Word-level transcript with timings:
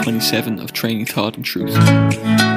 Welcome 0.00 0.18
to 0.18 0.24
episode 0.24 0.44
27 0.54 0.58
of 0.60 0.72
Training 0.72 1.04
Thought 1.04 1.36
and 1.36 1.44
Truth. 1.44 2.49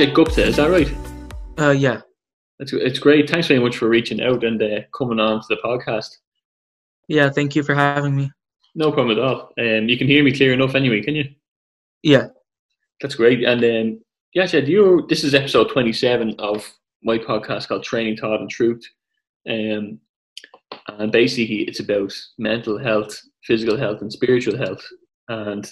Yajeth 0.00 0.14
Gupta, 0.14 0.46
is 0.46 0.56
that 0.56 0.70
right? 0.70 0.90
Uh, 1.58 1.72
yeah. 1.72 2.00
It's 2.58 2.72
it's 2.72 2.98
great. 2.98 3.28
Thanks 3.28 3.48
very 3.48 3.60
much 3.60 3.76
for 3.76 3.86
reaching 3.86 4.22
out 4.22 4.44
and 4.44 4.62
uh, 4.62 4.80
coming 4.96 5.20
on 5.20 5.42
to 5.42 5.46
the 5.50 5.58
podcast. 5.62 6.08
Yeah, 7.06 7.28
thank 7.28 7.54
you 7.54 7.62
for 7.62 7.74
having 7.74 8.16
me. 8.16 8.32
No 8.74 8.92
problem 8.92 9.18
at 9.18 9.22
all. 9.22 9.52
Um, 9.58 9.90
you 9.90 9.98
can 9.98 10.06
hear 10.06 10.24
me 10.24 10.32
clear 10.32 10.54
enough 10.54 10.74
anyway, 10.74 11.02
can 11.02 11.16
you? 11.16 11.26
Yeah. 12.02 12.28
That's 13.02 13.14
great. 13.14 13.44
And 13.44 13.62
um, 13.62 14.00
Yajeth, 14.34 14.68
you 14.68 15.04
this 15.10 15.22
is 15.22 15.34
episode 15.34 15.68
twenty 15.70 15.92
seven 15.92 16.34
of 16.38 16.66
my 17.02 17.18
podcast 17.18 17.68
called 17.68 17.84
Training 17.84 18.16
Thought 18.16 18.40
and 18.40 18.48
Truth. 18.48 18.82
Um, 19.50 20.00
and 20.88 21.12
basically, 21.12 21.64
it's 21.64 21.80
about 21.80 22.14
mental 22.38 22.78
health, 22.78 23.20
physical 23.44 23.76
health, 23.76 24.00
and 24.00 24.10
spiritual 24.10 24.56
health. 24.56 24.82
And 25.28 25.70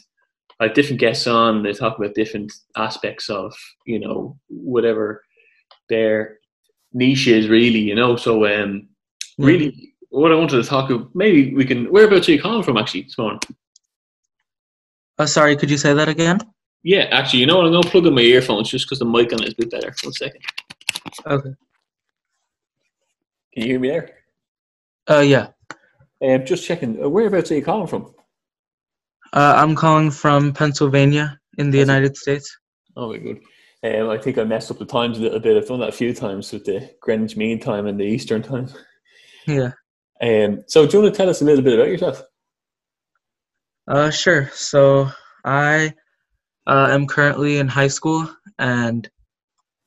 Have 0.60 0.74
different 0.74 1.00
guests 1.00 1.26
on. 1.26 1.62
They 1.62 1.72
talk 1.72 1.98
about 1.98 2.14
different 2.14 2.52
aspects 2.76 3.30
of 3.30 3.54
you 3.86 4.00
know 4.00 4.36
whatever 4.48 5.24
their 5.88 6.38
niche 6.92 7.28
is, 7.28 7.48
really. 7.48 7.78
You 7.78 7.94
know, 7.94 8.16
so 8.16 8.44
um, 8.46 8.88
really, 9.38 9.94
what 10.10 10.32
I 10.32 10.34
wanted 10.34 10.62
to 10.62 10.68
talk 10.68 10.90
about, 10.90 11.14
maybe 11.14 11.54
we 11.54 11.64
can. 11.64 11.86
Whereabouts 11.86 12.28
are 12.28 12.32
you 12.32 12.42
calling 12.42 12.62
from, 12.62 12.76
actually, 12.76 13.02
this 13.02 13.18
morning? 13.18 13.40
Uh, 15.18 15.26
sorry, 15.26 15.56
could 15.56 15.70
you 15.70 15.78
say 15.78 15.94
that 15.94 16.08
again? 16.08 16.40
Yeah, 16.82 17.08
actually, 17.10 17.40
you 17.40 17.46
know 17.46 17.56
what? 17.56 17.66
I'm 17.66 17.72
gonna 17.72 17.88
plug 17.88 18.06
in 18.06 18.14
my 18.14 18.22
earphones 18.22 18.68
just 18.68 18.86
because 18.86 19.00
the 19.00 19.04
mic 19.04 19.32
on 19.32 19.42
it 19.42 19.48
is 19.48 19.54
a 19.54 19.56
bit 19.56 19.70
better. 19.70 19.94
One 20.02 20.12
second. 20.12 20.40
Okay. 21.26 21.50
Can 23.52 23.62
you 23.62 23.64
hear 23.64 23.80
me 23.80 23.88
there? 23.88 24.10
Uh, 25.08 25.20
yeah. 25.20 25.48
Um, 26.22 26.44
just 26.44 26.66
checking. 26.66 27.02
Uh, 27.02 27.08
whereabouts 27.08 27.50
are 27.50 27.56
you 27.56 27.62
calling 27.62 27.86
from? 27.86 28.14
Uh, 29.32 29.54
I'm 29.56 29.74
calling 29.74 30.10
from 30.10 30.52
Pennsylvania 30.52 31.38
in 31.58 31.70
the 31.70 31.78
That's- 31.78 31.88
United 31.88 32.16
States. 32.16 32.56
Oh, 32.96 33.12
very 33.12 33.20
good. 33.20 33.40
Um, 33.84 34.10
I 34.10 34.18
think 34.18 34.38
I 34.38 34.44
messed 34.44 34.70
up 34.72 34.78
the 34.78 34.84
times 34.84 35.18
a 35.18 35.22
little 35.22 35.38
bit. 35.38 35.56
I've 35.56 35.68
done 35.68 35.78
that 35.80 35.90
a 35.90 35.92
few 35.92 36.12
times 36.12 36.52
with 36.52 36.64
the 36.64 36.90
Greenwich 37.00 37.36
Mean 37.36 37.60
Time 37.60 37.86
and 37.86 37.98
the 37.98 38.04
Eastern 38.04 38.42
Time. 38.42 38.68
Yeah. 39.46 39.72
Um, 40.20 40.64
so, 40.66 40.84
do 40.84 40.96
you 40.96 41.02
want 41.02 41.14
to 41.14 41.16
tell 41.16 41.30
us 41.30 41.40
a 41.42 41.44
little 41.44 41.62
bit 41.62 41.74
about 41.78 41.88
yourself? 41.88 42.22
Uh, 43.86 44.10
sure. 44.10 44.50
So 44.52 45.08
I 45.44 45.94
uh, 46.66 46.88
am 46.90 47.06
currently 47.06 47.58
in 47.58 47.68
high 47.68 47.88
school, 47.88 48.28
and 48.58 49.08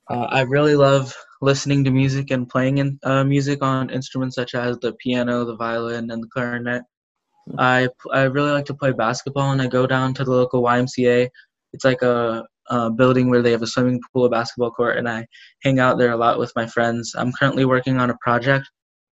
uh, 0.10 0.28
I 0.30 0.42
really 0.42 0.76
love 0.76 1.14
listening 1.42 1.84
to 1.84 1.92
music 1.92 2.32
and 2.32 2.48
playing 2.48 2.78
in, 2.78 2.98
uh, 3.04 3.24
music 3.24 3.62
on 3.62 3.90
instruments 3.90 4.36
such 4.36 4.56
as 4.56 4.78
the 4.80 4.94
piano, 4.94 5.44
the 5.44 5.56
violin, 5.58 6.10
and 6.12 6.24
the 6.24 6.28
clarinet. 6.30 6.84
I 7.58 7.90
I 8.12 8.24
really 8.24 8.52
like 8.52 8.66
to 8.66 8.74
play 8.74 8.92
basketball, 8.92 9.52
and 9.52 9.62
I 9.62 9.68
go 9.68 9.88
down 9.88 10.14
to 10.16 10.24
the 10.24 10.32
local 10.32 10.62
YMCA. 10.62 11.30
It's 11.74 11.86
like 11.86 12.02
a, 12.02 12.46
a 12.70 12.90
building 12.92 13.30
where 13.30 13.42
they 13.42 13.52
have 13.52 13.62
a 13.62 13.68
swimming 13.68 14.00
pool, 14.14 14.26
a 14.26 14.30
basketball 14.30 14.72
court, 14.72 14.98
and 14.98 15.08
I 15.10 15.26
hang 15.64 15.80
out 15.80 15.98
there 15.98 16.12
a 16.12 16.18
lot 16.18 16.40
with 16.40 16.52
my 16.56 16.68
friends. 16.68 17.16
I'm 17.18 17.32
currently 17.32 17.66
working 17.66 17.98
on 17.98 18.10
a 18.10 18.18
project 18.22 18.70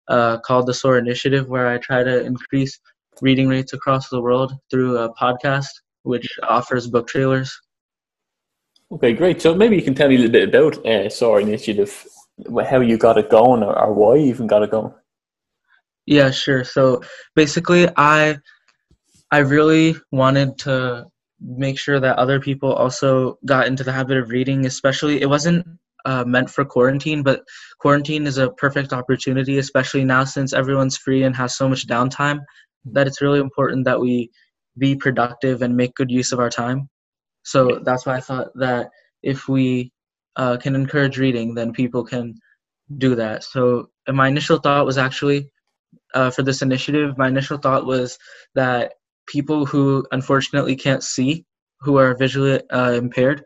uh, 0.08 0.38
called 0.40 0.66
the 0.66 0.74
SOAR 0.74 0.98
Initiative, 0.98 1.48
where 1.48 1.68
I 1.68 1.78
try 1.78 2.02
to 2.02 2.24
increase 2.24 2.78
reading 3.20 3.48
rates 3.48 3.72
across 3.72 4.08
the 4.08 4.20
world 4.20 4.52
through 4.70 4.98
a 4.98 5.12
podcast 5.14 5.68
which 6.02 6.38
offers 6.42 6.86
book 6.86 7.06
trailers. 7.06 7.58
Okay, 8.90 9.12
great. 9.12 9.42
So, 9.42 9.54
maybe 9.54 9.76
you 9.76 9.82
can 9.82 9.94
tell 9.94 10.08
me 10.08 10.14
a 10.14 10.18
little 10.18 10.32
bit 10.32 10.48
about 10.48 10.86
uh, 10.86 11.10
SOAR 11.10 11.40
Initiative, 11.40 12.06
how 12.70 12.80
you 12.80 12.96
got 12.96 13.18
it 13.18 13.28
going, 13.28 13.62
or, 13.62 13.78
or 13.78 13.92
why 13.92 14.16
you 14.16 14.26
even 14.26 14.46
got 14.46 14.62
it 14.62 14.70
going. 14.70 14.94
Yeah, 16.08 16.30
sure. 16.30 16.64
So 16.64 17.02
basically, 17.36 17.86
I 17.96 18.38
I 19.30 19.38
really 19.40 19.94
wanted 20.10 20.56
to 20.60 21.04
make 21.40 21.78
sure 21.78 22.00
that 22.00 22.16
other 22.16 22.40
people 22.40 22.72
also 22.72 23.38
got 23.44 23.66
into 23.66 23.84
the 23.84 23.92
habit 23.92 24.16
of 24.16 24.30
reading. 24.30 24.64
Especially, 24.64 25.20
it 25.20 25.28
wasn't 25.28 25.66
uh, 26.06 26.24
meant 26.24 26.48
for 26.48 26.64
quarantine, 26.64 27.22
but 27.22 27.42
quarantine 27.78 28.26
is 28.26 28.38
a 28.38 28.48
perfect 28.52 28.94
opportunity, 28.94 29.58
especially 29.58 30.02
now 30.02 30.24
since 30.24 30.54
everyone's 30.54 30.96
free 30.96 31.24
and 31.24 31.36
has 31.36 31.56
so 31.58 31.68
much 31.68 31.86
downtime. 31.86 32.40
That 32.86 33.06
it's 33.06 33.20
really 33.20 33.40
important 33.40 33.84
that 33.84 34.00
we 34.00 34.30
be 34.78 34.96
productive 34.96 35.60
and 35.60 35.76
make 35.76 35.94
good 35.94 36.10
use 36.10 36.32
of 36.32 36.40
our 36.40 36.48
time. 36.48 36.88
So 37.42 37.80
that's 37.84 38.06
why 38.06 38.16
I 38.16 38.20
thought 38.20 38.48
that 38.54 38.88
if 39.22 39.46
we 39.46 39.92
uh, 40.36 40.56
can 40.56 40.74
encourage 40.74 41.18
reading, 41.18 41.54
then 41.54 41.74
people 41.74 42.02
can 42.02 42.34
do 42.96 43.14
that. 43.16 43.44
So 43.44 43.90
my 44.08 44.28
initial 44.28 44.58
thought 44.58 44.86
was 44.86 44.96
actually 44.96 45.50
uh, 46.14 46.30
for 46.30 46.42
this 46.42 46.62
initiative, 46.62 47.16
my 47.18 47.28
initial 47.28 47.58
thought 47.58 47.86
was 47.86 48.18
that 48.54 48.94
people 49.26 49.66
who 49.66 50.06
unfortunately 50.12 50.76
can't 50.76 51.02
see, 51.02 51.44
who 51.80 51.98
are 51.98 52.16
visually 52.16 52.60
uh, 52.70 52.92
impaired, 52.92 53.44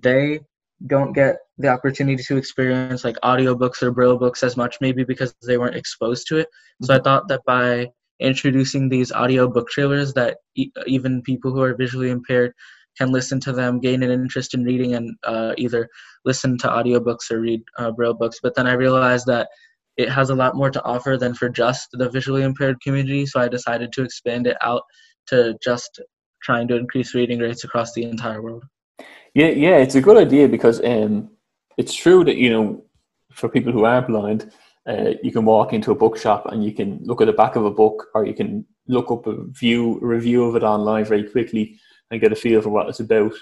they 0.00 0.40
don't 0.86 1.12
get 1.12 1.38
the 1.58 1.68
opportunity 1.68 2.22
to 2.22 2.36
experience 2.36 3.04
like 3.04 3.16
audiobooks 3.22 3.82
or 3.82 3.92
braille 3.92 4.18
books 4.18 4.42
as 4.42 4.56
much, 4.56 4.78
maybe 4.80 5.04
because 5.04 5.34
they 5.46 5.58
weren't 5.58 5.76
exposed 5.76 6.26
to 6.28 6.38
it. 6.38 6.48
So 6.82 6.94
I 6.94 6.98
thought 6.98 7.28
that 7.28 7.42
by 7.46 7.90
introducing 8.20 8.88
these 8.88 9.12
audio 9.12 9.48
book 9.48 9.68
trailers, 9.68 10.12
that 10.14 10.38
e- 10.56 10.72
even 10.86 11.22
people 11.22 11.52
who 11.52 11.62
are 11.62 11.74
visually 11.74 12.10
impaired 12.10 12.52
can 12.98 13.12
listen 13.12 13.40
to 13.40 13.52
them, 13.52 13.80
gain 13.80 14.02
an 14.02 14.10
interest 14.10 14.54
in 14.54 14.64
reading, 14.64 14.94
and 14.94 15.16
uh, 15.24 15.54
either 15.56 15.88
listen 16.24 16.58
to 16.58 16.68
audiobooks 16.68 17.30
or 17.30 17.40
read 17.40 17.62
uh, 17.78 17.90
braille 17.90 18.14
books. 18.14 18.38
But 18.42 18.54
then 18.54 18.66
I 18.66 18.72
realized 18.72 19.26
that 19.26 19.48
it 19.96 20.08
has 20.08 20.30
a 20.30 20.34
lot 20.34 20.56
more 20.56 20.70
to 20.70 20.82
offer 20.84 21.16
than 21.18 21.34
for 21.34 21.48
just 21.48 21.88
the 21.92 22.08
visually 22.08 22.42
impaired 22.42 22.80
community. 22.80 23.26
So 23.26 23.40
I 23.40 23.48
decided 23.48 23.92
to 23.92 24.02
expand 24.02 24.46
it 24.46 24.56
out 24.62 24.82
to 25.28 25.56
just 25.62 26.00
trying 26.42 26.68
to 26.68 26.76
increase 26.76 27.14
reading 27.14 27.38
rates 27.38 27.64
across 27.64 27.92
the 27.92 28.04
entire 28.04 28.42
world. 28.42 28.64
Yeah, 29.34 29.48
yeah, 29.48 29.76
it's 29.76 29.94
a 29.94 30.00
good 30.00 30.16
idea 30.16 30.48
because 30.48 30.82
um, 30.84 31.30
it's 31.78 31.94
true 31.94 32.24
that 32.24 32.36
you 32.36 32.50
know, 32.50 32.84
for 33.32 33.48
people 33.48 33.72
who 33.72 33.84
are 33.84 34.02
blind, 34.02 34.50
uh, 34.86 35.12
you 35.22 35.30
can 35.30 35.44
walk 35.44 35.72
into 35.72 35.92
a 35.92 35.94
bookshop 35.94 36.46
and 36.46 36.64
you 36.64 36.72
can 36.72 36.98
look 37.02 37.20
at 37.20 37.26
the 37.26 37.32
back 37.32 37.56
of 37.56 37.64
a 37.64 37.70
book, 37.70 38.08
or 38.14 38.26
you 38.26 38.34
can 38.34 38.66
look 38.88 39.10
up 39.10 39.26
a 39.26 39.44
view 39.48 39.98
a 40.02 40.06
review 40.06 40.44
of 40.44 40.56
it 40.56 40.62
online 40.64 41.04
very 41.04 41.24
quickly 41.24 41.78
and 42.10 42.20
get 42.20 42.32
a 42.32 42.36
feel 42.36 42.60
for 42.60 42.70
what 42.70 42.88
it's 42.88 43.00
about. 43.00 43.32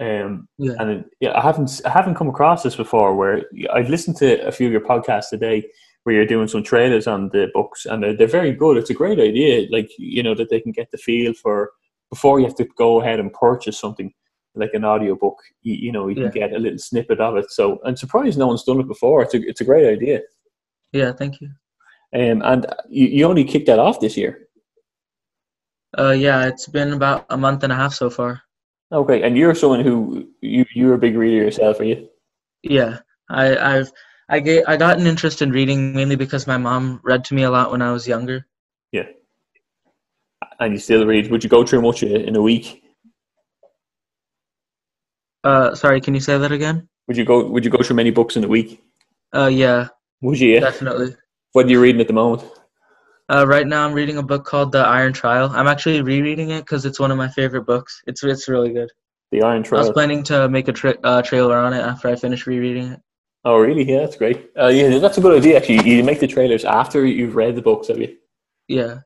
Um, 0.00 0.48
Yeah. 0.58 0.74
and 0.78 0.90
it- 0.90 1.10
yeah, 1.20 1.36
I 1.38 1.42
haven't 1.42 1.80
I 1.84 1.90
haven't 1.90 2.14
come 2.14 2.28
across 2.28 2.62
this 2.62 2.76
before. 2.76 3.14
Where 3.14 3.44
I've 3.72 3.90
listened 3.90 4.16
to 4.18 4.46
a 4.46 4.52
few 4.52 4.66
of 4.66 4.72
your 4.72 4.80
podcasts 4.80 5.30
today, 5.30 5.68
where 6.04 6.14
you're 6.14 6.26
doing 6.26 6.48
some 6.48 6.62
trailers 6.62 7.06
on 7.06 7.28
the 7.30 7.48
books, 7.52 7.86
and 7.86 8.02
they're, 8.02 8.16
they're 8.16 8.26
very 8.26 8.52
good. 8.52 8.76
It's 8.76 8.90
a 8.90 8.94
great 8.94 9.18
idea, 9.20 9.66
like 9.70 9.90
you 9.98 10.22
know 10.22 10.34
that 10.34 10.48
they 10.50 10.60
can 10.60 10.72
get 10.72 10.90
the 10.90 10.98
feel 10.98 11.32
for 11.34 11.70
before 12.10 12.40
you 12.40 12.46
have 12.46 12.54
to 12.56 12.64
go 12.76 13.00
ahead 13.00 13.20
and 13.20 13.32
purchase 13.32 13.78
something 13.78 14.12
like 14.54 14.72
an 14.74 14.84
audiobook. 14.84 15.36
You, 15.62 15.74
you 15.74 15.92
know, 15.92 16.08
you 16.08 16.16
Yeah. 16.16 16.30
can 16.30 16.40
get 16.40 16.52
a 16.54 16.58
little 16.58 16.78
snippet 16.78 17.20
of 17.20 17.36
it. 17.36 17.50
So 17.50 17.78
I'm 17.84 17.96
surprised 17.96 18.38
no 18.38 18.46
one's 18.46 18.64
done 18.64 18.80
it 18.80 18.88
before. 18.88 19.22
It's 19.22 19.34
a 19.34 19.40
it's 19.46 19.60
a 19.60 19.64
great 19.64 19.86
idea. 19.86 20.20
Yeah, 20.92 21.12
thank 21.12 21.40
you. 21.40 21.50
Um, 22.14 22.40
and 22.42 22.66
you, 22.88 23.06
you 23.08 23.24
only 23.26 23.44
kicked 23.44 23.66
that 23.66 23.78
off 23.78 24.00
this 24.00 24.16
year. 24.16 24.48
Uh, 25.98 26.12
yeah, 26.12 26.46
it's 26.46 26.66
been 26.66 26.92
about 26.92 27.26
a 27.30 27.36
month 27.36 27.62
and 27.64 27.72
a 27.72 27.76
half 27.76 27.92
so 27.94 28.08
far. 28.10 28.42
Okay, 28.90 29.22
and 29.22 29.36
you're 29.36 29.54
someone 29.54 29.80
who 29.80 30.28
you 30.40 30.64
you're 30.74 30.94
a 30.94 30.98
big 30.98 31.16
reader 31.16 31.44
yourself, 31.44 31.80
are 31.80 31.84
you? 31.84 32.08
Yeah, 32.62 33.00
I, 33.28 33.56
I've 33.56 33.92
I 34.28 34.40
get 34.40 34.68
I 34.68 34.76
got 34.76 34.98
an 34.98 35.06
interest 35.06 35.40
in 35.40 35.50
reading 35.50 35.94
mainly 35.94 36.16
because 36.16 36.46
my 36.46 36.58
mom 36.58 37.00
read 37.02 37.24
to 37.26 37.34
me 37.34 37.44
a 37.44 37.50
lot 37.50 37.70
when 37.70 37.80
I 37.80 37.92
was 37.92 38.06
younger. 38.06 38.46
Yeah. 38.92 39.06
And 40.60 40.72
you 40.72 40.78
still 40.78 41.06
read? 41.06 41.30
Would 41.30 41.42
you 41.42 41.50
go 41.50 41.64
through 41.64 41.82
much 41.82 42.02
in 42.02 42.36
a 42.36 42.42
week? 42.42 42.82
Uh, 45.44 45.74
sorry, 45.74 46.00
can 46.00 46.14
you 46.14 46.20
say 46.20 46.36
that 46.36 46.52
again? 46.52 46.88
Would 47.06 47.16
you 47.16 47.24
go 47.24 47.46
Would 47.46 47.64
you 47.64 47.70
go 47.70 47.82
through 47.82 47.96
many 47.96 48.10
books 48.10 48.36
in 48.36 48.44
a 48.44 48.48
week? 48.48 48.82
Uh, 49.34 49.46
yeah, 49.46 49.88
Would 50.20 50.40
you? 50.40 50.54
Yeah. 50.54 50.60
definitely. 50.60 51.14
What 51.52 51.66
are 51.66 51.70
you 51.70 51.80
reading 51.80 52.00
at 52.00 52.06
the 52.06 52.12
moment? 52.12 52.42
Uh, 53.30 53.46
right 53.46 53.66
now 53.66 53.86
I'm 53.86 53.92
reading 53.92 54.18
a 54.18 54.22
book 54.22 54.44
called 54.44 54.72
The 54.72 54.78
Iron 54.78 55.12
Trial. 55.12 55.50
I'm 55.52 55.66
actually 55.66 56.00
rereading 56.02 56.50
it 56.50 56.60
because 56.60 56.86
it's 56.86 56.98
one 56.98 57.10
of 57.10 57.18
my 57.18 57.28
favorite 57.28 57.64
books. 57.64 58.02
It's 58.06 58.22
it's 58.24 58.48
really 58.48 58.72
good. 58.72 58.90
The 59.32 59.42
Iron 59.42 59.62
Trial. 59.62 59.82
I 59.82 59.84
was 59.84 59.92
planning 59.92 60.22
to 60.24 60.48
make 60.48 60.68
a 60.68 60.72
tra- 60.72 60.98
uh, 61.02 61.22
trailer 61.22 61.56
on 61.56 61.72
it 61.72 61.80
after 61.80 62.08
I 62.08 62.16
finish 62.16 62.46
rereading 62.46 62.92
it. 62.92 63.00
Oh, 63.48 63.56
really? 63.60 63.82
Yeah, 63.82 64.00
that's 64.00 64.16
great. 64.16 64.50
Uh, 64.60 64.66
yeah, 64.66 64.98
that's 64.98 65.16
a 65.16 65.22
good 65.22 65.38
idea. 65.38 65.56
Actually, 65.56 65.90
you 65.90 66.04
make 66.04 66.20
the 66.20 66.26
trailers 66.26 66.66
after 66.66 67.06
you've 67.06 67.34
read 67.34 67.56
the 67.56 67.62
books, 67.62 67.88
have 67.88 67.98
you? 67.98 68.14
Yeah. 68.68 68.98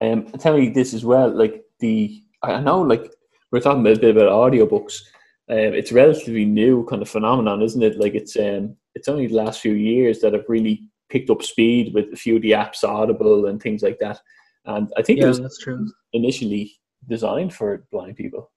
Um, 0.00 0.26
tell 0.32 0.58
me 0.58 0.70
this 0.70 0.92
as 0.92 1.04
well. 1.04 1.30
Like 1.30 1.62
the, 1.78 2.20
I 2.42 2.60
know, 2.60 2.80
like 2.80 3.12
we're 3.52 3.60
talking 3.60 3.82
about 3.82 3.98
a 3.98 4.00
bit 4.00 4.16
about 4.16 4.32
audiobooks. 4.32 5.02
Um, 5.48 5.72
it's 5.72 5.92
relatively 5.92 6.44
new 6.44 6.84
kind 6.86 7.00
of 7.00 7.08
phenomenon, 7.08 7.62
isn't 7.62 7.80
it? 7.80 7.96
Like 7.96 8.16
it's 8.16 8.36
um, 8.36 8.74
it's 8.96 9.06
only 9.06 9.28
the 9.28 9.36
last 9.36 9.60
few 9.60 9.74
years 9.74 10.18
that 10.18 10.32
have 10.32 10.46
really 10.48 10.90
picked 11.08 11.30
up 11.30 11.44
speed 11.44 11.94
with 11.94 12.12
a 12.12 12.16
few 12.16 12.34
of 12.34 12.42
the 12.42 12.50
apps, 12.50 12.82
Audible 12.82 13.46
and 13.46 13.62
things 13.62 13.82
like 13.82 14.00
that. 14.00 14.18
And 14.64 14.92
I 14.96 15.02
think 15.02 15.20
Yeah, 15.20 15.26
it 15.26 15.28
was 15.28 15.40
that's 15.40 15.62
true. 15.62 15.88
initially 16.12 16.72
designed 17.08 17.54
for 17.54 17.86
blind 17.92 18.16
people. 18.16 18.50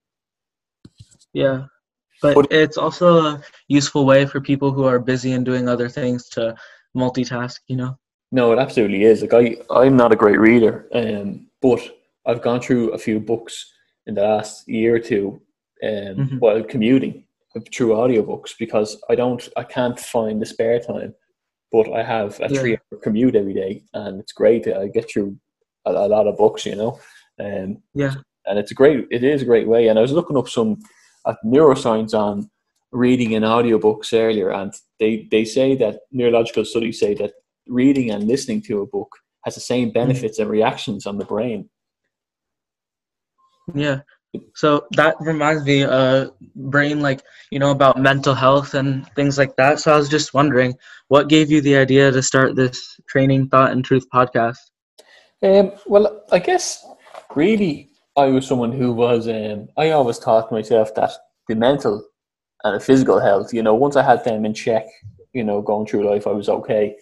Yeah. 1.33 1.65
But 2.21 2.51
it's 2.51 2.77
also 2.77 3.19
a 3.19 3.43
useful 3.67 4.05
way 4.05 4.25
for 4.25 4.41
people 4.41 4.71
who 4.71 4.83
are 4.85 4.99
busy 4.99 5.31
and 5.31 5.45
doing 5.45 5.67
other 5.69 5.89
things 5.89 6.27
to 6.29 6.55
multitask, 6.95 7.59
you 7.67 7.75
know? 7.75 7.97
No, 8.31 8.51
it 8.51 8.59
absolutely 8.59 9.03
is. 9.03 9.21
Like 9.21 9.33
I, 9.33 9.57
I'm 9.69 9.95
not 9.97 10.11
a 10.11 10.15
great 10.15 10.39
reader, 10.39 10.87
um, 10.93 11.47
but 11.61 11.79
I've 12.25 12.41
gone 12.41 12.61
through 12.61 12.91
a 12.91 12.97
few 12.97 13.19
books 13.19 13.71
in 14.05 14.13
the 14.15 14.21
last 14.21 14.67
year 14.67 14.95
or 14.95 14.99
two 14.99 15.41
um, 15.83 16.15
Mhm. 16.17 16.39
while 16.39 16.63
commuting 16.63 17.25
through 17.73 17.93
audiobooks 17.93 18.51
because 18.59 19.01
I 19.09 19.15
don't, 19.15 19.47
I 19.57 19.63
can't 19.63 19.99
find 19.99 20.41
the 20.41 20.45
spare 20.45 20.79
time. 20.79 21.15
But 21.71 21.91
I 21.93 22.03
have 22.03 22.39
a 22.41 22.49
Yeah. 22.51 22.59
three-hour 22.59 22.99
commute 23.01 23.35
every 23.35 23.53
day, 23.53 23.83
and 23.93 24.19
it's 24.19 24.31
great. 24.31 24.67
I 24.67 24.87
get 24.87 25.09
through 25.09 25.37
a, 25.85 25.91
a 25.91 26.07
lot 26.07 26.25
of 26.27 26.35
books, 26.35 26.65
you 26.65 26.75
know, 26.75 26.99
um, 27.39 27.77
Yeah. 27.93 28.15
and 28.47 28.57
it's 28.57 28.71
a 28.71 28.73
great. 28.73 29.07
It 29.11 29.23
is 29.23 29.43
a 29.43 29.45
great 29.45 29.67
way. 29.67 29.87
And 29.87 29.97
I 29.99 30.01
was 30.01 30.11
looking 30.11 30.35
up 30.37 30.49
some 30.49 30.79
uh, 31.29 31.35
neuroscience 31.45 32.13
on 32.13 32.49
reading 32.91 33.35
and 33.35 33.45
audiobooks 33.45 34.13
earlier, 34.13 34.51
and 34.51 34.73
they 34.99 35.27
they 35.31 35.45
say 35.45 35.75
that 35.75 36.01
neurological 36.11 36.65
studies 36.65 36.99
say 36.99 37.13
that 37.15 37.33
reading 37.67 38.11
and 38.11 38.27
listening 38.27 38.61
to 38.63 38.81
a 38.81 38.87
book 38.87 39.11
has 39.45 39.55
the 39.55 39.61
same 39.61 39.91
benefits 39.91 40.39
and 40.39 40.49
reactions 40.49 41.05
on 41.05 41.17
the 41.17 41.25
brain. 41.25 41.69
Yeah. 43.73 43.99
So 44.53 44.85
that 44.91 45.15
reminds 45.19 45.63
me, 45.63 45.83
uh, 45.83 46.29
brain, 46.55 47.01
like, 47.01 47.21
you 47.51 47.57
know, 47.57 47.71
about 47.71 47.97
mental 47.97 48.35
health 48.35 48.73
and 48.75 49.07
things 49.15 49.37
like 49.37 49.55
that. 49.55 49.79
So 49.79 49.93
I 49.93 49.97
was 49.97 50.09
just 50.09 50.33
wondering, 50.33 50.75
what 51.07 51.29
gave 51.29 51.49
you 51.49 51.61
the 51.61 51.77
idea 51.77 52.11
to 52.11 52.21
start 52.21 52.55
this 52.55 52.99
Training 53.07 53.47
Thought 53.49 53.71
and 53.71 53.83
Truth 53.83 54.05
podcast? 54.13 54.57
Um, 55.41 55.71
well, 55.87 56.23
I 56.31 56.39
guess 56.39 56.85
really 57.35 57.88
I 58.19 58.27
was 58.27 58.45
someone 58.47 58.71
who 58.71 58.91
was. 58.93 59.27
Um, 59.27 59.67
I 59.77 59.91
always 59.91 60.17
thought 60.19 60.49
to 60.49 60.55
myself 60.55 60.93
that 60.95 61.11
the 61.47 61.55
mental 61.55 62.05
and 62.63 62.75
the 62.75 62.83
physical 62.83 63.19
health, 63.19 63.53
you 63.53 63.63
know, 63.63 63.73
once 63.73 63.95
I 63.95 64.03
had 64.03 64.23
them 64.23 64.45
in 64.45 64.53
check, 64.53 64.85
you 65.33 65.43
know, 65.43 65.61
going 65.61 65.85
through 65.87 66.09
life, 66.09 66.27
I 66.27 66.31
was 66.31 66.49
okay, 66.49 66.95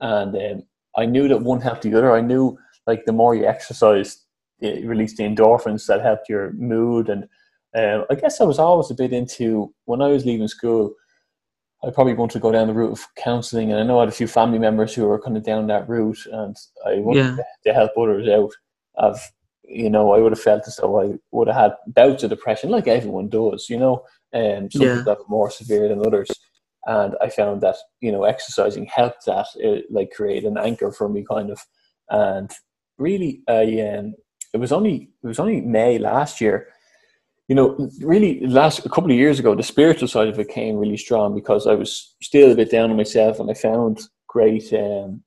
and 0.00 0.34
um, 0.36 0.62
I 0.96 1.06
knew 1.06 1.28
that 1.28 1.42
one 1.42 1.60
helped 1.60 1.82
the 1.82 1.94
other. 1.94 2.12
I 2.14 2.20
knew 2.20 2.58
like 2.86 3.04
the 3.04 3.12
more 3.12 3.34
you 3.34 3.46
exercised, 3.46 4.24
it 4.60 4.84
released 4.86 5.16
the 5.16 5.24
endorphins 5.24 5.86
that 5.86 6.02
helped 6.02 6.28
your 6.28 6.52
mood, 6.54 7.08
and 7.08 7.24
um, 7.76 8.06
I 8.10 8.14
guess 8.16 8.40
I 8.40 8.44
was 8.44 8.58
always 8.58 8.90
a 8.90 8.94
bit 8.94 9.12
into 9.12 9.72
when 9.84 10.02
I 10.02 10.08
was 10.08 10.26
leaving 10.26 10.48
school. 10.48 10.94
I 11.84 11.90
probably 11.90 12.14
wanted 12.14 12.32
to 12.34 12.40
go 12.40 12.50
down 12.50 12.68
the 12.68 12.74
route 12.74 12.92
of 12.92 13.06
counselling, 13.16 13.70
and 13.70 13.78
I 13.78 13.84
know 13.84 13.98
I 13.98 14.02
had 14.02 14.08
a 14.08 14.12
few 14.12 14.26
family 14.26 14.58
members 14.58 14.94
who 14.94 15.06
were 15.06 15.20
kind 15.20 15.36
of 15.36 15.44
down 15.44 15.66
that 15.66 15.88
route, 15.88 16.26
and 16.32 16.56
I 16.86 16.98
wanted 16.98 17.20
Yeah. 17.20 17.36
to, 17.36 17.44
to 17.66 17.74
help 17.74 17.92
others 17.96 18.28
out. 18.28 18.50
Of 18.96 19.20
you 19.66 19.90
know, 19.90 20.12
I 20.12 20.18
would 20.18 20.32
have 20.32 20.40
felt 20.40 20.66
as 20.66 20.76
though 20.76 21.00
I 21.00 21.14
would 21.32 21.48
have 21.48 21.56
had 21.56 21.72
bouts 21.86 22.22
of 22.22 22.30
depression, 22.30 22.70
like 22.70 22.86
everyone 22.88 23.28
does. 23.28 23.68
You 23.68 23.78
know, 23.78 24.04
um, 24.34 24.70
some 24.70 24.82
Yeah. 24.86 24.94
people 24.96 25.14
have 25.14 25.28
more 25.28 25.50
severe 25.50 25.88
than 25.88 26.06
others, 26.06 26.30
and 26.86 27.14
I 27.20 27.28
found 27.30 27.60
that 27.62 27.76
you 28.00 28.12
know 28.12 28.24
exercising 28.24 28.86
helped 28.86 29.26
that 29.26 29.46
it, 29.56 29.86
like 29.90 30.10
create 30.12 30.44
an 30.44 30.58
anchor 30.58 30.92
for 30.92 31.08
me, 31.08 31.24
kind 31.28 31.50
of, 31.50 31.60
and 32.10 32.50
really, 32.98 33.42
I 33.48 33.80
um, 33.80 34.14
it 34.52 34.58
was 34.58 34.72
only 34.72 35.10
it 35.22 35.26
was 35.26 35.38
only 35.40 35.60
May 35.60 35.98
last 35.98 36.40
year 36.40 36.68
you 37.48 37.54
know, 37.54 37.90
really, 38.00 38.40
last 38.46 38.86
a 38.86 38.88
couple 38.88 39.10
of 39.10 39.16
years 39.18 39.38
ago, 39.38 39.54
the 39.54 39.62
spiritual 39.62 40.08
side 40.08 40.28
of 40.28 40.38
it 40.38 40.48
came 40.48 40.76
really 40.76 40.96
strong 40.96 41.34
because 41.34 41.66
I 41.66 41.74
was 41.74 42.14
still 42.22 42.52
a 42.52 42.54
bit 42.54 42.70
down 42.70 42.90
on 42.90 42.96
myself, 42.96 43.38
and 43.38 43.50
I 43.50 43.54
found 43.54 44.00
great. 44.26 44.72
Um, 44.72 45.22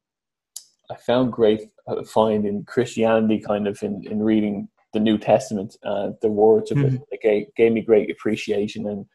I 0.90 0.96
found 0.96 1.32
great 1.32 1.62
uh, 1.62 1.66
Uh, 1.88 2.04
find 2.04 2.46
in 2.46 2.64
Christianity, 2.66 3.40
kind 3.40 3.68
of 3.68 3.82
in, 3.82 4.04
in 4.08 4.22
reading 4.22 4.68
the 4.94 5.00
New 5.00 5.18
Testament 5.18 5.76
and 5.84 6.16
the 6.22 6.30
words 6.30 6.72
of 6.72 6.80
it. 6.80 6.94
Mm-hmm. 6.94 7.04
It 7.12 7.22
gave, 7.22 7.56
gave 7.56 7.72
me 7.72 7.82
great 7.82 8.10
appreciation 8.10 8.88
and 8.88 9.06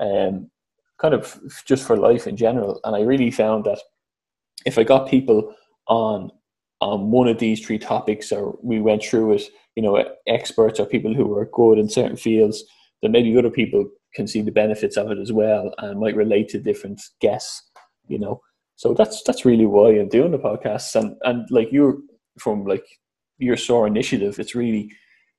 um, 0.00 0.50
kind 0.98 1.14
of 1.14 1.38
just 1.66 1.86
for 1.86 1.96
life 1.96 2.26
in 2.26 2.36
general. 2.36 2.80
And 2.84 2.94
I 2.96 3.00
really 3.00 3.30
found 3.30 3.64
that 3.64 3.80
if 4.64 4.78
I 4.78 4.84
got 4.84 5.08
people 5.08 5.54
on 5.88 6.30
on 6.80 7.10
one 7.10 7.28
of 7.28 7.38
these 7.38 7.64
three 7.64 7.78
topics, 7.78 8.30
or 8.30 8.58
we 8.62 8.80
went 8.80 9.02
through 9.02 9.32
it, 9.32 9.42
you 9.74 9.82
know, 9.82 10.04
experts 10.26 10.78
or 10.78 10.84
people 10.84 11.14
who 11.14 11.34
are 11.38 11.46
good 11.46 11.78
in 11.78 11.88
certain 11.88 12.16
fields, 12.16 12.62
then 13.00 13.12
maybe 13.12 13.36
other 13.38 13.50
people 13.50 13.88
can 14.14 14.26
see 14.26 14.42
the 14.42 14.52
benefits 14.52 14.96
of 14.96 15.10
it 15.10 15.18
as 15.18 15.32
well 15.32 15.72
and 15.78 16.00
might 16.00 16.16
relate 16.16 16.48
to 16.48 16.58
different 16.58 17.00
guests, 17.20 17.70
you 18.06 18.18
know. 18.18 18.40
So 18.76 18.92
that's 18.92 19.22
that's 19.22 19.44
really 19.44 19.66
why 19.66 19.90
I'm 19.90 20.08
doing 20.08 20.32
the 20.32 20.38
podcast. 20.38 20.94
And 20.94 21.16
and 21.22 21.46
like 21.50 21.68
you're 21.72 21.96
from 22.38 22.64
like 22.64 22.84
your 23.38 23.56
SOAR 23.56 23.86
initiative, 23.86 24.38
it's 24.38 24.54
really 24.54 24.90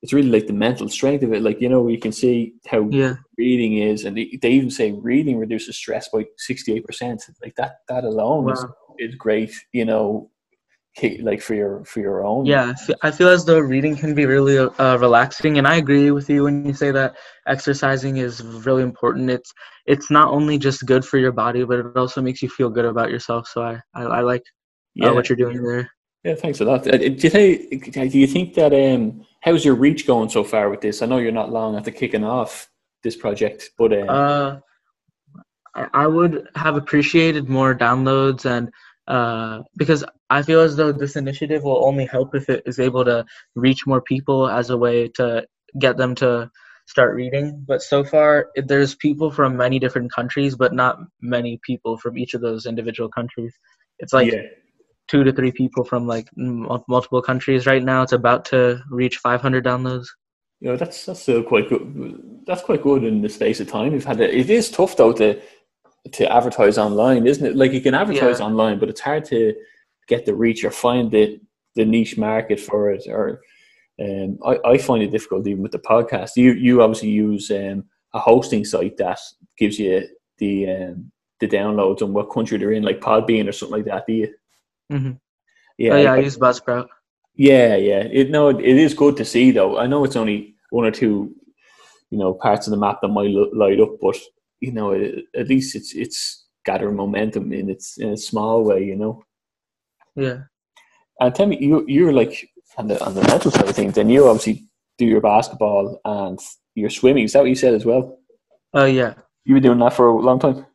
it's 0.01 0.13
really 0.13 0.29
like 0.29 0.47
the 0.47 0.53
mental 0.53 0.89
strength 0.89 1.23
of 1.23 1.33
it. 1.33 1.41
Like, 1.41 1.61
you 1.61 1.69
know, 1.69 1.87
you 1.87 1.99
can 1.99 2.11
see 2.11 2.53
how 2.67 2.87
Yeah. 2.89 3.15
reading 3.37 3.77
is 3.79 4.05
and 4.05 4.15
they, 4.17 4.37
they 4.41 4.51
even 4.51 4.69
say 4.71 4.91
reading 4.93 5.37
reduces 5.37 5.77
stress 5.77 6.07
by 6.09 6.25
sixty 6.37 6.73
eight 6.73 6.85
percent. 6.85 7.23
Like 7.43 7.55
that 7.55 7.77
that 7.89 8.03
alone 8.03 8.51
is, 8.51 8.63
Wow. 8.63 8.75
is 8.99 9.15
great, 9.15 9.53
you 9.73 9.85
know, 9.85 10.29
like 11.21 11.41
for 11.41 11.55
your 11.55 11.83
for 11.85 11.99
your 11.99 12.25
own 12.25 12.45
Yeah, 12.45 12.73
I 13.03 13.07
I 13.07 13.11
feel 13.11 13.27
as 13.27 13.43
though 13.45 13.59
reading 13.59 13.95
can 13.97 14.15
be 14.15 14.25
really 14.25 14.57
uh, 14.57 14.97
relaxing, 14.97 15.57
and 15.57 15.67
I 15.67 15.75
agree 15.75 16.11
with 16.11 16.29
you 16.29 16.43
when 16.43 16.65
you 16.65 16.73
say 16.73 16.91
that 16.91 17.15
exercising 17.47 18.17
is 18.17 18.41
really 18.43 18.83
important. 18.83 19.29
It's 19.29 19.51
it's 19.85 20.09
not 20.09 20.29
only 20.29 20.57
just 20.57 20.85
good 20.85 21.03
for 21.03 21.17
your 21.17 21.33
body, 21.33 21.65
but 21.65 21.79
it 21.79 21.97
also 21.97 22.21
makes 22.21 22.41
you 22.41 22.49
feel 22.49 22.69
good 22.69 22.85
about 22.85 23.09
yourself. 23.09 23.47
So 23.47 23.61
I 23.61 23.81
I, 23.93 24.03
I 24.03 24.21
like 24.21 24.43
yeah. 24.95 25.09
uh, 25.09 25.13
what 25.13 25.27
you're 25.27 25.35
doing 25.35 25.61
there. 25.61 25.89
Yeah, 26.25 26.33
thanks 26.33 26.59
a 26.59 26.65
lot. 26.65 26.87
Uh, 26.87 26.97
Do 26.97 27.05
you, 27.05 27.29
think, 27.29 27.93
do 27.93 28.17
you 28.17 28.25
think 28.25 28.55
that 28.55 28.73
um, 28.73 29.23
how's 29.41 29.63
your 29.63 29.75
reach 29.75 30.07
going 30.07 30.29
so 30.29 30.43
far 30.43 30.71
with 30.71 30.81
this? 30.81 31.03
I 31.03 31.05
know 31.05 31.19
you're 31.19 31.31
not 31.31 31.51
long 31.51 31.75
after 31.75 31.91
kicking 31.91 32.23
off 32.23 32.67
this 33.03 33.15
project, 33.15 33.69
but 33.77 33.93
um, 33.93 34.09
Uh, 34.09 34.59
I, 35.75 35.87
I 35.93 36.07
would 36.07 36.47
have 36.55 36.77
appreciated 36.77 37.47
more 37.47 37.75
downloads 37.75 38.43
and 38.43 38.71
uh, 39.07 39.61
because 39.77 40.03
I 40.31 40.41
feel 40.41 40.61
as 40.61 40.75
though 40.75 40.91
this 40.91 41.15
initiative 41.15 41.61
will 41.61 41.85
only 41.85 42.07
help 42.07 42.33
if 42.33 42.49
it 42.49 42.63
is 42.65 42.79
able 42.79 43.05
to 43.05 43.23
reach 43.53 43.85
more 43.85 44.01
people 44.01 44.49
as 44.49 44.71
a 44.71 44.77
way 44.77 45.09
to 45.09 45.45
get 45.77 45.97
them 45.97 46.15
to 46.15 46.49
start 46.87 47.13
reading. 47.13 47.63
But 47.67 47.83
so 47.83 48.03
far, 48.03 48.49
there's 48.55 48.95
people 48.95 49.29
from 49.29 49.57
many 49.57 49.77
different 49.77 50.11
countries, 50.11 50.55
but 50.55 50.73
not 50.73 50.97
many 51.21 51.59
people 51.61 51.97
from 51.97 52.17
each 52.17 52.33
of 52.33 52.41
those 52.41 52.65
individual 52.65 53.09
countries. 53.09 53.53
It's 53.99 54.11
like 54.11 54.31
yeah, 54.31 54.41
two 55.07 55.23
to 55.23 55.31
three 55.31 55.51
people 55.51 55.83
from 55.83 56.07
like 56.07 56.27
m- 56.37 56.67
multiple 56.87 57.21
countries 57.21 57.65
right 57.65 57.83
now. 57.83 58.01
It's 58.01 58.11
about 58.11 58.45
to 58.45 58.81
reach 58.89 59.17
500 59.17 59.63
downloads. 59.65 60.07
you 60.61 60.69
know 60.69 60.77
that's 60.77 61.05
that's 61.05 61.21
still 61.21 61.43
quite 61.43 61.69
good. 61.69 61.83
That's 62.47 62.63
quite 62.63 62.81
good 62.81 63.03
in 63.03 63.21
the 63.21 63.29
space 63.29 63.59
of 63.59 63.67
time. 63.69 63.91
We've 63.93 64.05
had 64.05 64.19
it. 64.21 64.33
It 64.33 64.49
is 64.49 64.69
tough 64.71 64.95
though 64.97 65.13
to 65.13 65.39
to 66.13 66.31
advertise 66.31 66.77
online, 66.77 67.25
isn't 67.27 67.45
it? 67.45 67.55
Like 67.55 67.71
you 67.73 67.81
can 67.81 67.93
advertise 67.95 68.39
Yeah. 68.39 68.45
online, 68.45 68.79
but 68.79 68.89
it's 68.89 69.01
hard 69.01 69.25
to 69.25 69.53
get 70.07 70.25
the 70.25 70.35
reach 70.35 70.63
or 70.63 70.71
find 70.71 71.11
the 71.11 71.39
the 71.75 71.85
niche 71.85 72.17
market 72.17 72.59
for 72.59 72.91
it. 72.91 73.03
Or 73.07 73.41
um, 74.01 74.37
I, 74.45 74.57
I 74.71 74.77
find 74.77 75.01
it 75.03 75.11
difficult 75.11 75.47
even 75.47 75.63
with 75.63 75.71
the 75.71 75.79
podcast. 75.79 76.31
You 76.35 76.53
you 76.53 76.81
obviously 76.81 77.09
use 77.09 77.49
um, 77.51 77.83
a 78.13 78.19
hosting 78.19 78.63
site 78.65 78.97
that 78.97 79.19
gives 79.57 79.77
you 79.79 80.07
the 80.37 80.69
um, 80.69 81.11
the 81.41 81.47
downloads 81.47 82.01
and 82.01 82.13
what 82.13 82.31
country 82.31 82.57
they're 82.57 82.71
in, 82.71 82.83
like 82.83 83.01
Podbean 83.01 83.47
or 83.49 83.51
something 83.51 83.77
like 83.77 83.85
that. 83.85 84.05
Do 84.07 84.13
you? 84.13 84.33
Hmm 84.89 85.11
Yeah, 85.77 85.93
oh 85.93 85.97
yeah, 86.01 86.13
I 86.13 86.15
I- 86.17 86.19
use 86.19 86.37
Buzzsprout. 86.37 86.87
yeah, 87.35 87.75
yeah. 87.75 88.03
It 88.11 88.29
no, 88.29 88.49
it 88.49 88.61
is 88.85 88.93
good 88.93 89.17
to 89.17 89.25
see 89.25 89.51
though. 89.51 89.77
I 89.77 89.87
know 89.87 90.03
it's 90.05 90.15
only 90.15 90.55
one 90.69 90.85
or 90.85 90.91
two, 90.91 91.33
you 92.11 92.17
know, 92.17 92.33
parts 92.33 92.67
of 92.67 92.71
the 92.71 92.77
map 92.77 92.99
that 93.01 93.07
might 93.09 93.29
light 93.53 93.79
up, 93.79 93.97
but 94.01 94.17
you 94.61 94.71
know, 94.71 94.91
it, 94.91 95.25
at 95.35 95.47
least 95.47 95.75
it's 95.75 95.93
it's 95.95 96.45
gathering 96.65 96.95
momentum 96.95 97.51
in 97.53 97.69
its 97.69 97.97
in 97.97 98.09
a 98.09 98.17
small 98.17 98.63
way, 98.63 98.83
you 98.83 98.95
know. 98.95 99.23
Yeah. 100.15 100.43
And 101.19 101.33
tell 101.35 101.47
me, 101.47 101.57
you 101.59 101.83
you're 101.87 102.13
like 102.13 102.49
on 102.77 102.87
the 102.87 103.03
on 103.05 103.13
the 103.15 103.21
mental 103.23 103.51
side 103.51 103.67
of 103.69 103.75
things, 103.75 103.97
and 103.97 104.11
you 104.11 104.27
obviously 104.27 104.65
do 104.97 105.05
your 105.05 105.21
basketball 105.21 105.99
and 106.05 106.39
your 106.75 106.89
swimming. 106.89 107.25
Is 107.25 107.33
that 107.33 107.39
what 107.41 107.49
you 107.49 107.55
said 107.55 107.73
as 107.73 107.85
well? 107.85 108.19
Oh 108.73 108.85
yeah. 108.85 109.13
You've 109.45 109.55
been 109.55 109.63
doing 109.63 109.79
that 109.79 109.93
for 109.93 110.07
a 110.07 110.19
long 110.21 110.39
time, 110.39 110.65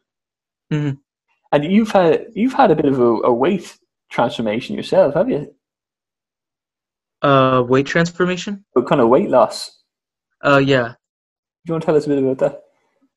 Mhm. 0.72 0.98
and 1.52 1.64
you've 1.64 1.90
had 1.90 2.26
you've 2.34 2.52
had 2.54 2.70
a 2.70 2.76
bit 2.76 2.84
of 2.86 3.00
a, 3.00 3.12
a 3.30 3.32
weight 3.32 3.76
transformation 4.10 4.76
yourself, 4.76 5.14
have 5.14 5.30
you? 5.30 5.54
Uh, 7.22 7.62
weight 7.66 7.86
transformation. 7.86 8.64
What 8.72 8.86
kind 8.86 9.00
of 9.00 9.08
weight 9.08 9.28
loss? 9.28 9.82
Uh, 10.44 10.58
yeah. 10.58 10.88
Do 10.88 10.94
you 11.66 11.74
want 11.74 11.82
to 11.82 11.86
tell 11.86 11.96
us 11.96 12.06
a 12.06 12.08
bit 12.08 12.18
about 12.18 12.38
that? 12.38 12.62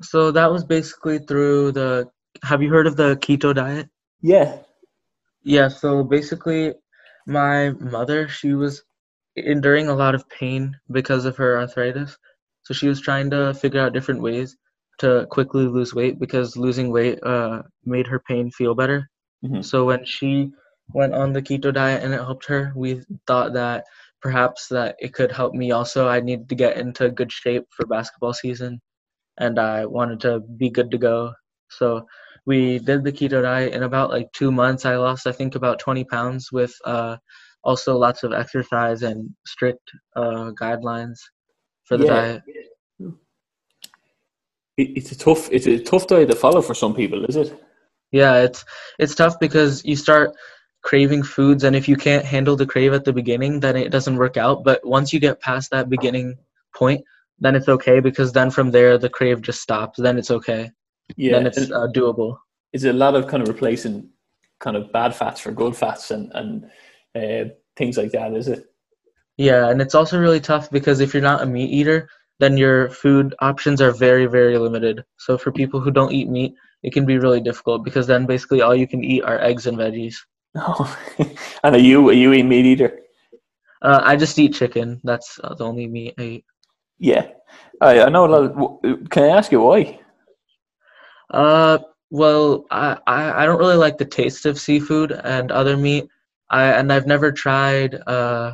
So 0.01 0.31
that 0.31 0.51
was 0.51 0.63
basically 0.63 1.19
through 1.19 1.71
the 1.71 2.09
have 2.43 2.61
you 2.61 2.69
heard 2.69 2.87
of 2.87 2.97
the 2.97 3.15
keto 3.17 3.53
diet? 3.53 3.89
Yeah. 4.21 4.57
Yeah, 5.43 5.67
so 5.67 6.03
basically, 6.03 6.73
my 7.27 7.71
mother, 7.71 8.27
she 8.27 8.53
was 8.53 8.83
enduring 9.35 9.87
a 9.87 9.95
lot 9.95 10.15
of 10.15 10.27
pain 10.29 10.75
because 10.91 11.25
of 11.25 11.37
her 11.37 11.59
arthritis. 11.59 12.17
So 12.63 12.73
she 12.73 12.87
was 12.87 13.01
trying 13.01 13.29
to 13.31 13.53
figure 13.53 13.81
out 13.81 13.93
different 13.93 14.21
ways 14.21 14.55
to 14.99 15.27
quickly 15.29 15.65
lose 15.65 15.93
weight 15.93 16.19
because 16.19 16.55
losing 16.55 16.91
weight 16.91 17.21
uh, 17.23 17.63
made 17.85 18.07
her 18.07 18.19
pain 18.19 18.51
feel 18.51 18.73
better. 18.73 19.09
Mm-hmm. 19.43 19.61
So 19.61 19.85
when 19.85 20.05
she 20.05 20.51
went 20.89 21.13
on 21.13 21.33
the 21.33 21.41
keto 21.41 21.73
diet 21.73 22.03
and 22.03 22.13
it 22.13 22.17
helped 22.17 22.45
her, 22.47 22.73
we 22.75 23.01
thought 23.27 23.53
that 23.53 23.85
perhaps 24.21 24.67
that 24.69 24.95
it 24.99 25.13
could 25.13 25.31
help 25.31 25.53
me 25.53 25.71
also. 25.71 26.07
I 26.07 26.19
needed 26.19 26.49
to 26.49 26.55
get 26.55 26.77
into 26.77 27.09
good 27.09 27.31
shape 27.31 27.65
for 27.75 27.85
basketball 27.85 28.33
season 28.33 28.81
and 29.37 29.59
I 29.59 29.85
wanted 29.85 30.19
to 30.21 30.39
be 30.39 30.69
good 30.69 30.91
to 30.91 30.97
go. 30.97 31.33
So 31.69 32.05
we 32.45 32.79
did 32.79 33.03
the 33.03 33.11
keto 33.11 33.41
diet 33.41 33.73
in 33.73 33.83
about 33.83 34.09
like 34.09 34.31
two 34.33 34.51
months. 34.51 34.85
I 34.85 34.95
lost, 34.97 35.27
I 35.27 35.31
think, 35.31 35.55
about 35.55 35.79
20 35.79 36.03
pounds 36.05 36.51
with 36.51 36.73
uh, 36.85 37.17
also 37.63 37.97
lots 37.97 38.23
of 38.23 38.33
exercise 38.33 39.01
and 39.01 39.29
strict 39.45 39.89
uh, 40.15 40.51
guidelines 40.59 41.17
for 41.85 41.97
the 41.97 42.05
Yeah. 42.05 42.15
diet. 42.15 42.41
It, 44.75 44.97
it's 44.97 45.11
a 45.11 45.17
tough 45.17 45.51
it's 45.51 45.67
a 45.67 45.77
tough 45.79 46.07
diet 46.07 46.29
to 46.29 46.35
follow 46.35 46.61
for 46.61 46.73
some 46.73 46.95
people, 46.95 47.25
is 47.25 47.35
it? 47.35 47.63
Yeah, 48.11 48.41
it's 48.41 48.65
it's 48.99 49.15
tough 49.15 49.39
because 49.39 49.85
you 49.85 49.95
start 49.95 50.35
craving 50.83 51.23
foods, 51.23 51.63
and 51.63 51.75
if 51.75 51.87
you 51.87 51.95
can't 51.95 52.25
handle 52.25 52.55
the 52.55 52.65
crave 52.65 52.93
at 52.93 53.05
the 53.05 53.13
beginning, 53.13 53.59
then 53.59 53.75
it 53.75 53.89
doesn't 53.89 54.17
work 54.17 54.37
out. 54.37 54.63
But 54.63 54.85
once 54.85 55.11
you 55.11 55.19
get 55.19 55.41
past 55.41 55.71
that 55.71 55.89
beginning 55.89 56.35
point, 56.75 57.03
then 57.39 57.55
it's 57.55 57.69
okay 57.69 57.99
because 57.99 58.31
then 58.31 58.51
from 58.51 58.71
there 58.71 58.97
the 58.97 59.09
crave 59.09 59.41
just 59.41 59.61
stops. 59.61 59.99
Then 59.99 60.17
it's 60.17 60.31
okay. 60.31 60.71
Yeah. 61.15 61.33
Then 61.33 61.47
it's 61.47 61.71
uh, 61.71 61.87
doable. 61.95 62.37
it's 62.71 62.83
a 62.83 62.93
lot 62.93 63.15
of 63.15 63.27
kind 63.27 63.41
of 63.41 63.49
replacing 63.49 64.09
kind 64.59 64.77
of 64.77 64.91
bad 64.91 65.15
fats 65.15 65.41
for 65.41 65.51
good 65.51 65.75
fats 65.75 66.11
and 66.11 66.31
and 66.33 66.65
uh, 67.15 67.49
things 67.75 67.97
like 67.97 68.11
that, 68.11 68.33
is 68.33 68.47
it? 68.47 68.65
Yeah, 69.37 69.69
and 69.69 69.81
it's 69.81 69.95
also 69.95 70.19
really 70.19 70.39
tough 70.39 70.69
because 70.69 70.99
if 70.99 71.13
you're 71.13 71.23
not 71.23 71.41
a 71.41 71.45
meat 71.45 71.71
eater, 71.71 72.07
then 72.39 72.57
your 72.57 72.89
food 72.89 73.33
options 73.39 73.81
are 73.81 73.91
very, 73.91 74.25
very 74.25 74.57
limited. 74.57 75.03
So 75.17 75.37
for 75.37 75.51
people 75.51 75.79
who 75.79 75.91
don't 75.91 76.11
eat 76.11 76.29
meat, 76.29 76.53
it 76.83 76.93
can 76.93 77.05
be 77.05 77.17
really 77.17 77.41
difficult 77.41 77.83
because 77.83 78.05
then 78.05 78.25
basically 78.25 78.61
all 78.61 78.75
you 78.75 78.87
can 78.87 79.03
eat 79.03 79.23
are 79.23 79.39
eggs 79.39 79.65
and 79.65 79.77
veggies. 79.77 80.15
No. 80.55 80.87
and 81.63 81.75
are 81.75 81.77
you 81.79 82.09
are 82.09 82.13
you 82.13 82.33
a 82.33 82.43
meat 82.43 82.65
eater? 82.65 82.99
Uh, 83.81 83.99
I 84.03 84.15
just 84.15 84.37
eat 84.39 84.53
chicken. 84.53 85.01
That's 85.03 85.39
uh, 85.43 85.55
the 85.55 85.65
only 85.65 85.87
meat 85.87 86.13
I 86.17 86.23
eat. 86.23 86.45
Yeah. 86.99 87.27
I, 87.81 88.01
I 88.03 88.09
know 88.09 88.25
a 88.25 88.27
lot 88.27 88.43
of, 88.45 89.09
can 89.09 89.23
I 89.23 89.27
ask 89.27 89.51
you 89.51 89.61
why? 89.61 89.99
Uh, 91.31 91.79
well, 92.11 92.65
I, 92.71 92.97
I, 93.07 93.43
I 93.43 93.45
don't 93.45 93.59
really 93.59 93.75
like 93.75 93.97
the 93.97 94.05
taste 94.05 94.45
of 94.45 94.59
seafood 94.59 95.11
and 95.11 95.51
other 95.51 95.75
meat. 95.75 96.07
I 96.49 96.65
and 96.65 96.93
I've 96.93 97.07
never 97.07 97.31
tried 97.31 97.95
uh, 98.07 98.53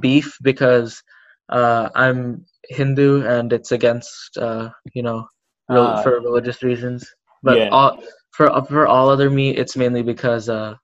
beef 0.00 0.38
because 0.42 1.02
uh, 1.48 1.88
I'm 1.94 2.46
Hindu 2.68 3.26
and 3.26 3.52
it's 3.52 3.72
against 3.72 4.38
uh, 4.38 4.70
you 4.94 5.02
know 5.02 5.26
Ah. 5.68 6.02
for 6.02 6.20
religious 6.20 6.62
reasons. 6.62 7.06
But 7.42 7.58
Yeah. 7.58 7.68
all, 7.72 7.98
for 8.30 8.48
for 8.66 8.86
all 8.86 9.08
other 9.10 9.28
meat, 9.28 9.58
it's 9.58 9.76
mainly 9.76 10.02
because 10.02 10.48
uh, 10.48 10.76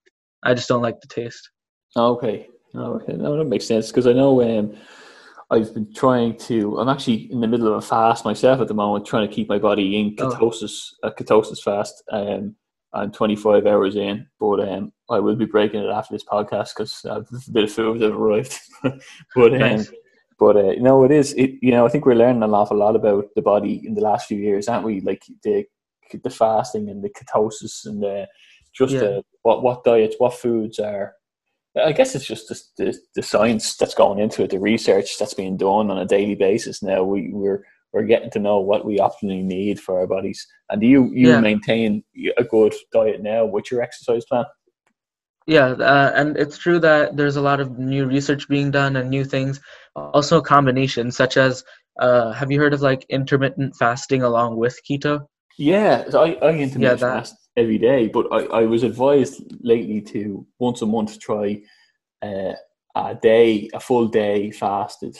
I 0.45 0.55
just 0.55 0.69
don't 0.69 0.83
like 0.83 1.01
the 1.01 1.09
taste. 1.09 1.51
Okay. 1.97 2.49
Okay. 2.75 3.13
No, 3.15 3.37
that 3.37 3.45
makes 3.45 3.67
sense 3.67 3.89
because 3.89 4.07
I 4.07 4.13
know 4.13 4.43
um, 4.43 4.77
I've 5.51 5.73
been 5.75 5.93
trying 5.95 6.37
to. 6.41 6.79
I'm 6.79 6.89
actually 6.89 7.31
in 7.33 7.41
the 7.41 7.49
middle 7.49 7.69
of 7.69 7.75
a 7.75 7.81
fast 7.81 8.25
myself 8.25 8.61
at 8.61 8.69
the 8.69 8.75
moment, 8.75 9.07
trying 9.07 9.27
to 9.29 9.35
keep 9.35 9.49
my 9.49 9.59
body 9.59 9.99
in 9.99 10.17
Oh. 10.21 10.31
ketosis, 10.31 10.93
a 11.03 11.11
ketosis 11.11 11.61
fast. 11.63 12.03
Um, 12.13 12.55
I'm 12.95 13.13
25 13.13 13.67
hours 13.67 13.97
in, 13.97 14.27
but 14.41 14.67
um, 14.67 14.93
I 15.11 15.19
will 15.19 15.37
be 15.37 15.45
breaking 15.45 15.81
it 15.83 15.91
after 15.91 16.15
this 16.15 16.25
podcast 16.25 16.71
because 16.75 17.05
a 17.05 17.25
bit 17.53 17.65
of 17.65 17.73
food 17.73 18.01
has 18.01 18.11
arrived. 18.11 18.59
but 19.35 19.53
um, 19.55 19.59
Nice. 19.59 19.91
but 20.39 20.57
uh, 20.57 20.71
you 20.71 20.81
know, 20.83 21.05
it 21.05 21.11
is. 21.11 21.33
It 21.35 21.53
you 21.63 21.71
know, 21.71 21.85
I 21.87 21.89
think 21.89 22.07
we're 22.07 22.15
learning 22.15 22.43
an 22.43 22.55
awful 22.55 22.77
lot 22.77 22.97
about 22.97 23.27
the 23.35 23.43
body 23.43 23.83
in 23.85 23.95
the 23.95 24.01
last 24.03 24.27
few 24.29 24.39
years, 24.39 24.69
aren't 24.69 24.85
we? 24.87 25.01
Like 25.01 25.23
the 25.43 25.65
the 26.23 26.31
fasting 26.31 26.89
and 26.89 27.03
the 27.05 27.11
ketosis 27.11 27.85
and 27.85 28.03
the 28.03 28.27
just 28.79 28.95
Yeah. 28.95 29.01
uh, 29.03 29.23
what 29.43 29.63
what 29.63 29.85
diets, 29.85 30.17
what 30.19 30.35
foods 30.35 30.79
are. 30.79 31.15
I 31.77 31.93
guess 31.93 32.15
it's 32.15 32.27
just 32.27 32.49
the, 32.49 32.61
the 32.85 32.99
the 33.17 33.23
science 33.23 33.77
that's 33.77 33.95
going 33.95 34.19
into 34.19 34.43
it, 34.45 34.51
the 34.51 34.59
research 34.59 35.19
that's 35.19 35.35
being 35.35 35.57
done 35.57 35.91
on 35.91 35.99
a 35.99 36.07
daily 36.07 36.35
basis. 36.35 36.83
Now 36.83 37.03
we 37.05 37.31
we're 37.33 37.65
we're 37.93 38.03
getting 38.05 38.31
to 38.33 38.39
know 38.39 38.59
what 38.61 38.85
we 38.85 38.99
optimally 38.99 39.43
need 39.45 39.81
for 39.81 39.99
our 40.01 40.07
bodies. 40.07 40.47
And 40.71 40.81
do 40.81 40.87
you 40.87 41.05
you 41.13 41.29
Yeah. 41.29 41.41
maintain 41.41 42.03
a 42.37 42.45
good 42.45 42.75
diet 42.93 43.23
now 43.23 43.45
with 43.47 43.71
your 43.71 43.81
exercise 43.83 44.25
plan? 44.25 44.45
Yeah, 45.47 45.69
uh, 45.69 46.13
and 46.15 46.37
it's 46.37 46.59
true 46.59 46.79
that 46.81 47.17
there's 47.17 47.37
a 47.37 47.41
lot 47.41 47.61
of 47.61 47.79
new 47.79 48.05
research 48.05 48.49
being 48.49 48.71
done 48.71 48.97
and 48.97 49.09
new 49.09 49.25
things. 49.25 49.61
Also, 49.97 50.43
combinations 50.43 51.17
such 51.17 51.37
as 51.39 51.65
uh, 52.01 52.33
have 52.33 52.51
you 52.51 52.61
heard 52.61 52.75
of 52.75 52.83
like 52.83 53.07
intermittent 53.09 53.75
fasting 53.77 54.23
along 54.23 54.57
with 54.57 54.79
keto? 54.89 55.27
Yeah, 55.57 56.09
so 56.11 56.23
I, 56.23 56.29
I 56.47 56.51
intermittent 56.51 56.83
Yeah, 56.83 56.95
that- 56.95 57.01
fast 57.01 57.35
every 57.59 57.79
day, 57.79 58.09
but 58.09 58.27
I, 58.33 58.61
I 58.61 58.63
was 58.67 58.83
advised 58.83 59.43
lately 59.61 60.01
to 60.13 60.47
once 60.59 60.83
a 60.83 60.87
month 60.87 61.19
try 61.19 61.61
uh, 62.23 62.53
a 62.95 63.15
day, 63.15 63.69
a 63.75 63.81
full 63.81 64.07
day 64.09 64.51
fasted, 64.51 65.17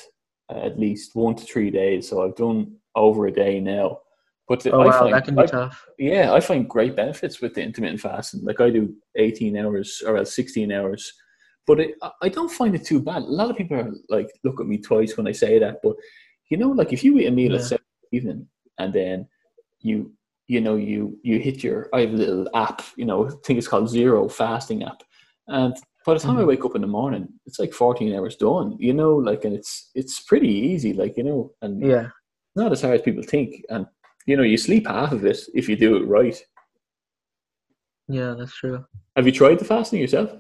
uh, 0.53 0.59
at 0.69 0.79
least 0.79 1.15
one 1.15 1.35
to 1.37 1.45
three 1.45 1.71
days. 1.71 2.09
So 2.09 2.23
I've 2.23 2.37
done 2.37 2.77
over 2.95 3.27
a 3.27 3.33
day 3.33 3.61
now. 3.61 4.01
But 4.49 4.67
Oh 4.67 4.81
I 4.81 4.87
wow, 4.87 4.99
find, 5.01 5.15
that 5.15 5.25
can 5.25 5.35
be 5.37 5.43
I- 5.43 5.47
tough. 5.47 5.85
yeah, 5.99 6.33
I 6.33 6.41
find 6.41 6.69
great 6.69 6.97
benefits 6.97 7.41
with 7.41 7.55
the 7.55 7.63
intermittent 7.63 8.01
fasting. 8.01 8.43
Like 8.45 8.61
I 8.61 8.71
do 8.71 8.95
18 9.17 9.57
hours 9.59 10.03
or 10.07 10.17
else 10.17 10.35
16 10.35 10.73
hours, 10.73 11.13
but 11.67 11.81
it, 11.81 11.91
I- 12.03 12.13
I 12.23 12.29
don't 12.31 12.51
find 12.51 12.75
it 12.75 12.85
too 12.87 13.01
bad. 13.01 13.23
A 13.23 13.27
lot 13.41 13.51
of 13.51 13.57
people 13.57 13.77
are 13.79 13.93
like 14.09 14.31
look 14.45 14.61
at 14.61 14.67
me 14.67 14.79
twice 14.79 15.17
when 15.17 15.27
I 15.27 15.33
say 15.33 15.59
that, 15.59 15.81
but 15.83 15.97
you 16.51 16.57
know, 16.57 16.71
like 16.71 16.93
if 16.95 17.05
you 17.05 17.19
eat 17.19 17.27
a 17.27 17.31
meal 17.31 17.55
at 17.57 17.63
seven 17.63 17.85
in 17.85 18.09
the 18.11 18.17
evening 18.17 18.49
and 18.79 18.93
then 18.95 19.29
you 19.81 20.13
you 20.49 20.61
know 20.61 20.77
you 20.77 21.19
you 21.23 21.39
hit 21.39 21.63
your 21.63 21.89
I 21.95 22.01
have 22.01 22.13
a 22.15 22.17
little 22.17 22.49
app, 22.55 22.83
you 22.97 23.05
know, 23.05 23.27
I 23.29 23.31
think 23.45 23.59
it's 23.59 23.69
called 23.69 23.89
Zero 23.89 24.29
Fasting 24.29 24.83
app, 24.83 25.03
and 25.47 25.77
by 26.07 26.15
the 26.15 26.21
time 26.21 26.39
I 26.39 26.45
Mhm. 26.45 26.47
wake 26.47 26.65
up 26.65 26.75
in 26.75 26.81
the 26.81 26.87
morning, 26.89 27.29
it's 27.47 27.59
like 27.59 27.73
14 27.73 28.15
hours 28.17 28.37
done. 28.37 28.77
You 28.79 28.95
know, 28.95 29.15
like 29.15 29.45
and 29.45 29.55
it's 29.55 29.91
it's 29.95 30.21
pretty 30.21 30.49
easy, 30.49 30.93
like 30.95 31.17
you 31.17 31.25
know, 31.25 31.53
and 31.63 31.83
Yeah, 31.83 32.09
not 32.57 32.73
as 32.73 32.83
hard 32.83 32.95
as 32.95 33.03
people 33.03 33.23
think. 33.23 33.63
And 33.69 33.87
you 34.27 34.37
know, 34.37 34.43
you 34.43 34.57
sleep 34.57 34.87
half 34.87 35.13
of 35.13 35.25
it 35.25 35.39
if 35.55 35.69
you 35.69 35.77
do 35.77 35.97
it 35.97 36.07
right. 36.07 36.43
yeah, 38.09 38.35
that's 38.39 38.55
true. 38.57 38.85
Have 39.17 39.27
you 39.27 39.33
tried 39.33 39.59
the 39.59 39.65
fasting 39.65 40.01
yourself? 40.01 40.31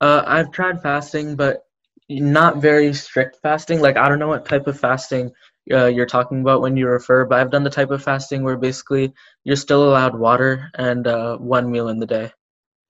Uh, 0.00 0.22
I've 0.26 0.50
tried 0.52 0.82
fasting, 0.82 1.36
but 1.36 1.64
not 2.08 2.58
very 2.58 2.92
strict 2.94 3.38
fasting. 3.42 3.80
Like 3.80 3.96
I 3.96 4.08
don't 4.08 4.18
know 4.18 4.28
what 4.28 4.46
type 4.46 4.66
of 4.66 4.78
fasting 4.78 5.30
uh, 5.72 5.86
you're 5.86 6.06
talking 6.06 6.40
about 6.40 6.60
when 6.60 6.76
you 6.76 6.86
refer, 6.86 7.24
but 7.24 7.40
I've 7.40 7.50
done 7.50 7.64
the 7.64 7.70
type 7.70 7.90
of 7.90 8.02
fasting 8.02 8.44
where 8.44 8.56
basically 8.56 9.12
you're 9.44 9.56
still 9.56 9.88
allowed 9.88 10.14
water 10.16 10.70
and 10.74 11.06
uh, 11.06 11.36
one 11.38 11.70
meal 11.70 11.88
in 11.88 11.98
the 11.98 12.06
day. 12.06 12.32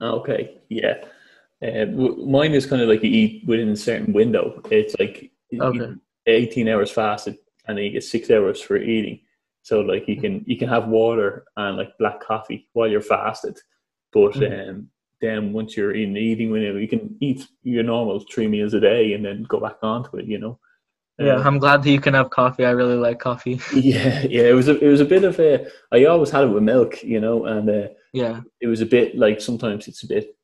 Okay, 0.01 0.59
yeah. 0.69 1.05
Uh, 1.63 1.87
w- 1.87 2.27
mine 2.27 2.53
is 2.53 2.67
kind 2.67 2.83
of 2.83 2.89
like 2.89 3.03
you 3.03 3.11
eat 3.11 3.47
within 3.47 3.71
a 3.71 3.77
certain 3.77 4.13
window. 4.13 4.61
It's 4.71 4.95
like 4.99 5.31
Okay. 5.59 5.95
18 6.27 6.69
hours 6.69 6.91
fasted, 6.91 7.39
and 7.67 7.79
then 7.79 7.85
you 7.85 7.93
get 7.93 8.05
six 8.05 8.31
hours 8.31 8.61
for 8.61 8.77
eating. 8.77 9.21
So 9.63 9.81
like 9.81 10.07
you 10.07 10.21
can 10.21 10.45
you 10.47 10.59
can 10.59 10.69
have 10.69 10.89
water 10.89 11.45
and 11.57 11.77
like 11.77 11.97
black 11.99 12.21
coffee 12.21 12.69
while 12.75 12.89
you're 12.89 13.01
fasted, 13.01 13.59
but 14.13 14.35
Mhm. 14.35 14.69
um, 14.69 14.91
then 15.23 15.53
once 15.55 15.77
you're 15.77 15.93
in 15.95 16.13
the 16.13 16.21
eating 16.21 16.51
window, 16.51 16.77
you 16.77 16.89
can 16.89 17.17
eat 17.21 17.47
your 17.63 17.83
normal 17.83 18.21
three 18.21 18.49
meals 18.49 18.75
a 18.75 18.81
day 18.81 19.15
and 19.15 19.25
then 19.25 19.45
go 19.45 19.59
back 19.61 19.77
onto 19.83 20.19
it. 20.19 20.27
You 20.27 20.39
know. 20.39 20.59
Yeah, 21.19 21.37
Um, 21.37 21.47
I'm 21.47 21.59
glad 21.59 21.83
that 21.83 21.91
you 21.91 22.01
can 22.01 22.15
have 22.15 22.31
coffee. 22.31 22.65
I 22.65 22.71
really 22.71 22.97
like 22.97 23.19
coffee. 23.19 23.61
Yeah, 23.75 24.23
yeah. 24.29 24.43
It 24.43 24.55
was 24.55 24.69
a, 24.69 24.79
it 24.79 24.89
was 24.89 25.01
a 25.01 25.05
bit 25.05 25.25
of 25.25 25.39
a. 25.41 25.67
I 25.93 26.05
always 26.05 26.31
had 26.31 26.45
it 26.45 26.49
with 26.49 26.63
milk, 26.63 27.03
you 27.03 27.21
know, 27.21 27.47
and 27.47 27.69
uh, 27.71 27.89
Yeah, 28.13 28.41
it 28.61 28.67
was 28.67 28.81
a 28.81 28.87
bit 28.87 29.17
like 29.17 29.41
sometimes 29.41 29.89
it's 29.89 30.03
a 30.03 30.09
bit. 30.09 30.37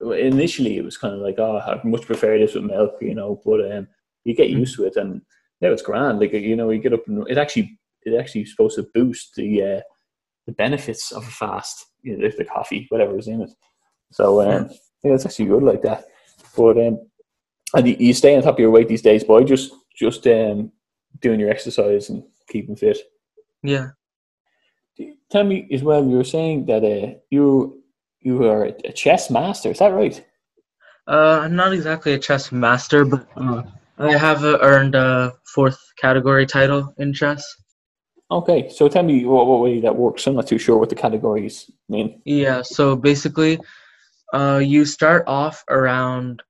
Initially, 0.00 0.76
it 0.76 0.84
was 0.84 0.96
kind 0.96 1.14
of 1.14 1.20
like, 1.20 1.36
oh, 1.38 1.58
I 1.58 1.80
much 1.84 2.02
prefer 2.02 2.38
this 2.38 2.54
with 2.54 2.64
milk, 2.64 2.98
you 3.00 3.14
know, 3.14 3.40
but 3.44 3.72
um, 3.72 3.88
you 4.24 4.34
get 4.34 4.50
used 4.50 4.76
to 4.76 4.84
it, 4.84 4.96
and 4.96 5.22
now 5.60 5.70
it's 5.72 5.82
grand. 5.82 6.20
Like 6.20 6.32
you 6.32 6.56
know, 6.56 6.70
you 6.70 6.80
get 6.80 6.92
up 6.92 7.06
and 7.08 7.28
it 7.28 7.38
actually 7.38 7.78
it 8.04 8.18
actually 8.18 8.44
supposed 8.44 8.76
to 8.76 8.86
boost 8.94 9.34
the 9.34 9.62
uh, 9.62 9.80
the 10.46 10.52
benefits 10.52 11.10
of 11.12 11.26
a 11.26 11.30
fast, 11.30 11.86
you 12.02 12.16
know, 12.16 12.28
the 12.36 12.44
coffee, 12.44 12.86
whatever 12.90 13.18
is 13.18 13.28
in 13.28 13.42
it. 13.42 13.50
So 14.12 14.40
um, 14.40 14.70
yeah, 15.02 15.14
it's 15.14 15.26
actually 15.26 15.46
good 15.46 15.62
like 15.62 15.82
that. 15.82 16.04
But 16.56 16.78
um, 16.78 16.98
and 17.74 17.88
you, 17.88 17.96
you 17.98 18.14
stay 18.14 18.36
on 18.36 18.42
top 18.42 18.54
of 18.54 18.60
your 18.60 18.70
weight 18.70 18.88
these 18.88 19.02
days 19.02 19.24
boy. 19.24 19.44
just 19.44 19.72
just 19.98 20.26
um 20.26 20.72
doing 21.20 21.40
your 21.40 21.50
exercise 21.50 22.10
and 22.10 22.22
keeping 22.48 22.76
fit. 22.76 22.98
yeah. 23.62 23.90
Tell 25.30 25.44
me 25.44 25.68
as 25.72 25.82
well. 25.82 26.04
You 26.04 26.16
were 26.16 26.24
saying 26.24 26.66
that 26.66 26.82
uh, 26.84 27.18
you 27.30 27.82
you 28.20 28.44
are 28.44 28.64
a 28.64 28.92
chess 28.92 29.30
master. 29.30 29.70
Is 29.70 29.78
that 29.78 29.92
right? 29.92 30.24
Uh, 31.06 31.40
I'm 31.42 31.56
not 31.56 31.72
exactly 31.72 32.12
a 32.12 32.18
chess 32.18 32.50
master, 32.50 33.04
but 33.04 33.26
uh, 33.36 33.62
I 33.98 34.16
have 34.16 34.44
uh, 34.44 34.58
earned 34.60 34.94
a 34.94 35.34
fourth 35.54 35.78
category 35.96 36.46
title 36.46 36.92
in 36.98 37.12
chess. 37.12 37.44
Okay, 38.30 38.68
so 38.68 38.88
tell 38.88 39.02
me 39.02 39.24
what, 39.24 39.46
what 39.46 39.60
way 39.60 39.80
that 39.80 39.96
works. 39.96 40.26
I'm 40.26 40.34
not 40.34 40.46
too 40.46 40.58
sure 40.58 40.76
what 40.76 40.90
the 40.90 40.94
categories 40.94 41.70
mean. 41.88 42.20
Yeah, 42.26 42.60
so 42.60 42.94
basically, 42.94 43.58
uh, 44.34 44.60
you 44.62 44.84
start 44.84 45.24
off 45.26 45.64
around. 45.70 46.42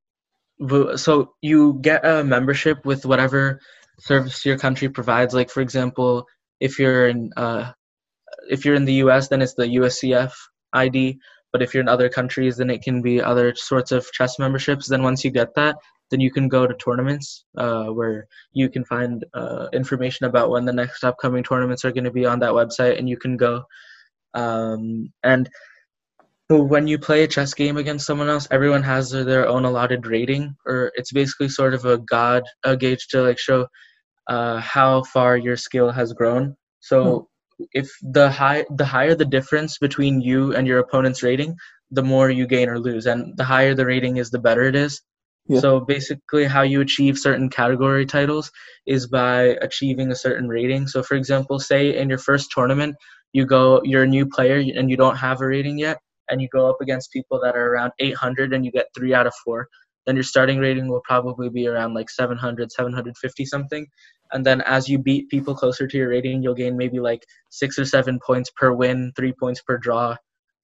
So 0.96 1.34
you 1.40 1.78
get 1.80 2.04
a 2.04 2.24
membership 2.24 2.84
with 2.84 3.06
whatever 3.06 3.60
service 4.00 4.44
your 4.44 4.58
country 4.58 4.88
provides. 4.88 5.34
Like 5.34 5.50
for 5.50 5.60
example, 5.60 6.26
if 6.60 6.78
you're 6.78 7.08
in 7.08 7.30
uh, 7.36 7.72
if 8.48 8.64
you're 8.64 8.74
in 8.74 8.84
the 8.84 8.94
U.S., 9.04 9.28
then 9.28 9.42
it's 9.42 9.54
the 9.54 9.66
USCF 9.66 10.32
ID. 10.72 11.18
But 11.52 11.62
if 11.62 11.72
you're 11.72 11.82
in 11.82 11.88
other 11.88 12.08
countries, 12.08 12.56
then 12.56 12.70
it 12.70 12.82
can 12.82 13.00
be 13.02 13.22
other 13.22 13.54
sorts 13.54 13.92
of 13.92 14.10
chess 14.12 14.38
memberships. 14.38 14.88
Then 14.88 15.02
once 15.02 15.24
you 15.24 15.30
get 15.30 15.54
that, 15.54 15.76
then 16.10 16.20
you 16.20 16.30
can 16.30 16.48
go 16.48 16.66
to 16.66 16.74
tournaments 16.74 17.44
uh, 17.56 17.86
where 17.86 18.26
you 18.52 18.68
can 18.68 18.84
find 18.84 19.24
uh, 19.34 19.68
information 19.72 20.26
about 20.26 20.50
when 20.50 20.64
the 20.64 20.72
next 20.72 21.04
upcoming 21.04 21.42
tournaments 21.42 21.84
are 21.84 21.92
going 21.92 22.04
to 22.04 22.10
be 22.10 22.26
on 22.26 22.40
that 22.40 22.52
website, 22.52 22.98
and 22.98 23.08
you 23.08 23.16
can 23.16 23.36
go. 23.36 23.62
Um, 24.34 25.12
and 25.22 25.48
when 26.48 26.86
you 26.86 26.98
play 26.98 27.24
a 27.24 27.28
chess 27.28 27.52
game 27.52 27.76
against 27.76 28.06
someone 28.06 28.28
else, 28.28 28.48
everyone 28.50 28.82
has 28.82 29.10
their 29.10 29.46
own 29.46 29.64
allotted 29.64 30.06
rating, 30.06 30.56
or 30.64 30.90
it's 30.94 31.12
basically 31.12 31.48
sort 31.48 31.74
of 31.74 31.84
a 31.84 31.98
god 31.98 32.44
a 32.64 32.76
gauge 32.76 33.06
to 33.08 33.22
like 33.22 33.38
show 33.38 33.66
uh, 34.28 34.58
how 34.58 35.02
far 35.02 35.36
your 35.36 35.56
skill 35.56 35.90
has 35.90 36.12
grown. 36.12 36.56
So 36.80 37.28
hmm. 37.58 37.64
if 37.72 37.90
the 38.02 38.30
high 38.30 38.64
the 38.74 38.86
higher 38.86 39.14
the 39.14 39.26
difference 39.26 39.78
between 39.78 40.20
you 40.20 40.54
and 40.54 40.66
your 40.66 40.78
opponent's 40.78 41.22
rating, 41.22 41.56
the 41.90 42.02
more 42.02 42.30
you 42.30 42.46
gain 42.46 42.68
or 42.70 42.78
lose, 42.78 43.06
and 43.06 43.36
the 43.36 43.44
higher 43.44 43.74
the 43.74 43.86
rating 43.86 44.16
is, 44.16 44.30
the 44.30 44.38
better 44.38 44.62
it 44.62 44.76
is. 44.76 45.02
Yeah. 45.48 45.60
So 45.60 45.80
basically, 45.80 46.44
how 46.44 46.62
you 46.62 46.80
achieve 46.80 47.18
certain 47.18 47.48
category 47.48 48.04
titles 48.06 48.50
is 48.86 49.06
by 49.06 49.56
achieving 49.62 50.10
a 50.10 50.16
certain 50.16 50.48
rating. 50.48 50.86
So, 50.86 51.02
for 51.02 51.14
example, 51.14 51.58
say 51.58 51.96
in 51.96 52.10
your 52.10 52.18
first 52.18 52.50
tournament, 52.50 52.96
you 53.32 53.46
go, 53.46 53.80
you're 53.82 54.02
a 54.02 54.06
new 54.06 54.26
player 54.26 54.56
and 54.56 54.90
you 54.90 54.96
don't 54.96 55.16
have 55.16 55.40
a 55.40 55.46
rating 55.46 55.78
yet, 55.78 55.98
and 56.28 56.40
you 56.40 56.48
go 56.52 56.68
up 56.68 56.76
against 56.80 57.12
people 57.12 57.40
that 57.42 57.56
are 57.56 57.72
around 57.72 57.92
800 57.98 58.52
and 58.52 58.64
you 58.64 58.70
get 58.72 58.86
three 58.94 59.14
out 59.14 59.26
of 59.26 59.34
four. 59.44 59.68
Then 60.06 60.16
your 60.16 60.24
starting 60.24 60.58
rating 60.58 60.88
will 60.88 61.02
probably 61.04 61.50
be 61.50 61.66
around 61.66 61.94
like 61.94 62.08
700, 62.08 62.72
750 62.72 63.44
something. 63.44 63.86
And 64.32 64.44
then 64.44 64.60
as 64.62 64.88
you 64.88 64.98
beat 64.98 65.28
people 65.28 65.54
closer 65.54 65.86
to 65.86 65.96
your 65.96 66.10
rating, 66.10 66.42
you'll 66.42 66.54
gain 66.54 66.76
maybe 66.76 67.00
like 67.00 67.24
six 67.50 67.78
or 67.78 67.84
seven 67.84 68.18
points 68.24 68.50
per 68.50 68.72
win, 68.72 69.12
three 69.16 69.32
points 69.32 69.62
per 69.62 69.78
draw, 69.78 70.16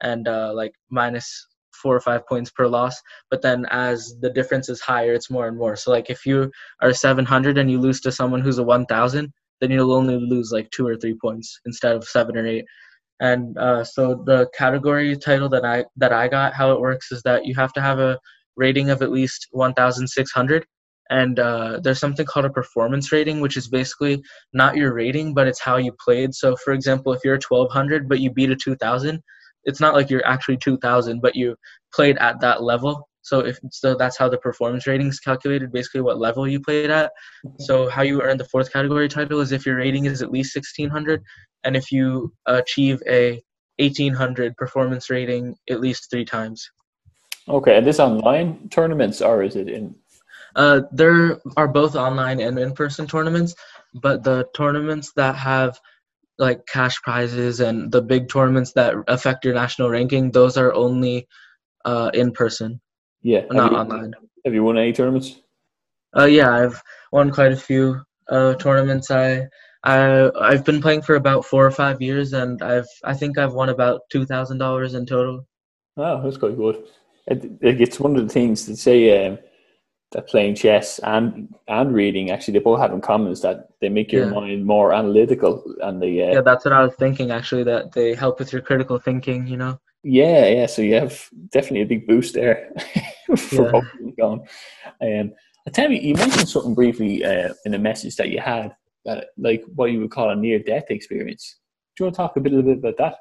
and 0.02 0.28
uh, 0.28 0.52
like 0.54 0.72
minus 0.90 1.46
four 1.72 1.94
or 1.96 2.00
five 2.00 2.26
points 2.26 2.50
per 2.50 2.66
loss. 2.66 3.00
But 3.30 3.42
then 3.42 3.66
as 3.70 4.14
the 4.20 4.30
difference 4.30 4.68
is 4.68 4.80
higher, 4.80 5.12
it's 5.12 5.30
more 5.30 5.48
and 5.48 5.58
more. 5.58 5.76
So 5.76 5.90
like 5.90 6.10
if 6.10 6.24
you 6.24 6.50
are 6.80 6.92
700 6.92 7.58
and 7.58 7.70
you 7.70 7.78
lose 7.80 8.00
to 8.02 8.12
someone 8.12 8.40
who's 8.40 8.58
a 8.58 8.62
1000, 8.62 9.32
then 9.60 9.70
you'll 9.70 9.92
only 9.92 10.16
lose 10.16 10.50
like 10.52 10.70
two 10.70 10.86
or 10.86 10.96
three 10.96 11.16
points 11.20 11.60
instead 11.66 11.94
of 11.94 12.04
seven 12.04 12.36
or 12.36 12.46
eight. 12.46 12.64
And 13.20 13.56
uh, 13.58 13.84
so 13.84 14.22
the 14.26 14.48
category 14.56 15.16
title 15.16 15.48
that 15.50 15.64
I 15.64 15.84
that 15.96 16.12
I 16.12 16.28
got, 16.28 16.54
how 16.54 16.72
it 16.72 16.80
works 16.80 17.12
is 17.12 17.22
that 17.22 17.46
you 17.46 17.54
have 17.54 17.72
to 17.74 17.80
have 17.80 17.98
a 17.98 18.18
rating 18.56 18.90
of 18.90 19.02
at 19.02 19.10
least 19.10 19.48
1,600. 19.52 20.66
And 21.10 21.38
uh, 21.38 21.80
there's 21.82 22.00
something 22.00 22.24
called 22.24 22.46
a 22.46 22.50
performance 22.50 23.12
rating, 23.12 23.40
which 23.40 23.56
is 23.56 23.68
basically 23.68 24.22
not 24.52 24.76
your 24.76 24.94
rating, 24.94 25.34
but 25.34 25.46
it's 25.46 25.60
how 25.60 25.76
you 25.76 25.92
played. 26.02 26.34
So, 26.34 26.56
for 26.56 26.72
example, 26.72 27.12
if 27.12 27.20
you're 27.24 27.38
1,200 27.46 28.08
but 28.08 28.20
you 28.20 28.32
beat 28.32 28.50
a 28.50 28.56
2,000, 28.56 29.22
it's 29.64 29.80
not 29.80 29.94
like 29.94 30.10
you're 30.10 30.26
actually 30.26 30.56
2000 30.58 31.20
but 31.20 31.34
you 31.34 31.56
played 31.92 32.18
at 32.18 32.40
that 32.40 32.62
level 32.62 33.08
so 33.24 33.40
if 33.40 33.58
so 33.70 33.94
that's 33.94 34.18
how 34.18 34.28
the 34.28 34.38
performance 34.38 34.86
rating 34.86 35.08
is 35.08 35.18
calculated 35.18 35.72
basically 35.72 36.02
what 36.02 36.18
level 36.18 36.46
you 36.46 36.60
played 36.60 36.90
at. 36.90 37.10
So 37.58 37.88
how 37.88 38.02
you 38.02 38.20
earn 38.20 38.36
the 38.36 38.44
fourth 38.44 38.70
category 38.70 39.08
title 39.08 39.40
is 39.40 39.50
if 39.50 39.64
your 39.64 39.76
rating 39.76 40.04
is 40.04 40.20
at 40.20 40.30
least 40.30 40.54
1600 40.54 41.22
and 41.64 41.74
if 41.74 41.90
you 41.90 42.32
achieve 42.46 43.02
a 43.08 43.42
1800 43.78 44.56
performance 44.56 45.08
rating 45.08 45.56
at 45.70 45.80
least 45.80 46.10
three 46.10 46.26
times. 46.26 46.70
Okay 47.48 47.78
and 47.78 47.86
this 47.86 47.98
online 47.98 48.68
tournaments 48.68 49.22
or 49.22 49.42
is 49.42 49.56
it 49.56 49.68
in? 49.68 49.94
Uh, 50.54 50.82
there 50.92 51.40
are 51.56 51.66
both 51.66 51.96
online 51.96 52.40
and 52.40 52.58
in-person 52.58 53.06
tournaments 53.06 53.54
but 53.94 54.22
the 54.22 54.46
tournaments 54.54 55.12
that 55.16 55.34
have 55.34 55.80
like 56.38 56.66
cash 56.66 57.00
prizes 57.02 57.60
and 57.60 57.90
the 57.90 58.02
big 58.02 58.28
tournaments 58.28 58.72
that 58.72 58.94
affect 59.08 59.44
your 59.44 59.54
national 59.54 59.88
ranking, 59.88 60.30
those 60.30 60.56
are 60.56 60.74
only 60.74 61.28
uh, 61.84 62.10
in 62.12 62.32
person. 62.32 62.80
Yeah, 63.24 63.46
not 63.50 63.72
you, 63.72 63.78
online. 63.78 64.14
Have 64.44 64.54
you 64.54 64.62
won 64.62 64.78
any 64.78 64.92
tournaments? 64.92 65.40
Uh, 66.16 66.26
yeah, 66.26 66.54
I've 66.54 66.80
won 67.10 67.32
quite 67.32 67.52
a 67.52 67.56
few 67.56 68.00
uh, 68.28 68.54
tournaments. 68.54 69.10
I 69.10 69.48
I 69.82 70.30
I've 70.40 70.64
been 70.64 70.80
playing 70.80 71.02
for 71.02 71.16
about 71.16 71.44
four 71.44 71.66
or 71.66 71.70
five 71.72 72.00
years, 72.00 72.34
and 72.34 72.62
I've 72.62 72.86
I 73.02 73.14
think 73.14 73.38
I've 73.38 73.54
won 73.54 73.70
about 73.70 74.02
two 74.10 74.26
thousand 74.26 74.58
dollars 74.58 74.94
in 74.94 75.06
total. 75.06 75.46
Oh, 75.96 76.22
that's 76.22 76.36
quite 76.36 76.56
good. 76.56 76.84
It, 77.26 77.50
it's 77.62 77.98
one 77.98 78.14
of 78.14 78.22
the 78.22 78.32
things 78.32 78.66
to 78.66 78.76
say. 78.76 79.26
Um, 79.26 79.38
that 80.14 80.28
playing 80.28 80.54
chess 80.54 81.00
and 81.00 81.52
and 81.66 81.92
reading 81.92 82.30
actually 82.30 82.52
they 82.52 82.60
both 82.60 82.78
have 82.78 82.92
in 82.92 83.00
common 83.00 83.32
is 83.32 83.42
that 83.42 83.68
they 83.80 83.88
make 83.88 84.12
your 84.12 84.26
yeah. 84.26 84.30
mind 84.30 84.64
more 84.64 84.94
analytical 84.94 85.62
and 85.82 86.00
they 86.00 86.22
uh, 86.22 86.34
yeah 86.34 86.40
that's 86.40 86.64
what 86.64 86.72
I 86.72 86.84
was 86.84 86.94
thinking 86.94 87.32
actually 87.32 87.64
that 87.64 87.90
they 87.92 88.14
help 88.14 88.38
with 88.38 88.52
your 88.52 88.62
critical 88.62 88.98
thinking 88.98 89.44
you 89.46 89.56
know 89.56 89.78
yeah 90.04 90.46
yeah 90.46 90.66
so 90.66 90.82
you 90.82 90.94
have 90.94 91.28
definitely 91.50 91.82
a 91.82 91.86
big 91.86 92.06
boost 92.06 92.34
there 92.34 92.70
for 93.36 93.82
yeah. 94.00 94.10
going 94.18 94.46
um 95.00 95.32
tell 95.72 95.88
me 95.88 95.98
you 95.98 96.14
mentioned 96.14 96.48
something 96.48 96.74
briefly 96.74 97.24
uh, 97.24 97.52
in 97.64 97.74
a 97.74 97.78
message 97.78 98.14
that 98.16 98.28
you 98.28 98.38
had 98.38 98.74
that 99.04 99.28
like 99.38 99.64
what 99.74 99.90
you 99.90 100.00
would 100.00 100.10
call 100.10 100.30
a 100.30 100.36
near 100.36 100.58
death 100.58 100.84
experience 100.90 101.56
do 101.96 102.04
you 102.04 102.06
want 102.06 102.14
to 102.14 102.16
talk 102.16 102.36
a 102.36 102.40
bit, 102.40 102.52
a 102.52 102.56
little 102.56 102.74
bit 102.74 102.78
about 102.78 102.96
that 102.98 103.18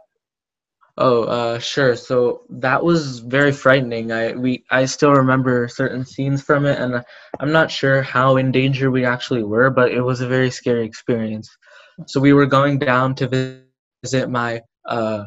Oh, 0.95 1.23
uh, 1.23 1.57
sure. 1.57 1.95
So 1.95 2.43
that 2.49 2.83
was 2.83 3.17
very 3.19 3.51
frightening. 3.51 4.11
I 4.11 4.33
we 4.33 4.63
I 4.69 4.85
still 4.85 5.11
remember 5.11 5.67
certain 5.67 6.05
scenes 6.05 6.43
from 6.43 6.67
it, 6.67 6.79
and 6.79 7.03
I'm 7.39 7.51
not 7.51 7.71
sure 7.71 8.03
how 8.03 8.37
in 8.37 8.51
danger 8.51 8.91
we 8.91 9.03
actually 9.03 9.41
were, 9.41 9.71
but 9.71 9.91
it 9.91 10.01
was 10.01 10.21
a 10.21 10.27
very 10.27 10.51
scary 10.51 10.85
experience. 10.85 11.49
So 12.05 12.19
we 12.19 12.33
were 12.33 12.45
going 12.45 12.77
down 12.77 13.15
to 13.15 13.57
visit 14.03 14.29
my 14.29 14.61
uh 14.87 15.23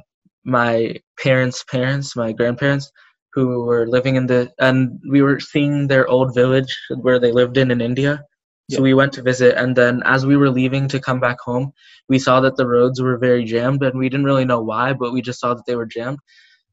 my 0.47 0.97
parents' 1.23 1.65
parents, 1.65 2.17
my 2.17 2.33
grandparents, 2.33 2.91
who 3.35 3.65
were 3.65 3.87
living 3.87 4.17
in 4.17 4.27
the, 4.27 4.51
and 4.59 4.99
we 5.11 5.21
were 5.21 5.41
seeing 5.41 5.89
their 5.89 6.09
old 6.09 6.35
village 6.35 6.75
where 7.03 7.19
they 7.19 7.33
lived 7.33 7.59
in 7.59 7.71
in 7.71 7.81
India. 7.83 8.25
So 8.71 8.83
we 8.83 8.95
went 8.95 9.13
to 9.13 9.23
visit, 9.23 9.57
and 9.57 9.77
then 9.77 10.03
as 10.05 10.27
we 10.27 10.37
were 10.37 10.51
leaving 10.51 10.89
to 10.89 10.99
come 11.01 11.21
back 11.21 11.39
home, 11.41 11.73
we 12.09 12.19
saw 12.19 12.41
that 12.41 12.57
the 12.57 12.67
roads 12.67 13.01
were 13.01 13.19
very 13.19 13.45
jammed, 13.45 13.83
and 13.85 13.99
we 13.99 14.09
didn't 14.09 14.27
really 14.27 14.45
know 14.45 14.61
why, 14.61 14.93
but 14.93 15.13
we 15.13 15.23
just 15.23 15.39
saw 15.41 15.55
that 15.55 15.67
they 15.67 15.77
were 15.77 15.87
jammed. 15.87 16.19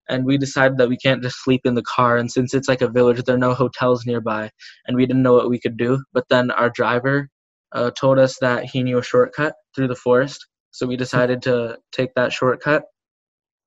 And 0.10 0.26
we 0.26 0.38
decided 0.38 0.78
that 0.78 0.90
we 0.90 0.98
can't 0.98 1.22
just 1.22 1.44
sleep 1.44 1.62
in 1.66 1.76
the 1.76 1.84
car, 1.84 2.18
and 2.18 2.32
since 2.32 2.54
it's 2.54 2.68
like 2.68 2.82
a 2.82 2.88
village, 2.88 3.24
there 3.24 3.36
are 3.36 3.40
no 3.40 3.54
hotels 3.54 4.06
nearby, 4.06 4.50
and 4.88 4.98
we 4.98 5.06
didn't 5.06 5.24
know 5.24 5.34
what 5.34 5.50
we 5.50 5.60
could 5.60 5.78
do. 5.78 6.04
But 6.14 6.26
then 6.30 6.52
our 6.52 6.70
driver 6.70 7.30
uh, 7.74 7.92
told 7.92 8.18
us 8.20 8.38
that 8.40 8.66
he 8.66 8.84
knew 8.84 8.98
a 8.98 9.04
shortcut 9.04 9.54
through 9.76 9.90
the 9.90 9.96
forest, 9.96 10.48
so 10.72 10.88
we 10.88 10.98
decided 10.98 11.42
to 11.44 11.78
take 11.92 12.14
that 12.16 12.34
shortcut. 12.34 12.84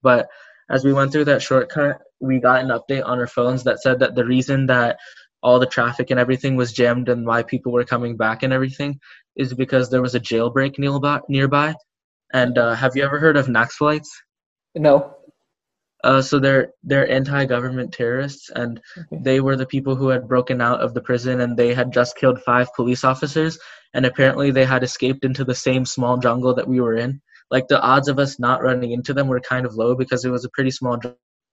But 0.07 0.29
as 0.71 0.85
we 0.85 0.93
went 0.93 1.11
through 1.11 1.25
that 1.25 1.43
shortcut, 1.43 1.99
we 2.21 2.39
got 2.39 2.63
an 2.63 2.69
update 2.69 3.05
on 3.05 3.19
our 3.19 3.27
phones 3.27 3.65
that 3.65 3.83
said 3.83 3.99
that 3.99 4.15
the 4.15 4.25
reason 4.25 4.67
that 4.67 4.99
all 5.43 5.59
the 5.59 5.67
traffic 5.67 6.13
and 6.13 6.21
everything 6.21 6.55
was 6.55 6.73
jammed 6.73 7.09
and 7.09 7.27
why 7.27 7.43
people 7.43 7.73
were 7.73 7.85
coming 7.85 8.17
back 8.17 8.45
and 8.45 8.53
everything 8.53 9.01
is 9.35 9.53
because 9.53 9.91
there 9.91 10.03
was 10.03 10.15
a 10.15 10.21
jailbreak 10.21 10.79
nearby. 10.79 11.21
nearby. 11.29 11.75
And 12.33 12.57
uh, 12.57 12.75
have 12.75 12.95
you 12.95 13.03
ever 13.03 13.19
heard 13.19 13.37
of 13.37 13.49
Naxalites? 13.49 14.13
No. 14.77 15.17
Uh, 16.05 16.23
so 16.23 16.39
they're 16.39 16.69
they're 16.85 17.11
anti-government 17.11 17.93
terrorists, 17.93 18.51
and 18.51 18.81
okay. 18.97 19.23
they 19.25 19.41
were 19.41 19.57
the 19.57 19.73
people 19.75 19.97
who 19.97 20.09
had 20.09 20.29
broken 20.29 20.61
out 20.61 20.81
of 20.81 20.95
the 20.95 21.01
prison, 21.01 21.41
and 21.41 21.57
they 21.57 21.75
had 21.75 21.93
just 21.93 22.17
killed 22.17 22.41
five 22.43 22.69
police 22.77 23.03
officers, 23.03 23.59
and 23.93 24.07
apparently 24.07 24.53
they 24.53 24.65
had 24.65 24.85
escaped 24.85 25.25
into 25.25 25.45
the 25.45 25.61
same 25.67 25.85
small 25.85 26.17
jungle 26.19 26.55
that 26.55 26.69
we 26.69 26.81
were 26.81 26.95
in. 26.95 27.21
Like 27.51 27.69
the 27.69 27.81
odds 27.81 28.09
of 28.09 28.19
us 28.19 28.39
not 28.39 28.63
running 28.63 28.93
into 28.93 29.15
them 29.15 29.29
were 29.29 29.41
kind 29.41 29.67
of 29.67 29.75
low 29.75 29.95
because 29.95 30.25
it 30.25 30.31
was 30.31 30.45
a 30.45 30.51
pretty 30.51 30.71
small 30.71 30.99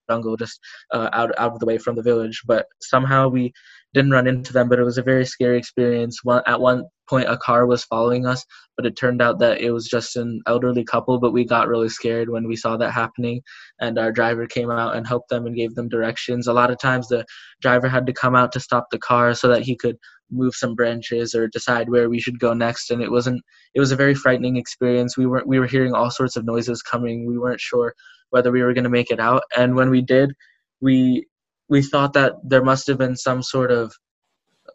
jungle 0.09 0.35
just 0.35 0.59
uh, 0.93 1.09
out 1.13 1.31
out 1.37 1.53
of 1.53 1.59
the 1.59 1.65
way 1.65 1.77
from 1.77 1.95
the 1.95 2.03
village. 2.03 2.41
But 2.45 2.65
somehow 2.81 3.29
we 3.29 3.53
didn't 3.93 4.11
run 4.11 4.27
into 4.27 4.53
them. 4.53 4.69
But 4.69 4.79
it 4.79 4.83
was 4.83 4.97
a 4.97 5.03
very 5.03 5.25
scary 5.25 5.57
experience. 5.57 6.23
One, 6.23 6.43
at 6.47 6.59
one 6.59 6.85
point, 7.07 7.29
a 7.29 7.37
car 7.37 7.65
was 7.65 7.83
following 7.83 8.25
us, 8.25 8.43
but 8.75 8.85
it 8.85 8.97
turned 8.97 9.21
out 9.21 9.39
that 9.39 9.61
it 9.61 9.71
was 9.71 9.87
just 9.87 10.15
an 10.15 10.41
elderly 10.47 10.83
couple. 10.83 11.19
But 11.19 11.33
we 11.33 11.45
got 11.45 11.67
really 11.67 11.89
scared 11.89 12.29
when 12.29 12.47
we 12.47 12.55
saw 12.55 12.77
that 12.77 12.91
happening, 12.91 13.41
and 13.79 13.99
our 13.99 14.11
driver 14.11 14.47
came 14.47 14.71
out 14.71 14.95
and 14.95 15.07
helped 15.07 15.29
them 15.29 15.45
and 15.45 15.55
gave 15.55 15.75
them 15.75 15.89
directions. 15.89 16.47
A 16.47 16.53
lot 16.53 16.71
of 16.71 16.79
times, 16.79 17.07
the 17.07 17.25
driver 17.61 17.87
had 17.87 18.07
to 18.07 18.13
come 18.13 18.35
out 18.35 18.51
to 18.53 18.59
stop 18.59 18.87
the 18.91 18.99
car 18.99 19.33
so 19.33 19.47
that 19.49 19.63
he 19.63 19.75
could 19.75 19.97
move 20.33 20.55
some 20.55 20.75
branches 20.75 21.35
or 21.35 21.47
decide 21.47 21.89
where 21.89 22.09
we 22.09 22.19
should 22.19 22.39
go 22.39 22.53
next 22.53 22.91
and 22.91 23.01
it 23.01 23.11
wasn't 23.11 23.41
it 23.75 23.79
was 23.79 23.91
a 23.91 23.95
very 23.95 24.15
frightening 24.15 24.57
experience 24.57 25.17
we 25.17 25.25
were 25.25 25.43
we 25.45 25.59
were 25.59 25.67
hearing 25.67 25.93
all 25.93 26.09
sorts 26.09 26.35
of 26.35 26.45
noises 26.45 26.81
coming 26.81 27.25
we 27.25 27.37
weren't 27.37 27.61
sure 27.61 27.93
whether 28.33 28.51
we 28.51 28.63
were 28.63 28.73
going 28.73 28.83
to 28.83 28.89
make 28.89 29.11
it 29.11 29.19
out. 29.19 29.43
And 29.55 29.75
when 29.75 29.91
we 29.91 30.01
did, 30.01 30.33
we 30.81 31.27
we 31.69 31.83
thought 31.83 32.13
that 32.13 32.33
there 32.43 32.63
must 32.63 32.87
have 32.87 32.97
been 32.97 33.15
some 33.15 33.43
sort 33.43 33.71
of 33.71 33.93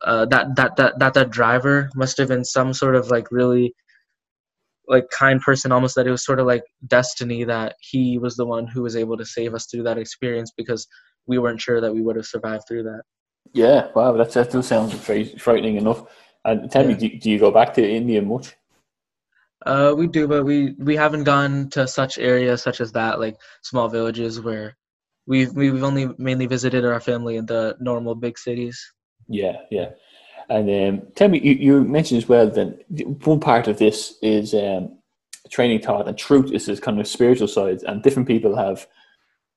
uh, 0.05 0.27
that 0.27 0.55
that 0.55 0.77
that 0.77 1.01
that 1.01 1.15
that 1.15 1.31
driver 1.31 1.91
must 1.97 2.19
have 2.19 2.29
been 2.29 2.45
some 2.45 2.73
sort 2.73 2.95
of 2.95 3.11
like 3.11 3.33
really 3.33 3.75
like 4.87 5.07
kind 5.11 5.41
person 5.41 5.73
almost 5.73 5.97
that 5.97 6.07
it 6.07 6.13
was 6.13 6.25
sort 6.25 6.39
of 6.39 6.47
like 6.47 6.63
destiny 6.87 7.43
that 7.43 7.75
he 7.81 8.17
was 8.17 8.37
the 8.37 8.47
one 8.47 8.69
who 8.69 8.83
was 8.83 8.95
able 8.95 9.17
to 9.17 9.27
save 9.27 9.55
us 9.55 9.67
through 9.67 9.83
that 9.83 9.99
experience 9.99 10.53
because 10.57 10.87
we 11.27 11.39
weren't 11.39 11.61
sure 11.61 11.81
that 11.81 11.93
we 11.93 12.01
would 12.01 12.15
have 12.15 12.27
survived 12.27 12.63
through 12.69 12.85
that. 12.85 13.03
Yeah, 13.53 13.89
wow, 13.95 14.13
that 14.13 14.33
that 14.33 14.51
does 14.51 14.69
sound 14.69 14.93
very 14.93 15.25
frightening 15.25 15.77
enough. 15.77 16.05
And 16.45 16.71
tell 16.71 16.83
Yeah. 16.83 16.89
me, 16.89 16.95
do, 16.95 17.19
do 17.19 17.31
you 17.31 17.39
go 17.39 17.51
back 17.51 17.75
to 17.75 17.89
India 17.89 18.23
much? 18.23 18.55
Uh, 19.67 19.93
we 19.97 20.07
do, 20.07 20.29
but 20.29 20.45
we 20.45 20.75
we 20.79 20.97
haven't 20.97 21.25
gone 21.25 21.69
to 21.71 21.87
such 21.89 22.19
areas 22.19 22.63
such 22.63 22.81
as 22.81 22.93
that, 22.93 23.19
like 23.19 23.37
small 23.63 23.89
villages 23.89 24.41
where 24.41 24.77
we've 25.27 25.53
we've 25.53 25.83
only 25.83 26.09
mainly 26.17 26.47
visited 26.47 26.85
our 26.85 27.01
family 27.01 27.37
in 27.37 27.47
the 27.47 27.77
normal 27.81 28.15
big 28.15 28.39
cities. 28.39 28.93
Yeah, 29.29 29.57
yeah. 29.71 29.91
And 30.49 30.71
um, 30.71 31.07
tell 31.15 31.29
me, 31.29 31.41
you, 31.41 31.53
you 31.55 31.85
mentioned 31.85 32.19
as 32.23 32.29
well 32.29 32.49
that 32.49 32.85
one 33.27 33.41
part 33.41 33.69
of 33.69 33.79
this 33.79 34.17
is 34.23 34.55
um, 34.55 34.97
training 35.51 35.81
thought 35.81 36.09
and 36.09 36.17
truth 36.17 36.53
is 36.53 36.65
this 36.65 36.81
kind 36.81 36.99
of 37.01 37.07
spiritual 37.07 37.49
side, 37.49 37.83
and 37.83 38.03
different 38.03 38.29
people 38.29 38.57
have 38.57 38.87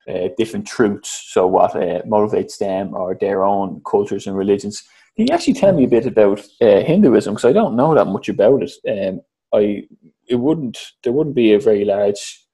uh, 0.10 0.30
different 0.38 0.68
truths. 0.68 1.30
So, 1.32 1.48
what 1.48 1.76
uh, 1.76 2.02
motivates 2.04 2.58
them 2.58 2.94
or 2.94 3.16
their 3.20 3.44
own 3.44 3.82
cultures 3.90 4.28
and 4.28 4.38
religions. 4.38 4.84
Can 5.16 5.28
you 5.28 5.34
actually 5.34 5.56
tell 5.56 5.74
me 5.74 5.84
a 5.84 5.90
bit 5.90 6.06
about 6.06 6.40
uh, 6.62 6.80
Hinduism? 6.82 7.34
Because 7.34 7.46
I 7.50 7.54
don't 7.54 7.76
know 7.76 7.94
that 7.94 8.06
much 8.06 8.30
about 8.30 8.64
it. 8.64 8.72
Um, 8.88 9.22
I 9.54 9.84
it 10.28 10.36
wouldn't 10.36 10.78
there 11.04 11.14
wouldn't 11.14 11.36
be 11.36 11.54
a 11.54 11.60
very 11.60 11.86
large 11.86 12.46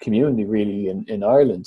community 0.00 0.44
really 0.44 0.88
in, 0.88 1.04
in 1.08 1.22
Ireland 1.24 1.66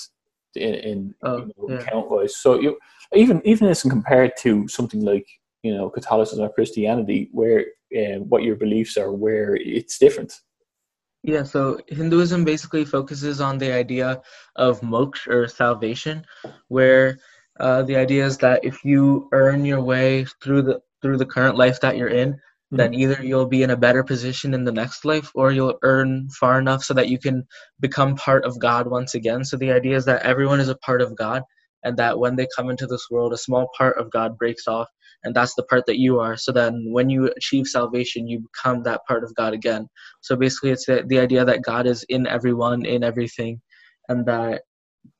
in, 0.56 0.74
in 0.76 1.16
Oh, 1.24 1.38
you 1.38 1.54
know, 1.58 1.76
yeah. 1.76 1.84
count 1.84 2.10
wise. 2.10 2.36
So 2.38 2.60
you 2.60 2.78
even 3.14 3.42
even 3.46 3.68
as 3.68 3.84
compared 3.84 4.32
to 4.40 4.68
something 4.68 5.04
like 5.04 5.28
you 5.64 5.76
know 5.76 5.90
Catholicism 5.90 6.46
or 6.46 6.54
Christianity, 6.54 7.30
where 7.32 7.66
um, 7.98 8.30
what 8.30 8.44
your 8.44 8.56
beliefs 8.56 8.98
are, 8.98 9.12
where 9.12 9.56
it's 9.56 9.98
different. 9.98 10.34
Yeah, 11.28 11.44
so 11.44 11.78
Hinduism 11.90 12.46
basically 12.46 12.86
focuses 12.86 13.42
on 13.42 13.58
the 13.58 13.74
idea 13.74 14.22
of 14.56 14.80
moksha 14.80 15.28
or 15.28 15.48
salvation, 15.50 16.26
where 16.70 17.20
uh, 17.60 17.84
the 17.84 17.98
idea 17.98 18.26
is 18.26 18.38
that 18.38 18.64
if 18.64 18.86
you 18.86 19.28
earn 19.34 19.66
your 19.66 19.82
way 19.82 20.26
through 20.42 20.62
the 20.62 20.80
through 21.02 21.18
the 21.18 21.26
current 21.26 21.58
life 21.58 21.82
that 21.82 21.98
you're 21.98 22.08
in, 22.08 22.40
then 22.72 22.94
either 22.94 23.22
you'll 23.22 23.46
be 23.46 23.62
in 23.62 23.72
a 23.72 23.76
better 23.76 24.06
position 24.06 24.54
in 24.54 24.64
the 24.64 24.72
next 24.72 25.04
life, 25.04 25.30
or 25.36 25.52
you'll 25.52 25.78
earn 25.82 26.30
far 26.30 26.60
enough 26.60 26.82
so 26.82 26.94
that 26.94 27.10
you 27.10 27.20
can 27.20 27.46
become 27.82 28.16
part 28.16 28.46
of 28.46 28.58
God 28.58 28.88
once 28.88 29.14
again. 29.14 29.44
So 29.44 29.58
the 29.58 29.74
idea 29.74 29.98
is 29.98 30.06
that 30.06 30.24
everyone 30.24 30.62
is 30.62 30.70
a 30.70 30.78
part 30.78 31.02
of 31.02 31.18
God, 31.18 31.44
and 31.84 31.98
that 31.98 32.20
when 32.20 32.36
they 32.36 32.48
come 32.56 32.70
into 32.70 32.88
this 32.88 33.08
world, 33.10 33.34
a 33.34 33.38
small 33.38 33.70
part 33.78 33.98
of 33.98 34.12
God 34.12 34.38
breaks 34.38 34.68
off, 34.68 34.88
and 35.24 35.36
that's 35.36 35.56
the 35.56 35.64
part 35.64 35.86
that 35.88 36.00
you 36.00 36.20
are. 36.20 36.38
So 36.38 36.52
then, 36.52 36.86
when 36.90 37.10
you 37.10 37.32
achieve 37.38 37.68
salvation, 37.68 38.28
you 38.28 38.40
become 38.40 38.84
that 38.84 39.02
part 39.08 39.24
of 39.24 39.36
God 39.36 39.54
again. 39.54 39.88
So 40.22 40.36
basically, 40.36 40.72
it's 40.72 40.86
the, 40.86 41.04
the 41.08 41.20
idea 41.20 41.46
that 41.46 41.64
God 41.64 41.88
is 41.88 42.04
in 42.10 42.28
everyone, 42.28 42.86
in 42.86 43.04
everything, 43.04 43.62
and 44.10 44.26
that 44.26 44.64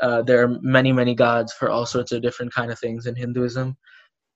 uh, 0.02 0.22
there 0.24 0.44
are 0.44 0.58
many, 0.62 0.92
many 0.92 1.16
gods 1.16 1.54
for 1.54 1.70
all 1.70 1.86
sorts 1.86 2.12
of 2.12 2.22
different 2.22 2.54
kind 2.54 2.72
of 2.72 2.80
things 2.80 3.06
in 3.06 3.16
Hinduism. 3.16 3.76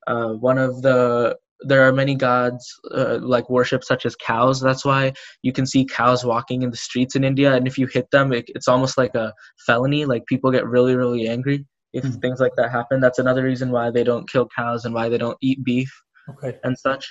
Uh, 0.08 0.34
one 0.34 0.58
of 0.58 0.82
the 0.82 1.38
there 1.64 1.88
are 1.88 1.94
many 1.94 2.16
gods 2.16 2.68
uh, 2.92 3.20
like 3.22 3.48
worship 3.48 3.84
such 3.84 4.08
as 4.08 4.16
cows. 4.16 4.60
That's 4.60 4.84
why 4.84 5.14
you 5.44 5.54
can 5.54 5.68
see 5.68 5.86
cows 5.86 6.26
walking 6.26 6.64
in 6.64 6.72
the 6.72 6.78
streets 6.78 7.16
in 7.16 7.24
India, 7.24 7.54
and 7.54 7.68
if 7.68 7.78
you 7.78 7.88
hit 7.88 8.10
them, 8.12 8.34
it, 8.34 8.46
it's 8.48 8.68
almost 8.68 8.98
like 8.98 9.14
a 9.16 9.34
felony. 9.66 10.06
Like 10.06 10.26
people 10.26 10.52
get 10.52 10.66
really, 10.66 10.96
really 10.96 11.28
angry 11.28 11.66
if 11.94 12.04
Mhm. 12.04 12.22
things 12.22 12.40
like 12.40 12.56
that 12.56 12.72
happen. 12.72 13.00
That's 13.00 13.20
another 13.20 13.44
reason 13.44 13.72
why 13.72 13.92
they 13.92 14.04
don't 14.04 14.30
kill 14.30 14.48
cows 14.56 14.86
and 14.86 14.94
why 14.94 15.10
they 15.10 15.18
don't 15.18 15.38
eat 15.42 15.64
beef 15.64 15.92
Okay. 16.30 16.58
and 16.64 16.78
such. 16.78 17.06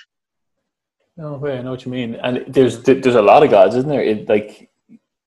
Oh, 1.19 1.37
wait, 1.37 1.59
I 1.59 1.61
know 1.61 1.71
what 1.71 1.85
you 1.85 1.91
mean. 1.91 2.15
And 2.15 2.45
there's 2.47 2.81
there's 2.83 3.15
a 3.15 3.21
lot 3.21 3.43
of 3.43 3.51
gods, 3.51 3.75
isn't 3.75 3.89
there? 3.89 4.01
It, 4.03 4.27
like 4.29 4.69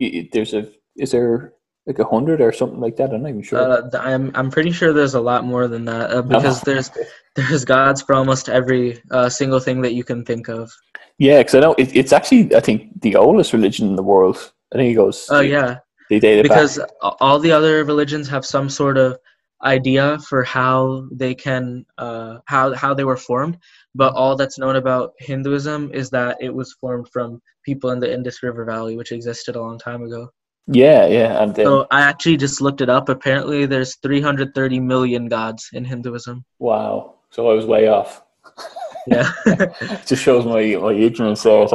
it, 0.01 0.33
there's 0.33 0.55
a 0.55 0.67
is 0.97 1.11
there 1.12 1.53
like 1.87 1.99
a 1.99 2.05
hundred 2.05 2.40
or 2.40 2.51
something 2.53 2.81
like 2.81 2.97
that? 2.97 3.12
I'm 3.12 3.23
not 3.23 3.29
even 3.29 3.43
sure. 3.43 3.59
Uh, 3.61 3.90
I'm 4.01 4.33
I'm 4.35 4.51
pretty 4.51 4.73
sure 4.73 4.93
there's 4.93 5.14
a 5.14 5.21
lot 5.21 5.45
more 5.45 5.69
than 5.69 5.85
that 5.85 6.11
uh, 6.11 6.23
because 6.23 6.62
there's 6.62 6.90
there's 7.37 7.64
gods 7.64 8.03
for 8.03 8.14
almost 8.14 8.49
every 8.49 9.01
uh, 9.11 9.29
single 9.29 9.61
thing 9.61 9.83
that 9.83 9.93
you 9.93 10.03
can 10.05 10.25
think 10.25 10.49
of. 10.49 10.73
yeah, 11.19 11.38
because 11.38 11.55
I 11.55 11.61
know 11.61 11.75
it, 11.75 11.95
it's 11.95 12.12
actually 12.12 12.55
I 12.57 12.61
think 12.61 13.01
the 13.03 13.17
oldest 13.17 13.53
religion 13.53 13.87
in 13.88 13.97
the 13.97 14.03
world. 14.03 14.53
I 14.73 14.77
think 14.79 14.90
it 14.90 14.95
goes. 14.97 15.27
Oh 15.31 15.40
yeah, 15.40 15.79
they 16.11 16.19
date 16.19 16.43
because 16.43 16.79
back. 16.79 16.88
all 17.21 17.38
the 17.38 17.53
other 17.53 17.85
religions 17.85 18.27
have 18.29 18.45
some 18.47 18.69
sort 18.69 18.97
of 18.97 19.19
idea 19.64 20.18
for 20.18 20.44
how 20.44 21.07
they 21.12 21.35
can 21.35 21.87
uh, 21.98 22.38
how 22.46 22.74
how 22.74 22.94
they 22.94 23.05
were 23.05 23.16
formed, 23.16 23.59
but 23.94 24.14
all 24.14 24.37
that's 24.37 24.59
known 24.59 24.77
about 24.77 25.12
Hinduism 25.18 25.90
is 25.92 26.11
that 26.11 26.37
it 26.40 26.55
was 26.55 26.72
formed 26.74 27.09
from 27.12 27.40
people 27.64 27.90
in 27.90 28.00
the 28.00 28.12
Indus 28.12 28.42
River 28.42 28.64
Valley, 28.64 28.96
which 28.96 29.12
existed 29.12 29.57
a 29.57 29.61
long 29.61 29.79
time 29.79 30.03
ago. 30.03 30.31
Yeah, 30.66 31.07
yeah, 31.07 31.42
and 31.42 31.55
So 31.55 31.87
I 31.90 32.00
actually 32.00 32.38
just 32.38 32.61
looked 32.61 32.81
it 32.81 32.88
up. 32.88 33.09
Apparently, 33.09 33.66
there's 33.66 33.96
330 33.96 34.81
million 34.81 35.29
gods 35.29 35.68
in 35.72 35.85
Hinduism. 35.85 36.44
wow. 36.59 37.11
So 37.31 37.50
I 37.50 37.55
was 37.55 37.66
way 37.66 37.88
off. 37.88 38.22
Yeah. 39.07 39.31
it 39.46 40.07
just 40.07 40.22
shows 40.22 40.46
my 40.46 40.64
my 40.81 40.94
ignorance 40.94 41.42
there. 41.42 41.66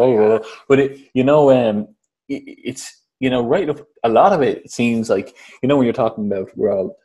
But 0.68 0.80
it 0.80 1.00
you 1.14 1.24
know 1.24 1.52
um 1.52 1.90
it, 2.28 2.42
it's 2.70 3.04
you 3.20 3.30
know 3.30 3.46
right 3.46 3.70
up 3.70 3.86
a 4.04 4.10
lot 4.10 4.34
of 4.34 4.42
it 4.42 4.72
seems 4.72 5.12
like 5.12 5.36
you 5.62 5.70
know 5.70 5.78
when 5.78 5.86
you're 5.86 5.94
talking 5.94 6.26
about 6.26 6.50
we're 6.58 6.74
all 6.74 6.98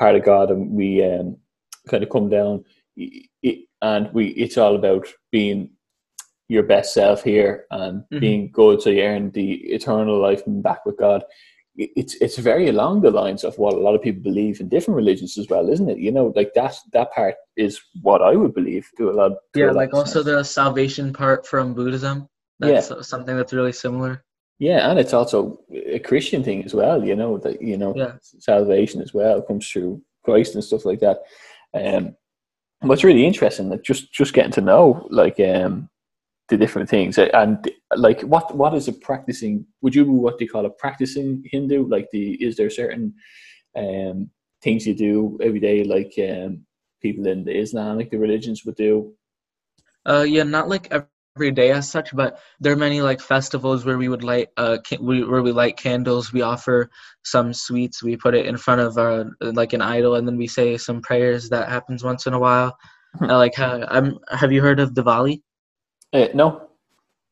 part 0.00 0.16
of 0.16 0.24
God 0.24 0.50
and 0.50 0.62
we 0.80 0.88
um 1.04 1.36
kind 1.88 2.02
of 2.02 2.10
come 2.10 2.28
down 2.28 2.64
and 3.82 4.10
we 4.12 4.28
it's 4.44 4.58
all 4.58 4.74
about 4.76 5.06
being 5.30 5.70
your 6.48 6.64
best 6.64 6.92
self 6.94 7.22
here 7.22 7.64
and 7.70 8.02
Mhm. 8.12 8.20
being 8.20 8.50
good 8.60 8.82
so 8.82 8.90
you 8.90 9.02
earn 9.02 9.30
the 9.30 9.48
eternal 9.76 10.18
life 10.20 10.42
and 10.46 10.62
back 10.62 10.84
with 10.84 10.96
God. 10.98 11.22
It's 11.76 12.14
it's 12.24 12.36
very 12.50 12.66
along 12.68 13.02
the 13.02 13.12
lines 13.22 13.44
of 13.44 13.56
what 13.62 13.74
a 13.74 13.82
lot 13.86 13.94
of 13.94 14.02
people 14.02 14.22
believe 14.30 14.60
in 14.60 14.68
different 14.68 14.96
religions 14.96 15.38
as 15.38 15.46
well, 15.48 15.68
isn't 15.74 15.88
it? 15.88 15.98
You 16.06 16.12
know, 16.16 16.26
like 16.34 16.52
that 16.54 16.74
that 16.92 17.12
part 17.12 17.36
is 17.56 17.80
what 18.02 18.20
I 18.30 18.32
would 18.40 18.54
believe 18.60 18.84
to 18.98 19.10
a 19.10 19.14
lot. 19.20 19.32
to 19.54 19.60
a 19.60 19.60
yeah, 19.60 19.66
lot 19.68 19.76
like 19.82 19.94
also 19.94 20.22
sense. 20.22 20.26
the 20.26 20.44
salvation 20.44 21.12
part 21.12 21.46
from 21.46 21.72
Buddhism. 21.74 22.28
That's 22.58 22.88
something 23.08 23.36
that's 23.36 23.54
really 23.58 23.72
similar. 23.72 24.22
Yeah, 24.60 24.90
and 24.90 24.98
it's 24.98 25.14
also 25.14 25.58
a 25.72 25.98
Christian 25.98 26.44
thing 26.44 26.62
as 26.64 26.74
well. 26.74 27.02
You 27.02 27.16
know 27.16 27.38
that 27.38 27.60
you 27.62 27.78
know 27.78 27.94
Yeah. 27.96 28.12
salvation 28.20 29.00
as 29.00 29.14
well 29.14 29.40
comes 29.40 29.66
through 29.66 30.02
Christ 30.22 30.54
and 30.54 30.62
stuff 30.62 30.84
like 30.84 31.00
that. 31.00 31.22
Um, 31.74 32.14
what's 32.82 33.02
really 33.02 33.24
interesting, 33.26 33.70
like 33.70 33.82
just 33.82 34.12
just 34.12 34.34
getting 34.34 34.52
to 34.52 34.60
know 34.60 35.08
like 35.10 35.40
um 35.40 35.88
the 36.50 36.58
different 36.58 36.90
things 36.90 37.16
and 37.16 37.70
like 37.96 38.20
what 38.22 38.54
what 38.54 38.74
is 38.74 38.86
a 38.86 38.92
practicing? 38.92 39.66
Would 39.80 39.94
you 39.94 40.04
what 40.12 40.36
do 40.38 40.44
you 40.44 40.50
call 40.50 40.66
a 40.66 40.70
practicing 40.70 41.42
Hindu? 41.46 41.88
Like 41.88 42.08
the 42.12 42.34
is 42.34 42.56
there 42.56 42.68
certain 42.70 43.14
um 43.76 44.30
things 44.62 44.86
you 44.86 44.94
do 44.94 45.38
every 45.40 45.60
day 45.60 45.84
like 45.84 46.12
um 46.18 46.66
people 47.00 47.26
in 47.26 47.44
the 47.44 47.56
Islamic 47.58 48.10
the 48.10 48.18
religions 48.18 48.66
would 48.66 48.76
do? 48.76 49.14
Uh, 50.04 50.26
yeah, 50.28 50.42
not 50.42 50.68
like 50.68 50.92
every 51.36 51.50
day 51.50 51.70
as 51.70 51.90
such, 51.90 52.14
but 52.14 52.38
there 52.60 52.72
are 52.72 52.76
many 52.76 53.00
like 53.00 53.20
festivals 53.20 53.84
where 53.84 53.98
we 53.98 54.08
would 54.08 54.24
light 54.24 54.48
uh 54.56 54.78
ca- 54.86 54.98
we, 55.00 55.24
where 55.24 55.42
we 55.42 55.52
light 55.52 55.76
candles. 55.76 56.32
We 56.32 56.42
offer 56.42 56.90
some 57.24 57.54
sweets. 57.54 58.02
We 58.02 58.16
put 58.16 58.34
it 58.34 58.46
in 58.46 58.56
front 58.56 58.80
of 58.80 58.98
uh, 58.98 59.24
like 59.40 59.72
an 59.72 59.82
idol, 59.82 60.16
and 60.16 60.26
then 60.26 60.36
we 60.36 60.46
say 60.46 60.76
some 60.76 61.00
prayers. 61.00 61.48
That 61.48 61.68
happens 61.68 62.02
once 62.02 62.26
in 62.26 62.34
a 62.34 62.38
while. 62.38 62.76
Hmm. 63.18 63.30
Uh, 63.30 63.38
like, 63.38 63.58
uh, 63.58 63.86
I'm, 63.88 64.18
have 64.30 64.52
you 64.52 64.62
heard 64.62 64.80
of 64.80 64.92
Diwali? 64.92 65.42
Uh, 66.12 66.28
no. 66.34 66.69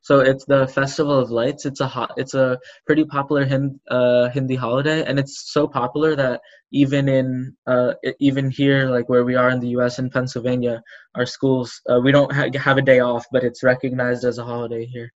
So 0.00 0.20
it's 0.20 0.44
the 0.44 0.66
festival 0.66 1.18
of 1.18 1.30
lights. 1.30 1.66
It's 1.66 1.80
a 1.80 1.86
hot, 1.86 2.12
it's 2.16 2.34
a 2.34 2.58
pretty 2.86 3.04
popular 3.04 3.44
Hind, 3.44 3.80
uh, 3.90 4.28
Hindi 4.30 4.54
holiday, 4.54 5.04
and 5.04 5.18
it's 5.18 5.52
so 5.52 5.66
popular 5.66 6.16
that 6.16 6.40
even 6.72 7.08
in 7.08 7.56
uh, 7.66 7.94
even 8.20 8.50
here, 8.50 8.88
like 8.88 9.08
where 9.08 9.24
we 9.24 9.34
are 9.34 9.50
in 9.50 9.60
the 9.60 9.68
U.S. 9.70 9.98
in 9.98 10.10
Pennsylvania, 10.10 10.82
our 11.14 11.26
schools 11.26 11.80
uh, 11.90 12.00
we 12.02 12.12
don't 12.12 12.32
ha- 12.32 12.50
have 12.58 12.78
a 12.78 12.82
day 12.82 13.00
off, 13.00 13.26
but 13.32 13.44
it's 13.44 13.62
recognized 13.62 14.24
as 14.24 14.38
a 14.38 14.44
holiday 14.44 14.86
here. 14.86 15.12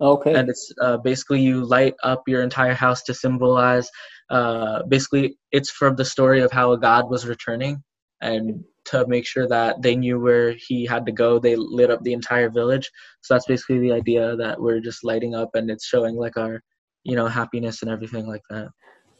Okay. 0.00 0.34
And 0.34 0.50
it's 0.50 0.72
uh, 0.80 0.98
basically 0.98 1.40
you 1.40 1.64
light 1.64 1.94
up 2.02 2.22
your 2.26 2.42
entire 2.42 2.74
house 2.74 3.02
to 3.04 3.14
symbolize. 3.14 3.88
Uh, 4.28 4.82
basically, 4.84 5.38
it's 5.50 5.70
from 5.70 5.96
the 5.96 6.04
story 6.04 6.42
of 6.42 6.52
how 6.52 6.72
a 6.72 6.78
god 6.78 7.08
was 7.08 7.26
returning, 7.26 7.82
and 8.20 8.64
to 8.86 9.06
make 9.06 9.26
sure 9.26 9.48
that 9.48 9.82
they 9.82 9.96
knew 9.96 10.18
where 10.20 10.52
he 10.52 10.86
had 10.86 11.04
to 11.06 11.12
go, 11.12 11.38
they 11.38 11.56
lit 11.56 11.90
up 11.90 12.02
the 12.02 12.12
entire 12.12 12.50
village. 12.50 12.90
So 13.22 13.34
that's 13.34 13.46
basically 13.46 13.80
the 13.80 13.92
idea 13.92 14.36
that 14.36 14.60
we're 14.60 14.80
just 14.80 15.04
lighting 15.04 15.34
up, 15.34 15.50
and 15.54 15.70
it's 15.70 15.86
showing 15.86 16.16
like 16.16 16.36
our, 16.36 16.62
you 17.04 17.16
know, 17.16 17.26
happiness 17.26 17.82
and 17.82 17.90
everything 17.90 18.26
like 18.26 18.42
that. 18.50 18.68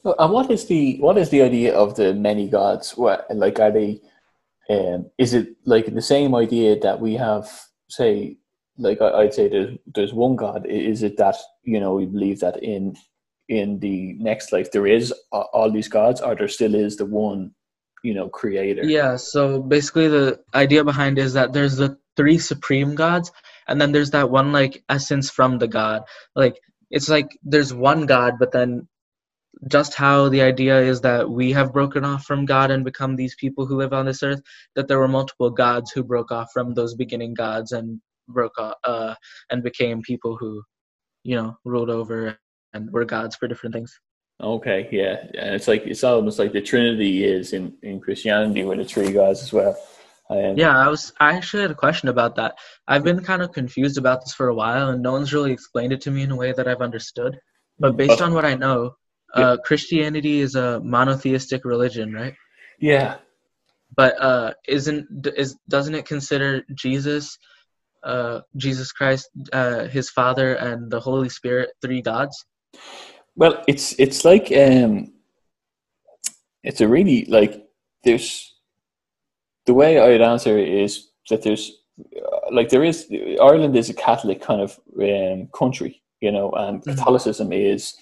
And 0.05 0.33
what 0.33 0.51
is 0.51 0.67
the 0.67 0.99
what 1.01 1.19
is 1.19 1.31
the 1.31 1.43
idea 1.43 1.75
of 1.75 1.97
the 1.97 2.15
many 2.15 2.49
gods? 2.49 2.97
What 2.97 3.27
like 3.35 3.59
are 3.59 3.73
they? 3.73 4.01
Um, 4.69 5.11
is 5.19 5.35
it 5.35 5.49
like 5.65 5.93
the 5.93 6.03
same 6.03 6.35
idea 6.35 6.79
that 6.81 7.01
we 7.01 7.15
have? 7.15 7.51
Say, 7.89 8.39
like 8.79 9.01
I- 9.01 9.21
I'd 9.21 9.35
say 9.35 9.49
there's 9.49 9.77
there's 9.95 10.15
one 10.15 10.37
god. 10.37 10.67
Is 10.67 11.03
it 11.03 11.17
that 11.17 11.37
you 11.65 11.81
know 11.81 11.95
we 11.95 12.07
believe 12.07 12.41
that 12.41 12.63
in 12.63 12.95
in 13.49 13.79
the 13.81 14.15
next 14.19 14.53
life 14.53 14.71
there 14.71 14.87
is 14.87 15.13
all 15.33 15.71
these 15.71 15.89
gods, 15.89 16.21
or 16.21 16.35
there 16.35 16.49
still 16.49 16.75
is 16.75 16.97
the 16.97 17.07
one, 17.07 17.55
you 18.03 18.15
know, 18.15 18.29
creator? 18.29 18.85
Yeah, 18.85 19.17
so 19.17 19.63
basically 19.63 20.09
the 20.09 20.41
idea 20.55 20.85
behind 20.85 21.19
is 21.19 21.35
that 21.35 21.53
there's 21.53 21.77
the 21.77 21.99
three 22.17 22.39
supreme 22.39 22.95
gods, 22.95 23.33
and 23.69 23.81
then 23.81 23.93
there's 23.93 24.11
that 24.13 24.31
one 24.31 24.53
like 24.53 24.85
essence 24.89 25.31
from 25.31 25.59
the 25.59 25.69
god. 25.69 26.03
Like 26.35 26.57
it's 26.91 27.09
like 27.09 27.37
there's 27.43 27.75
one 27.75 28.07
God, 28.07 28.35
but 28.39 28.53
then 28.53 28.89
just 29.69 29.95
how 29.95 30.29
the 30.29 30.43
idea 30.43 30.81
is 30.81 31.01
that 31.03 31.31
we 31.31 31.53
have 31.53 31.73
broken 31.73 32.05
off 32.05 32.25
from 32.25 32.45
God 32.45 32.71
and 32.71 32.85
become 32.85 33.17
these 33.17 33.35
people 33.37 33.67
who 33.67 33.77
live 33.77 33.93
on 33.93 34.07
this 34.07 34.23
earth, 34.23 34.43
that 34.75 34.89
there 34.89 34.99
were 34.99 35.09
multiple 35.09 35.51
gods 35.51 35.91
who 35.93 36.05
broke 36.05 36.31
off 36.33 36.49
from 36.53 36.75
those 36.75 36.95
beginning 36.95 37.35
gods 37.35 37.73
and 37.73 38.01
broke 38.29 38.59
off 38.59 38.75
uh, 38.85 39.15
and 39.51 39.63
became 39.63 40.03
people 40.03 40.37
who, 40.37 40.63
you 41.25 41.37
know, 41.37 41.57
ruled 41.65 41.91
over 41.91 42.39
and 42.75 42.91
were 42.93 43.05
gods 43.05 43.37
for 43.37 43.49
different 43.49 43.75
things. 43.75 43.99
Okay, 44.41 44.89
yeah, 44.93 45.25
and 45.35 45.55
it's 45.55 45.67
like 45.67 45.87
it's 45.87 46.05
almost 46.05 46.39
like 46.39 46.53
the 46.53 46.61
Trinity 46.61 47.25
is 47.25 47.55
in 47.55 47.75
in 47.83 48.01
Christianity 48.01 48.65
with 48.65 48.79
the 48.79 48.85
three 48.85 49.13
gods 49.13 49.43
as 49.43 49.53
well. 49.53 49.77
Yeah, 50.31 50.77
I 50.77 50.89
was. 50.89 51.13
I 51.19 51.35
actually 51.35 51.63
had 51.63 51.71
a 51.71 51.75
question 51.75 52.09
about 52.09 52.37
that. 52.37 52.59
I've 52.87 53.05
been 53.05 53.23
kind 53.23 53.41
of 53.43 53.53
confused 53.53 53.97
about 53.97 54.21
this 54.23 54.35
for 54.35 54.49
a 54.49 54.55
while, 54.55 54.91
and 54.91 55.03
no 55.03 55.13
one's 55.13 55.33
really 55.33 55.53
explained 55.53 55.93
it 55.93 56.03
to 56.03 56.11
me 56.11 56.23
in 56.23 56.33
a 56.33 56.37
way 56.37 56.53
that 56.53 56.69
I've 56.69 56.83
understood. 56.83 57.39
But 57.79 57.97
based 57.97 58.21
on 58.21 58.35
what 58.35 58.45
I 58.45 58.55
know, 58.55 58.97
uh, 59.35 59.57
Christianity 59.65 60.41
is 60.41 60.55
a 60.55 60.81
monotheistic 60.81 61.65
religion, 61.65 62.13
right? 62.13 62.35
Yeah. 62.81 63.17
But 63.95 64.21
uh, 64.21 64.55
isn't 64.67 65.27
is 65.37 65.57
doesn't 65.69 65.95
it 65.95 66.07
consider 66.07 66.63
Jesus, 66.75 67.39
uh, 68.03 68.41
Jesus 68.57 68.93
Christ, 68.93 69.31
uh, 69.53 69.85
His 69.85 70.11
Father, 70.11 70.55
and 70.55 70.91
the 70.91 71.01
Holy 71.01 71.29
Spirit 71.29 71.71
three 71.81 72.03
gods? 72.03 72.45
Well, 73.37 73.63
it's 73.69 73.95
it's 73.99 74.25
like 74.25 74.51
um, 74.57 75.13
it's 76.65 76.81
a 76.81 76.89
really 76.89 77.27
like 77.27 77.63
there's 78.03 78.55
the 79.67 79.75
way 79.75 80.01
I'd 80.01 80.23
answer 80.23 80.59
it 80.59 80.69
is 80.69 81.09
that 81.29 81.43
there's 81.43 81.71
uh, 82.01 82.39
like 82.51 82.71
there 82.71 82.85
is 82.85 83.07
Ireland 83.41 83.77
is 83.77 83.91
a 83.91 83.95
Catholic 83.95 84.41
kind 84.41 84.63
of 84.63 84.79
um, 85.01 85.49
country, 85.55 86.03
you 86.21 86.33
know, 86.33 86.51
and 86.53 86.81
mm-hmm. 86.81 86.91
Catholicism 86.91 87.53
is 87.53 87.95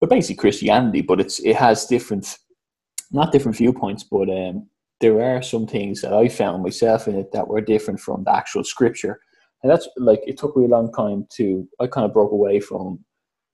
but 0.00 0.10
basically 0.10 0.36
Christianity, 0.36 1.02
but 1.02 1.20
it's 1.20 1.40
it 1.40 1.56
has 1.56 1.86
different, 1.86 2.38
not 3.10 3.32
different 3.32 3.58
viewpoints, 3.58 4.04
but 4.04 4.28
um, 4.30 4.68
there 5.00 5.20
are 5.22 5.42
some 5.42 5.66
things 5.66 6.00
that 6.02 6.12
I 6.12 6.28
found 6.28 6.62
myself 6.62 7.08
in 7.08 7.16
it 7.16 7.32
that 7.32 7.48
were 7.48 7.60
different 7.60 8.00
from 8.00 8.24
the 8.24 8.34
actual 8.34 8.62
scripture, 8.62 9.18
and 9.62 9.72
that's 9.72 9.88
like 9.96 10.20
it 10.26 10.38
took 10.38 10.56
me 10.56 10.66
a 10.66 10.68
long 10.68 10.92
time 10.92 11.26
to. 11.32 11.68
I 11.80 11.88
kind 11.88 12.04
of 12.04 12.12
broke 12.12 12.32
away 12.32 12.60
from 12.60 13.04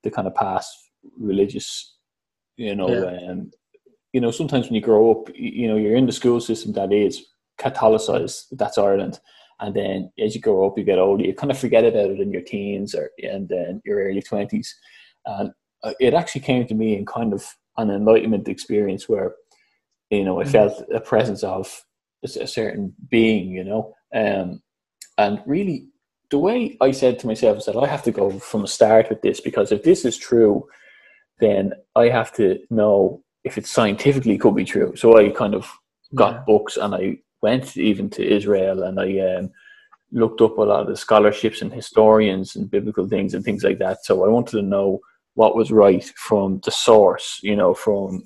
the 0.03 0.11
kind 0.11 0.27
of 0.27 0.35
past 0.35 0.69
religious, 1.19 1.97
you 2.57 2.75
know, 2.75 2.89
yeah. 2.89 3.31
um, 3.31 3.51
you 4.13 4.21
know. 4.21 4.31
Sometimes 4.31 4.67
when 4.67 4.75
you 4.75 4.81
grow 4.81 5.11
up, 5.11 5.29
you 5.35 5.69
know, 5.69 5.77
you're 5.77 5.97
in 5.97 6.07
the 6.07 6.13
school 6.13 6.41
system 6.41 6.73
that 6.73 6.93
is 6.93 7.25
Catholicized. 7.59 8.47
That's 8.53 8.79
Ireland. 8.79 9.21
And 9.61 9.75
then 9.75 10.13
as 10.19 10.35
you 10.35 10.41
grow 10.41 10.67
up, 10.67 10.77
you 10.77 10.85
get 10.85 10.99
older, 10.99 11.25
you 11.25 11.35
kind 11.35 11.51
of 11.51 11.59
forget 11.59 11.85
about 11.85 12.11
it 12.11 12.21
in 12.21 12.33
your 12.33 12.43
teens 12.43 12.95
or 12.95 13.11
and 13.23 13.49
then 13.49 13.81
your 13.85 14.01
early 14.01 14.23
twenties. 14.23 14.75
And 15.27 15.53
uh, 15.83 15.93
it 16.01 16.15
actually 16.15 16.41
came 16.41 16.67
to 16.67 16.75
me 16.75 16.97
in 16.97 17.07
kind 17.07 17.33
of 17.33 17.47
an 17.77 17.91
enlightenment 17.91 18.49
experience 18.49 19.09
where 19.09 19.35
you 20.11 20.25
know 20.25 20.41
I 20.41 20.45
mm-hmm. 20.45 20.53
felt 20.53 20.83
a 20.93 21.01
presence 21.01 21.45
of 21.45 21.83
a 22.25 22.47
certain 22.47 22.95
being, 23.11 23.51
you 23.51 23.65
know, 23.65 23.95
um, 24.15 24.63
and 25.19 25.41
really 25.47 25.89
the 26.31 26.39
way 26.39 26.77
I 26.81 26.91
said 26.91 27.19
to 27.19 27.27
myself 27.27 27.59
is 27.59 27.67
that 27.67 27.77
I 27.77 27.87
have 27.87 28.03
to 28.05 28.11
go 28.11 28.31
from 28.39 28.63
the 28.63 28.69
start 28.69 29.11
with 29.11 29.23
this 29.23 29.41
because 29.41 29.71
if 29.71 29.83
this 29.83 30.05
is 30.05 30.17
true, 30.17 30.67
then 31.41 31.73
I 31.97 32.09
have 32.09 32.33
to 32.35 32.59
know 32.71 33.23
if 33.45 33.59
it 33.59 33.67
scientifically 33.67 34.39
could 34.39 34.55
be 34.55 34.65
true. 34.65 34.95
So 34.97 35.19
I 35.19 35.31
kind 35.31 35.55
of 35.55 35.71
got 36.15 36.35
yeah. 36.35 36.43
books 36.47 36.77
and 36.77 36.95
I 36.95 37.19
went 37.43 37.77
even 37.77 38.09
to 38.11 38.27
Israel 38.27 38.85
and 38.85 38.99
I 39.01 39.19
um, 39.37 39.51
looked 40.13 40.41
up 40.41 40.57
a 40.59 40.63
lot 40.63 40.81
of 40.81 40.87
the 40.89 40.97
scholarships 40.97 41.61
and 41.61 41.73
historians 41.73 42.57
and 42.57 42.71
biblical 42.71 43.09
things 43.09 43.35
and 43.35 43.45
things 43.45 43.65
like 43.65 43.79
that. 43.81 44.05
So 44.05 44.25
I 44.25 44.29
wanted 44.29 44.53
to 44.53 44.63
know 44.63 45.01
what 45.35 45.57
was 45.57 45.73
right 45.73 46.05
from 46.17 46.61
the 46.65 46.71
source, 46.71 47.41
you 47.43 47.57
know, 47.57 47.75
from 47.75 48.25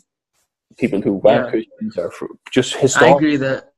people 0.76 1.00
who 1.00 1.14
weren't 1.14 1.46
yeah. 1.46 1.50
Christians 1.50 1.96
or 1.96 2.12
just 2.52 2.74
historical. 2.76 3.14
I 3.14 3.16
agree 3.16 3.36
that, 3.38 3.72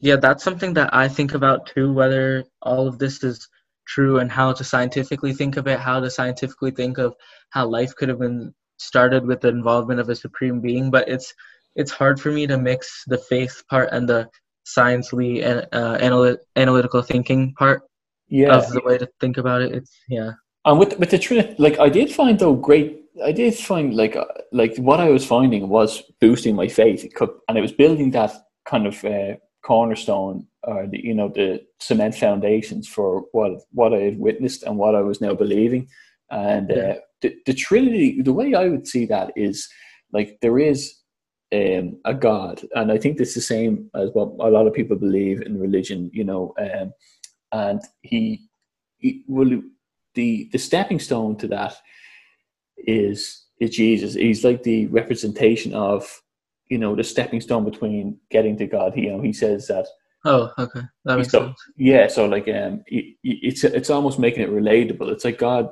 yeah, 0.00 0.16
that's 0.16 0.44
something 0.44 0.72
that 0.74 0.94
I 0.94 1.08
think 1.08 1.34
about 1.34 1.66
too, 1.66 1.92
whether 1.92 2.44
all 2.62 2.86
of 2.86 2.98
this 2.98 3.24
is 3.24 3.48
true 3.86 4.20
and 4.20 4.30
how 4.30 4.52
to 4.52 4.62
scientifically 4.62 5.32
think 5.32 5.56
of 5.56 5.66
it, 5.66 5.80
how 5.80 5.98
to 5.98 6.08
scientifically 6.08 6.70
think 6.70 6.98
of 6.98 7.14
how 7.50 7.66
life 7.66 7.94
could 7.96 8.08
have 8.08 8.20
been 8.20 8.54
started 8.78 9.26
with 9.26 9.40
the 9.40 9.48
involvement 9.48 10.00
of 10.00 10.08
a 10.08 10.16
supreme 10.16 10.60
being. 10.60 10.90
But 10.90 11.08
it's, 11.08 11.34
it's 11.76 11.92
hard 11.92 12.20
for 12.20 12.32
me 12.32 12.46
to 12.46 12.58
mix 12.58 13.04
the 13.06 13.18
faith 13.18 13.62
part 13.68 13.90
and 13.92 14.08
the 14.08 14.28
sciencely 14.66 15.44
and 15.44 15.66
uh, 15.72 16.36
analytical 16.56 17.02
thinking 17.02 17.54
part 17.54 17.82
yeah. 18.28 18.56
of 18.56 18.68
the 18.70 18.82
way 18.84 18.98
to 18.98 19.08
think 19.20 19.38
about 19.38 19.62
it. 19.62 19.72
It's, 19.72 19.96
yeah 20.08 20.32
and 20.68 20.78
with 20.78 20.98
with 20.98 21.10
the 21.10 21.18
Trinity, 21.18 21.54
like 21.58 21.78
I 21.78 21.88
did 21.88 22.12
find 22.12 22.38
though 22.38 22.54
great. 22.54 23.04
I 23.24 23.32
did 23.32 23.54
find 23.54 23.94
like 23.94 24.16
uh, 24.16 24.26
like 24.52 24.76
what 24.76 25.00
I 25.00 25.08
was 25.08 25.24
finding 25.24 25.68
was 25.68 26.02
boosting 26.20 26.54
my 26.54 26.68
faith, 26.68 27.02
and 27.48 27.58
it 27.58 27.60
was 27.60 27.72
building 27.72 28.10
that 28.12 28.32
kind 28.66 28.86
of 28.86 29.02
uh, 29.04 29.34
cornerstone 29.64 30.46
or 30.62 30.86
the 30.86 31.00
you 31.02 31.14
know 31.14 31.28
the 31.28 31.62
cement 31.80 32.14
foundations 32.14 32.86
for 32.86 33.24
what 33.32 33.52
what 33.72 33.94
I 33.94 34.00
had 34.00 34.18
witnessed 34.18 34.62
and 34.62 34.76
what 34.76 34.94
I 34.94 35.00
was 35.00 35.20
now 35.20 35.34
believing. 35.34 35.88
And 36.30 36.70
uh, 36.70 36.94
the, 37.20 37.34
the 37.46 37.54
Trinity, 37.54 38.22
the 38.22 38.32
way 38.32 38.54
I 38.54 38.68
would 38.68 38.86
see 38.86 39.06
that 39.06 39.32
is 39.36 39.68
like 40.12 40.38
there 40.40 40.58
is 40.58 40.94
um, 41.52 41.98
a 42.04 42.14
God, 42.14 42.62
and 42.74 42.92
I 42.92 42.98
think 42.98 43.20
it's 43.20 43.34
the 43.34 43.40
same 43.40 43.90
as 43.94 44.10
what 44.12 44.28
a 44.40 44.50
lot 44.50 44.66
of 44.66 44.74
people 44.74 44.96
believe 44.96 45.42
in 45.42 45.60
religion. 45.60 46.10
You 46.12 46.24
know, 46.24 46.54
um, 46.58 46.92
and 47.52 47.80
he, 48.02 48.48
he 48.98 49.24
will 49.26 49.62
the 50.14 50.48
the 50.52 50.58
stepping 50.58 51.00
stone 51.00 51.36
to 51.38 51.48
that 51.48 51.76
is 52.76 53.46
is 53.60 53.70
Jesus. 53.70 54.14
He's 54.14 54.44
like 54.44 54.62
the 54.62 54.86
representation 54.86 55.74
of 55.74 56.22
you 56.68 56.78
know 56.78 56.94
the 56.94 57.04
stepping 57.04 57.40
stone 57.40 57.64
between 57.64 58.18
getting 58.30 58.56
to 58.58 58.66
God. 58.66 58.94
He, 58.94 59.02
you 59.02 59.12
know, 59.12 59.22
he 59.22 59.32
says 59.32 59.66
that. 59.68 59.86
Oh, 60.24 60.52
okay, 60.58 60.80
that 61.04 61.16
makes 61.16 61.30
so, 61.30 61.46
sense. 61.46 61.60
Yeah, 61.76 62.08
so 62.08 62.26
like 62.26 62.48
um, 62.48 62.82
it's 62.88 63.64
it's 63.64 63.90
almost 63.90 64.18
making 64.18 64.42
it 64.42 64.50
relatable. 64.50 65.10
It's 65.10 65.24
like 65.24 65.38
God 65.38 65.70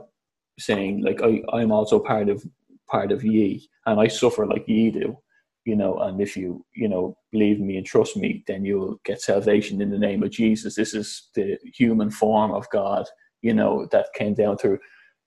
saying 0.58 1.02
like 1.02 1.22
I 1.22 1.42
I'm 1.52 1.72
also 1.72 1.98
part 1.98 2.28
of 2.28 2.44
part 2.88 3.12
of 3.12 3.24
ye, 3.24 3.68
and 3.86 4.00
I 4.00 4.08
suffer 4.08 4.46
like 4.46 4.64
ye 4.66 4.90
do. 4.90 5.16
You 5.64 5.74
know, 5.74 5.98
and 5.98 6.20
if 6.20 6.36
you 6.36 6.64
you 6.74 6.88
know 6.88 7.16
believe 7.32 7.60
me 7.60 7.76
and 7.76 7.86
trust 7.86 8.16
me, 8.16 8.44
then 8.46 8.64
you'll 8.64 9.00
get 9.04 9.20
salvation 9.20 9.80
in 9.82 9.90
the 9.90 9.98
name 9.98 10.22
of 10.22 10.30
Jesus. 10.30 10.76
This 10.76 10.94
is 10.94 11.28
the 11.34 11.58
human 11.74 12.10
form 12.10 12.52
of 12.52 12.70
God 12.70 13.06
you 13.46 13.54
know, 13.54 13.86
that 13.92 14.12
came 14.14 14.34
down 14.34 14.58
to 14.58 14.78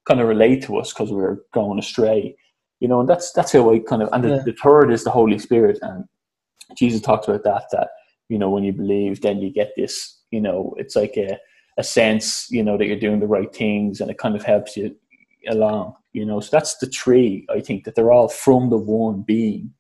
kind 0.06 0.20
of 0.20 0.28
relate 0.28 0.64
to 0.64 0.78
us 0.78 0.92
because 0.92 1.12
we 1.12 1.22
are 1.22 1.40
going 1.54 1.80
astray, 1.80 2.36
you 2.80 2.88
know, 2.88 3.00
and 3.00 3.10
that's 3.10 3.32
that's 3.32 3.54
how 3.54 3.74
I 3.74 3.80
kind 3.80 4.02
of. 4.02 4.10
And 4.12 4.24
the, 4.24 4.30
yeah. 4.30 4.44
the 4.46 4.54
third 4.54 4.92
is 4.92 5.04
the 5.04 5.12
Holy 5.12 5.40
Spirit, 5.40 5.80
and 5.82 6.04
Jesus 6.76 7.02
talks 7.02 7.28
about 7.28 7.44
that. 7.44 7.64
That 7.72 7.90
you 8.28 8.38
know, 8.38 8.50
when 8.50 8.64
you 8.64 8.74
believe, 8.74 9.22
then 9.22 9.40
you 9.40 9.52
get 9.52 9.72
this. 9.78 10.18
You 10.32 10.42
know, 10.42 10.74
it's 10.78 10.96
like 10.96 11.16
a 11.18 11.38
a 11.78 11.84
sense, 11.84 12.48
you 12.52 12.62
know, 12.62 12.78
that 12.78 12.88
you're 12.88 13.00
doing 13.00 13.22
the 13.22 13.28
right 13.28 13.54
things, 13.56 14.02
and 14.02 14.12
it 14.12 14.18
kind 14.18 14.36
of 14.36 14.44
helps 14.44 14.76
you 14.76 14.96
along. 15.48 15.96
You 16.14 16.26
know, 16.26 16.40
so 16.40 16.50
that's 16.52 16.78
the 16.78 16.90
tree. 16.90 17.46
I 17.50 17.60
think 17.60 17.84
that 17.84 17.96
they're 17.96 18.12
all 18.12 18.30
from 18.30 18.70
the 18.70 18.78
one 18.78 19.22
being. 19.22 19.74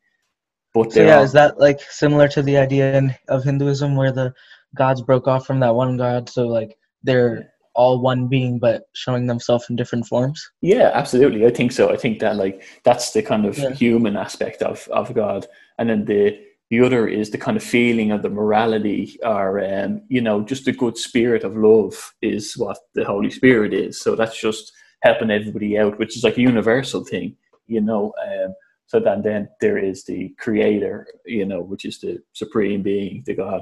But 0.73 0.93
so 0.93 1.03
yeah, 1.03 1.17
all, 1.17 1.23
is 1.23 1.31
that 1.33 1.59
like 1.59 1.81
similar 1.81 2.27
to 2.29 2.41
the 2.41 2.57
idea 2.57 2.95
in, 2.95 3.15
of 3.27 3.43
Hinduism 3.43 3.95
where 3.95 4.11
the 4.11 4.33
gods 4.75 5.01
broke 5.01 5.27
off 5.27 5.47
from 5.47 5.59
that 5.61 5.73
one 5.73 5.97
god? 5.97 6.29
So 6.29 6.47
like 6.47 6.77
they're 7.03 7.51
all 7.79 8.01
one 8.01 8.27
being 8.27 8.59
but 8.59 8.83
showing 8.93 9.25
themselves 9.27 9.69
in 9.69 9.75
different 9.75 10.05
forms 10.05 10.45
yeah 10.61 10.91
absolutely 10.93 11.45
i 11.45 11.49
think 11.49 11.71
so 11.71 11.89
i 11.89 11.95
think 11.95 12.19
that 12.19 12.35
like 12.35 12.63
that's 12.83 13.11
the 13.11 13.21
kind 13.21 13.45
of 13.45 13.57
yeah. 13.57 13.71
human 13.71 14.17
aspect 14.17 14.61
of 14.61 14.87
of 14.91 15.13
god 15.13 15.45
and 15.77 15.89
then 15.89 16.03
the 16.05 16.37
the 16.69 16.81
other 16.81 17.07
is 17.07 17.31
the 17.31 17.37
kind 17.37 17.57
of 17.57 17.63
feeling 17.63 18.11
of 18.11 18.21
the 18.21 18.29
morality 18.29 19.17
or 19.23 19.63
um, 19.63 20.01
you 20.09 20.21
know 20.21 20.41
just 20.41 20.67
a 20.67 20.71
good 20.71 20.97
spirit 20.97 21.43
of 21.43 21.55
love 21.55 22.13
is 22.21 22.57
what 22.57 22.77
the 22.95 23.05
holy 23.05 23.29
spirit 23.29 23.73
is 23.73 23.99
so 23.99 24.15
that's 24.15 24.39
just 24.39 24.73
helping 25.01 25.31
everybody 25.31 25.77
out 25.77 25.97
which 25.99 26.17
is 26.17 26.23
like 26.23 26.37
a 26.37 26.41
universal 26.41 27.03
thing 27.03 27.35
you 27.67 27.81
know 27.81 28.13
um, 28.27 28.53
so 28.85 28.99
then 28.99 29.21
then 29.21 29.49
there 29.61 29.77
is 29.77 30.03
the 30.05 30.29
creator 30.39 31.07
you 31.25 31.45
know 31.45 31.61
which 31.61 31.85
is 31.85 31.99
the 31.99 32.19
supreme 32.33 32.81
being 32.81 33.23
the 33.25 33.35
god 33.35 33.61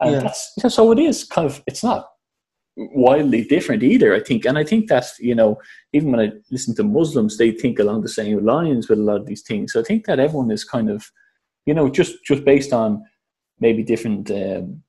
and 0.00 0.12
yeah. 0.12 0.20
that's 0.20 0.54
so 0.68 0.92
it 0.92 0.98
is 0.98 1.24
kind 1.24 1.46
of 1.46 1.62
it's 1.66 1.82
not 1.82 2.08
wildly 2.78 3.44
different 3.44 3.82
either. 3.82 4.14
I 4.14 4.20
think, 4.20 4.44
and 4.44 4.56
I 4.56 4.64
think 4.64 4.88
that 4.88 5.06
you 5.18 5.34
know, 5.34 5.60
even 5.92 6.12
when 6.12 6.20
I 6.20 6.32
listen 6.50 6.74
to 6.76 6.84
Muslims, 6.84 7.36
they 7.36 7.50
think 7.50 7.78
along 7.78 8.02
the 8.02 8.08
same 8.08 8.44
lines 8.44 8.88
with 8.88 8.98
a 8.98 9.02
lot 9.02 9.20
of 9.20 9.26
these 9.26 9.42
things. 9.42 9.72
So 9.72 9.80
I 9.80 9.82
think 9.82 10.06
that 10.06 10.20
everyone 10.20 10.50
is 10.50 10.64
kind 10.64 10.88
of, 10.88 11.10
you 11.66 11.74
know, 11.74 11.90
just 11.90 12.24
just 12.24 12.44
based 12.44 12.72
on 12.72 13.04
maybe 13.60 13.82
different 13.82 14.30
um, 14.30 14.82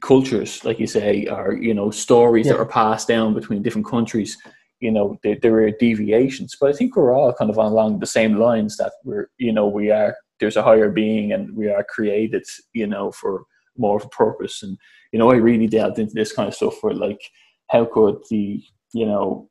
cultures, 0.00 0.64
like 0.64 0.80
you 0.80 0.86
say, 0.86 1.26
or 1.26 1.54
you 1.54 1.74
know, 1.74 1.90
stories 1.90 2.46
yeah. 2.46 2.52
that 2.52 2.60
are 2.60 2.66
passed 2.66 3.08
down 3.08 3.34
between 3.34 3.62
different 3.62 3.86
countries. 3.86 4.36
You 4.82 4.92
know, 4.92 5.18
there, 5.22 5.36
there 5.40 5.54
are 5.64 5.70
deviations, 5.70 6.56
but 6.60 6.70
I 6.70 6.72
think 6.76 6.96
we're 6.96 7.16
all 7.16 7.32
kind 7.32 7.50
of 7.50 7.56
along 7.56 8.00
the 8.00 8.06
same 8.06 8.36
lines 8.36 8.76
that 8.76 8.92
we're, 9.04 9.28
you 9.38 9.52
know, 9.52 9.66
we 9.66 9.90
are. 9.90 10.14
There's 10.40 10.56
a 10.56 10.62
higher 10.62 10.90
being, 10.90 11.32
and 11.32 11.54
we 11.56 11.68
are 11.68 11.84
created, 11.84 12.44
you 12.72 12.86
know, 12.86 13.12
for 13.12 13.44
more 13.78 13.96
of 13.96 14.04
a 14.04 14.08
purpose 14.08 14.62
and 14.62 14.76
you 15.12 15.18
know, 15.18 15.30
I 15.30 15.36
really 15.36 15.66
delved 15.66 15.98
into 15.98 16.14
this 16.14 16.32
kind 16.32 16.48
of 16.48 16.54
stuff 16.54 16.82
where 16.82 16.94
like, 16.94 17.20
how 17.68 17.84
could 17.84 18.16
the, 18.30 18.62
you 18.92 19.06
know, 19.06 19.48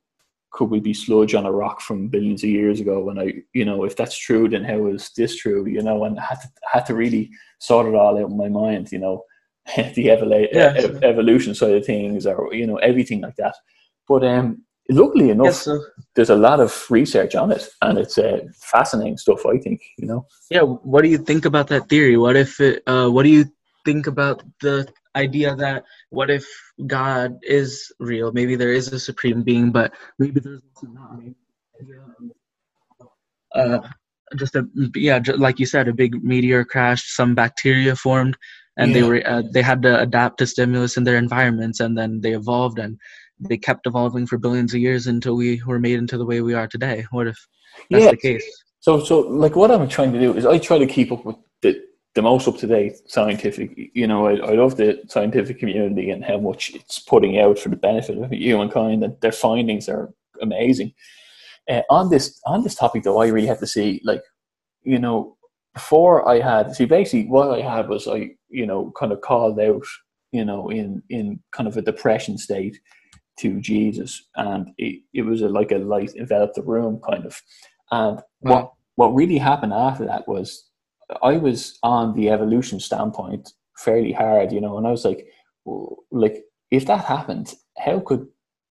could 0.50 0.68
we 0.68 0.80
be 0.80 0.92
sludge 0.92 1.34
on 1.34 1.46
a 1.46 1.52
rock 1.52 1.80
from 1.80 2.08
billions 2.08 2.42
of 2.42 2.50
years 2.50 2.80
ago? 2.80 3.08
And 3.08 3.18
I, 3.18 3.34
you 3.54 3.64
know, 3.64 3.84
if 3.84 3.96
that's 3.96 4.16
true, 4.18 4.48
then 4.48 4.64
how 4.64 4.86
is 4.88 5.10
this 5.16 5.36
true? 5.36 5.66
You 5.66 5.82
know, 5.82 6.04
and 6.04 6.18
I 6.18 6.24
had 6.24 6.40
to 6.40 6.48
had 6.70 6.86
to 6.86 6.94
really 6.94 7.30
sort 7.58 7.86
it 7.86 7.94
all 7.94 8.18
out 8.18 8.30
in 8.30 8.36
my 8.36 8.48
mind. 8.48 8.92
You 8.92 8.98
know, 8.98 9.24
the 9.76 10.08
evolu- 10.08 10.48
yeah, 10.52 10.74
evolution 11.02 11.54
side 11.54 11.74
of 11.74 11.86
things, 11.86 12.26
or 12.26 12.52
you 12.52 12.66
know, 12.66 12.76
everything 12.76 13.22
like 13.22 13.36
that. 13.36 13.54
But 14.06 14.24
um, 14.24 14.62
luckily 14.90 15.30
enough, 15.30 15.46
yes, 15.66 15.68
there's 16.14 16.30
a 16.30 16.36
lot 16.36 16.60
of 16.60 16.86
research 16.90 17.34
on 17.34 17.52
it, 17.52 17.68
and 17.80 17.98
it's 17.98 18.18
uh, 18.18 18.40
fascinating 18.54 19.18
stuff. 19.18 19.44
I 19.46 19.58
think 19.58 19.82
you 19.98 20.06
know. 20.06 20.26
Yeah. 20.50 20.62
What 20.62 21.02
do 21.02 21.08
you 21.08 21.18
think 21.18 21.44
about 21.44 21.68
that 21.68 21.88
theory? 21.88 22.16
What 22.16 22.36
if 22.36 22.60
it? 22.60 22.82
Uh, 22.86 23.08
what 23.08 23.24
do 23.24 23.30
you 23.30 23.44
think 23.84 24.06
about 24.06 24.42
the 24.60 24.86
idea 25.16 25.54
that 25.56 25.84
what 26.10 26.30
if 26.30 26.46
God 26.86 27.38
is 27.42 27.92
real? 27.98 28.32
Maybe 28.32 28.56
there 28.56 28.72
is 28.72 28.92
a 28.92 28.98
supreme 28.98 29.42
being, 29.42 29.70
but 29.72 29.92
maybe 30.18 30.40
there's 30.40 30.62
not. 30.82 31.18
Uh, 33.54 33.80
just 34.36 34.56
a 34.56 34.66
yeah, 34.94 35.18
just, 35.18 35.38
like 35.38 35.58
you 35.58 35.66
said, 35.66 35.88
a 35.88 35.92
big 35.92 36.22
meteor 36.22 36.64
crashed, 36.64 37.14
some 37.14 37.34
bacteria 37.34 37.94
formed, 37.94 38.36
and 38.76 38.90
yeah. 38.90 38.94
they 38.94 39.02
were 39.02 39.22
uh, 39.26 39.42
they 39.52 39.62
had 39.62 39.82
to 39.82 40.00
adapt 40.00 40.38
to 40.38 40.46
stimulus 40.46 40.96
in 40.96 41.04
their 41.04 41.16
environments, 41.16 41.80
and 41.80 41.96
then 41.96 42.20
they 42.20 42.32
evolved 42.32 42.78
and 42.78 42.98
they 43.48 43.56
kept 43.56 43.86
evolving 43.86 44.26
for 44.26 44.38
billions 44.38 44.74
of 44.74 44.80
years 44.80 45.06
until 45.06 45.36
we 45.36 45.62
were 45.66 45.78
made 45.78 45.98
into 45.98 46.18
the 46.18 46.26
way 46.26 46.40
we 46.40 46.54
are 46.54 46.66
today. 46.66 47.04
What 47.10 47.26
if 47.26 47.38
that's 47.90 48.04
yeah. 48.04 48.10
the 48.10 48.16
case? 48.16 48.44
So, 48.80 49.02
so 49.02 49.20
like 49.20 49.56
what 49.56 49.70
I'm 49.70 49.88
trying 49.88 50.12
to 50.12 50.20
do 50.20 50.34
is 50.34 50.44
I 50.44 50.58
try 50.58 50.78
to 50.78 50.86
keep 50.86 51.12
up 51.12 51.24
with 51.24 51.36
the 51.62 51.80
the 52.14 52.22
most 52.22 52.46
up 52.48 52.58
to 52.58 52.66
date 52.66 52.98
scientific. 53.06 53.72
You 53.94 54.06
know, 54.06 54.26
I, 54.26 54.32
I 54.36 54.52
love 54.54 54.76
the 54.76 55.02
scientific 55.08 55.58
community 55.58 56.10
and 56.10 56.24
how 56.24 56.38
much 56.38 56.74
it's 56.74 56.98
putting 56.98 57.38
out 57.38 57.58
for 57.58 57.68
the 57.68 57.76
benefit 57.76 58.18
of 58.18 58.30
humankind. 58.30 59.02
and 59.04 59.16
their 59.20 59.32
findings 59.32 59.88
are 59.88 60.12
amazing. 60.40 60.92
Uh, 61.70 61.82
on 61.90 62.10
this 62.10 62.40
on 62.46 62.62
this 62.62 62.74
topic, 62.74 63.04
though, 63.04 63.22
I 63.22 63.28
really 63.28 63.46
have 63.46 63.60
to 63.60 63.66
see 63.66 64.00
like, 64.04 64.22
you 64.82 64.98
know, 64.98 65.36
before 65.74 66.28
I 66.28 66.40
had 66.40 66.74
see 66.74 66.84
basically 66.84 67.26
what 67.26 67.50
I 67.50 67.62
had 67.62 67.88
was 67.88 68.06
I 68.06 68.30
you 68.48 68.66
know 68.66 68.92
kind 68.98 69.12
of 69.12 69.20
called 69.20 69.58
out 69.58 69.84
you 70.32 70.44
know 70.44 70.70
in 70.70 71.02
in 71.08 71.40
kind 71.52 71.68
of 71.68 71.76
a 71.76 71.82
depression 71.82 72.36
state 72.38 72.78
to 73.38 73.60
Jesus, 73.60 74.28
and 74.36 74.70
it, 74.78 75.02
it 75.14 75.22
was 75.22 75.42
a, 75.42 75.48
like 75.48 75.72
a 75.72 75.78
light 75.78 76.14
enveloped 76.16 76.54
the 76.54 76.62
room 76.62 77.00
kind 77.08 77.24
of. 77.26 77.40
And 77.90 78.18
wow. 78.18 78.22
what 78.40 78.72
what 78.96 79.14
really 79.14 79.38
happened 79.38 79.72
after 79.72 80.04
that 80.06 80.28
was 80.28 80.68
I 81.22 81.36
was 81.36 81.78
on 81.82 82.14
the 82.14 82.30
evolution 82.30 82.80
standpoint 82.80 83.50
fairly 83.76 84.12
hard, 84.12 84.52
you 84.52 84.60
know, 84.60 84.76
and 84.78 84.86
I 84.86 84.90
was 84.90 85.04
like, 85.04 85.26
like 86.10 86.44
if 86.70 86.86
that 86.86 87.04
happened, 87.04 87.54
how 87.78 88.00
could 88.00 88.26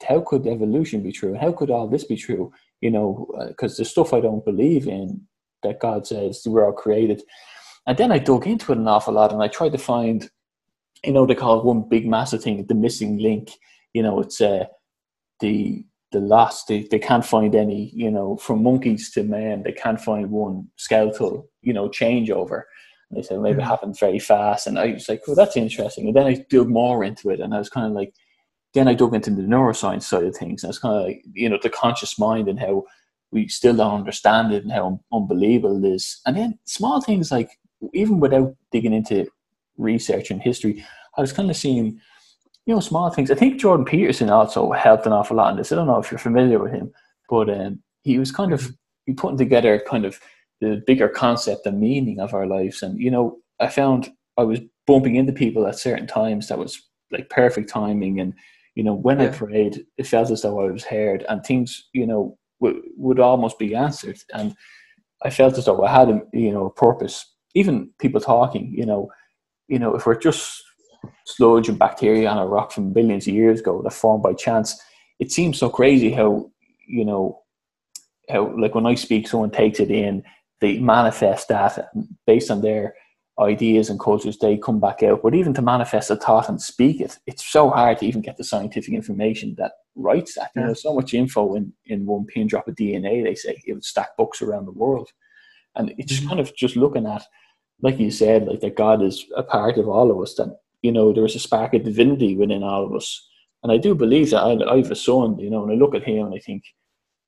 how 0.06 0.20
could 0.20 0.46
evolution 0.46 1.02
be 1.02 1.12
true? 1.12 1.34
How 1.34 1.52
could 1.52 1.70
all 1.70 1.88
this 1.88 2.04
be 2.04 2.16
true? 2.16 2.52
You 2.80 2.90
know, 2.90 3.26
because 3.48 3.74
uh, 3.74 3.82
the 3.82 3.84
stuff 3.84 4.14
I 4.14 4.20
don't 4.20 4.44
believe 4.44 4.86
in 4.86 5.26
that 5.62 5.80
God 5.80 6.06
says 6.06 6.42
we're 6.46 6.64
all 6.64 6.72
created. 6.72 7.22
And 7.86 7.98
then 7.98 8.12
I 8.12 8.18
dug 8.18 8.46
into 8.46 8.72
it 8.72 8.78
an 8.78 8.88
awful 8.88 9.14
lot, 9.14 9.32
and 9.32 9.42
I 9.42 9.48
tried 9.48 9.72
to 9.72 9.78
find, 9.78 10.30
you 11.04 11.12
know, 11.12 11.26
they 11.26 11.34
call 11.34 11.58
it 11.58 11.64
one 11.64 11.88
big 11.88 12.06
massive 12.06 12.42
thing, 12.42 12.64
the 12.66 12.74
missing 12.74 13.18
link. 13.18 13.50
You 13.94 14.02
know, 14.02 14.20
it's 14.20 14.40
uh, 14.40 14.64
the 15.40 15.84
the 16.12 16.20
lost. 16.20 16.68
They, 16.68 16.86
they 16.90 16.98
can't 16.98 17.24
find 17.24 17.54
any, 17.54 17.90
you 17.94 18.10
know, 18.10 18.36
from 18.36 18.62
monkeys 18.62 19.10
to 19.12 19.22
men, 19.22 19.62
they 19.62 19.72
can't 19.72 20.00
find 20.00 20.30
one 20.30 20.68
skeletal, 20.76 21.48
you 21.62 21.72
know, 21.72 21.88
changeover. 21.88 22.62
And 23.10 23.18
they 23.18 23.22
said 23.22 23.40
maybe 23.40 23.58
it 23.58 23.62
hmm. 23.62 23.68
happened 23.68 23.98
very 23.98 24.18
fast. 24.18 24.66
And 24.66 24.78
I 24.78 24.92
was 24.92 25.08
like, 25.08 25.22
well, 25.26 25.36
that's 25.36 25.56
interesting. 25.56 26.06
And 26.06 26.16
then 26.16 26.26
I 26.26 26.44
dug 26.48 26.68
more 26.68 27.04
into 27.04 27.30
it 27.30 27.40
and 27.40 27.54
I 27.54 27.58
was 27.58 27.68
kind 27.68 27.86
of 27.86 27.92
like, 27.92 28.14
then 28.74 28.88
I 28.88 28.94
dug 28.94 29.14
into 29.14 29.30
the 29.30 29.42
neuroscience 29.42 30.02
side 30.02 30.24
of 30.24 30.36
things. 30.36 30.62
And 30.62 30.70
it's 30.70 30.78
kind 30.78 30.96
of 30.96 31.06
like, 31.06 31.24
you 31.32 31.48
know, 31.48 31.58
the 31.60 31.70
conscious 31.70 32.18
mind 32.18 32.48
and 32.48 32.58
how 32.58 32.84
we 33.32 33.48
still 33.48 33.76
don't 33.76 33.94
understand 33.94 34.52
it 34.52 34.62
and 34.62 34.72
how 34.72 35.00
unbelievable 35.12 35.84
it 35.84 35.88
is. 35.88 36.20
And 36.26 36.36
then 36.36 36.58
small 36.64 37.00
things 37.00 37.30
like, 37.30 37.50
even 37.94 38.20
without 38.20 38.54
digging 38.70 38.92
into 38.92 39.26
research 39.76 40.30
and 40.30 40.42
history, 40.42 40.84
I 41.16 41.20
was 41.20 41.32
kind 41.32 41.50
of 41.50 41.56
seeing 41.56 42.00
you 42.70 42.76
know, 42.76 42.80
small 42.80 43.10
things. 43.10 43.32
I 43.32 43.34
think 43.34 43.60
Jordan 43.60 43.84
Peterson 43.84 44.30
also 44.30 44.70
helped 44.70 45.04
an 45.04 45.12
awful 45.12 45.36
lot 45.36 45.50
in 45.50 45.56
this. 45.56 45.72
I 45.72 45.74
don't 45.74 45.88
know 45.88 45.98
if 45.98 46.12
you're 46.12 46.20
familiar 46.20 46.60
with 46.60 46.70
him, 46.70 46.92
but 47.28 47.50
um, 47.50 47.82
he 48.02 48.16
was 48.16 48.30
kind 48.30 48.52
of 48.52 48.70
he 49.06 49.12
putting 49.12 49.36
together 49.36 49.82
kind 49.90 50.04
of 50.04 50.20
the 50.60 50.80
bigger 50.86 51.08
concept 51.08 51.66
and 51.66 51.80
meaning 51.80 52.20
of 52.20 52.32
our 52.32 52.46
lives. 52.46 52.84
And 52.84 52.96
you 53.00 53.10
know, 53.10 53.38
I 53.58 53.66
found 53.66 54.10
I 54.36 54.44
was 54.44 54.60
bumping 54.86 55.16
into 55.16 55.32
people 55.32 55.66
at 55.66 55.80
certain 55.80 56.06
times 56.06 56.46
that 56.46 56.60
was 56.60 56.80
like 57.10 57.28
perfect 57.28 57.68
timing. 57.68 58.20
And 58.20 58.34
you 58.76 58.84
know, 58.84 58.94
when 58.94 59.18
yeah. 59.18 59.26
I 59.26 59.28
prayed, 59.30 59.84
it 59.98 60.06
felt 60.06 60.30
as 60.30 60.42
though 60.42 60.60
I 60.60 60.70
was 60.70 60.84
heard, 60.84 61.24
and 61.28 61.44
things 61.44 61.88
you 61.92 62.06
know 62.06 62.38
w- 62.62 62.84
would 62.96 63.18
almost 63.18 63.58
be 63.58 63.74
answered. 63.74 64.18
And 64.32 64.54
I 65.24 65.30
felt 65.30 65.58
as 65.58 65.64
though 65.64 65.82
I 65.82 65.90
had 65.90 66.08
a 66.08 66.20
you 66.32 66.52
know 66.52 66.66
a 66.66 66.72
purpose. 66.72 67.34
Even 67.56 67.90
people 67.98 68.20
talking, 68.20 68.72
you 68.72 68.86
know, 68.86 69.10
you 69.66 69.80
know, 69.80 69.96
if 69.96 70.06
we're 70.06 70.16
just 70.16 70.62
sludge 71.24 71.68
and 71.68 71.78
bacteria 71.78 72.28
on 72.28 72.38
a 72.38 72.46
rock 72.46 72.72
from 72.72 72.92
billions 72.92 73.26
of 73.26 73.34
years 73.34 73.60
ago 73.60 73.80
that 73.82 73.92
formed 73.92 74.22
by 74.22 74.32
chance. 74.32 74.80
It 75.18 75.30
seems 75.32 75.58
so 75.58 75.68
crazy 75.68 76.10
how, 76.12 76.50
you 76.86 77.04
know, 77.04 77.42
how, 78.28 78.56
like 78.56 78.74
when 78.74 78.86
I 78.86 78.94
speak, 78.94 79.28
someone 79.28 79.50
takes 79.50 79.80
it 79.80 79.90
in, 79.90 80.22
they 80.60 80.78
manifest 80.78 81.48
that 81.48 81.90
based 82.26 82.50
on 82.50 82.60
their 82.60 82.94
ideas 83.38 83.88
and 83.88 83.98
cultures, 83.98 84.38
they 84.38 84.58
come 84.58 84.80
back 84.80 85.02
out. 85.02 85.22
But 85.22 85.34
even 85.34 85.54
to 85.54 85.62
manifest 85.62 86.10
a 86.10 86.16
thought 86.16 86.48
and 86.48 86.60
speak 86.60 87.00
it, 87.00 87.18
it's 87.26 87.44
so 87.50 87.70
hard 87.70 87.98
to 87.98 88.06
even 88.06 88.20
get 88.20 88.36
the 88.36 88.44
scientific 88.44 88.92
information 88.92 89.54
that 89.58 89.72
writes 89.94 90.34
that. 90.34 90.50
You 90.54 90.62
know, 90.62 90.74
so 90.74 90.94
much 90.94 91.14
info 91.14 91.54
in, 91.54 91.72
in 91.86 92.06
one 92.06 92.26
pin 92.26 92.46
drop 92.46 92.68
of 92.68 92.74
DNA, 92.74 93.24
they 93.24 93.34
say 93.34 93.60
it 93.66 93.72
would 93.72 93.84
stack 93.84 94.16
books 94.16 94.42
around 94.42 94.66
the 94.66 94.72
world. 94.72 95.08
And 95.76 95.94
it's 95.98 96.18
mm-hmm. 96.18 96.28
kind 96.28 96.40
of 96.40 96.54
just 96.54 96.76
looking 96.76 97.06
at, 97.06 97.24
like 97.80 97.98
you 97.98 98.10
said, 98.10 98.46
like 98.46 98.60
that 98.60 98.76
God 98.76 99.02
is 99.02 99.24
a 99.36 99.42
part 99.42 99.78
of 99.78 99.88
all 99.88 100.10
of 100.10 100.20
us, 100.20 100.34
that 100.34 100.58
you 100.82 100.92
know, 100.92 101.12
there 101.12 101.24
is 101.24 101.36
a 101.36 101.40
spark 101.40 101.74
of 101.74 101.84
divinity 101.84 102.36
within 102.36 102.62
all 102.62 102.84
of 102.84 102.94
us. 102.94 103.28
And 103.62 103.70
I 103.70 103.76
do 103.76 103.94
believe 103.94 104.30
that 104.30 104.42
I, 104.42 104.72
I 104.72 104.76
have 104.78 104.90
a 104.90 104.96
son, 104.96 105.38
you 105.38 105.50
know, 105.50 105.62
and 105.62 105.72
I 105.72 105.74
look 105.74 105.94
at 105.94 106.04
him 106.04 106.26
and 106.26 106.34
I 106.34 106.38
think, 106.38 106.64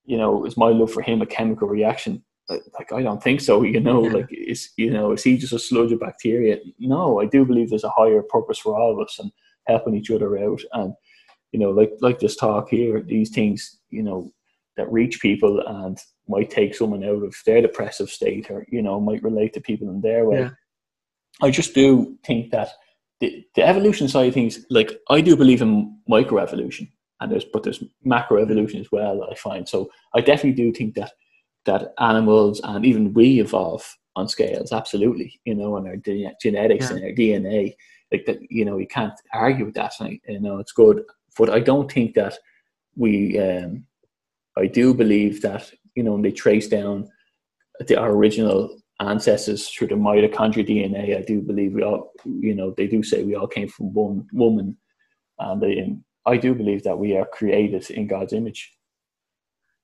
you 0.05 0.17
know, 0.17 0.45
is 0.47 0.57
my 0.57 0.69
love 0.69 0.93
for 0.93 1.03
him 1.03 1.23
a 1.23 1.27
chemical 1.27 1.69
reaction? 1.69 2.25
Like, 2.49 2.93
I 2.93 3.03
don't 3.03 3.23
think 3.23 3.41
so, 3.41 3.63
you 3.63 3.81
know, 3.81 4.05
yeah. 4.05 4.13
like, 4.13 4.29
is, 4.31 4.71
you 4.77 4.91
know, 4.91 5.13
is 5.13 5.23
he 5.23 5.37
just 5.37 5.53
a 5.53 5.59
sludge 5.59 5.93
of 5.93 6.01
bacteria? 6.01 6.59
No, 6.79 7.21
I 7.21 7.27
do 7.27 7.45
believe 7.45 7.71
there's 7.71 7.85
a 7.85 7.91
higher 7.91 8.23
purpose 8.23 8.59
for 8.59 8.79
all 8.79 8.93
of 8.93 8.99
us 8.99 9.19
and 9.19 9.31
helping 9.67 9.95
each 9.95 10.11
other 10.11 10.39
out. 10.39 10.61
And, 10.73 10.95
you 11.53 11.61
know, 11.61 11.71
like, 11.71 11.93
like 12.01 12.19
this 12.19 12.37
talk 12.37 12.69
here, 12.71 13.01
these 13.01 13.31
things, 13.31 13.79
you 13.91 14.03
know, 14.03 14.33
that 14.77 14.91
reach 14.91 15.21
people 15.21 15.63
and 15.67 15.99
might 16.29 16.51
take 16.51 16.75
someone 16.75 17.05
out 17.05 17.23
of 17.23 17.35
their 17.47 17.63
depressive 17.63 18.11
state 18.11 18.51
or, 18.51 18.67
you 18.71 18.83
know, 18.83 19.01
might 19.01 19.23
relate 19.23 19.53
to 19.55 19.61
people 19.61 19.89
in 19.91 20.01
their 20.01 20.25
way. 20.25 20.41
Yeah. 20.41 20.51
I 21.41 21.51
just 21.51 21.75
do 21.75 22.19
think 22.25 22.51
that 22.51 22.71
the, 23.23 23.47
the 23.55 23.63
evolution 23.63 24.09
side 24.09 24.27
of 24.27 24.35
things, 24.35 24.67
like 24.69 24.99
I 25.09 25.21
do 25.21 25.37
believe 25.37 25.63
in 25.63 25.97
microevolution, 26.11 26.91
and 27.21 27.31
there's 27.31 27.45
but 27.45 27.63
there's 27.63 27.83
macroevolution 28.05 28.81
as 28.81 28.91
well. 28.91 29.23
I 29.31 29.37
find 29.37 29.67
so 29.67 29.89
I 30.13 30.21
definitely 30.21 30.61
do 30.61 30.73
think 30.73 30.97
that 30.97 31.13
that 31.65 31.95
animals 32.01 32.61
and 32.65 32.85
even 32.85 33.15
we 33.15 33.41
evolve 33.41 33.97
on 34.17 34.29
scales, 34.29 34.73
absolutely. 34.73 35.41
You 35.45 35.55
know, 35.55 35.77
on 35.77 35.87
our 35.87 35.97
genetics 35.97 36.91
yeah. 36.91 36.97
and 36.97 37.05
our 37.05 37.13
DNA, 37.13 37.77
like 38.11 38.25
that. 38.27 38.39
You 38.51 38.65
know, 38.65 38.79
you 38.79 38.89
can't 38.89 39.15
argue 39.33 39.67
with 39.67 39.75
that. 39.75 39.93
And, 40.01 40.19
you 40.27 40.41
know, 40.41 40.59
it's 40.59 40.73
good, 40.73 41.05
but 41.39 41.49
I 41.49 41.61
don't 41.61 41.91
think 41.91 42.15
that 42.15 42.37
we. 42.97 43.39
Um, 43.39 43.87
I 44.59 44.67
do 44.67 44.93
believe 44.93 45.43
that 45.43 45.73
you 45.95 46.03
know 46.03 46.13
when 46.13 46.23
they 46.23 46.33
trace 46.33 46.67
down 46.67 47.09
the 47.87 47.97
our 47.97 48.11
original 48.11 48.82
ancestors 49.09 49.69
through 49.69 49.89
the 49.89 49.95
mitochondrial 49.95 50.69
DNA. 50.69 51.19
I 51.19 51.23
do 51.23 51.41
believe 51.41 51.75
we 51.75 51.83
all, 51.83 52.13
you 52.25 52.55
know, 52.55 52.75
they 52.77 52.87
do 52.87 53.03
say 53.03 53.23
we 53.23 53.35
all 53.35 53.47
came 53.47 53.69
from 53.69 53.93
one 53.93 54.27
woman, 54.33 54.77
and 55.39 55.61
they, 55.61 55.97
I 56.27 56.37
do 56.37 56.55
believe 56.55 56.83
that 56.85 56.99
we 56.99 57.17
are 57.17 57.27
created 57.27 57.91
in 57.91 58.07
God's 58.07 58.33
image. 58.33 58.73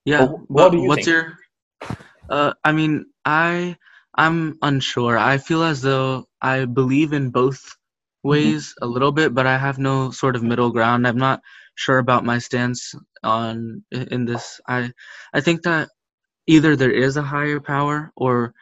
Yeah. 0.05 0.27
But 0.27 0.39
what 0.49 0.73
do 0.73 0.79
you 0.79 0.89
what's 0.89 1.05
think? 1.05 1.17
your? 1.17 1.39
Uh, 2.31 2.53
I 2.65 2.73
mean, 2.73 3.07
I 3.25 3.77
I'm 4.15 4.59
unsure. 4.63 5.19
I 5.19 5.39
feel 5.39 5.63
as 5.63 5.81
though 5.83 6.27
I 6.43 6.65
believe 6.65 7.13
in 7.13 7.31
both 7.31 7.63
mm-hmm. 7.63 8.29
ways 8.29 8.69
mm-hmm. 8.69 8.85
a 8.85 8.89
little 8.89 9.13
bit, 9.13 9.35
but 9.35 9.47
I 9.47 9.59
have 9.59 9.79
no 9.79 10.11
sort 10.11 10.37
of 10.37 10.43
middle 10.43 10.71
ground. 10.71 11.07
I'm 11.07 11.19
not 11.19 11.41
sure 11.75 11.99
about 11.99 12.25
my 12.25 12.39
stance 12.39 12.95
on 13.23 13.85
in 13.93 14.25
this. 14.25 14.61
I 14.67 14.93
I 15.33 15.41
think 15.41 15.63
that 15.63 15.89
either 16.47 16.75
there 16.75 16.91
is 16.91 17.17
a 17.17 17.23
higher 17.23 17.61
power 17.61 18.11
or 18.17 18.55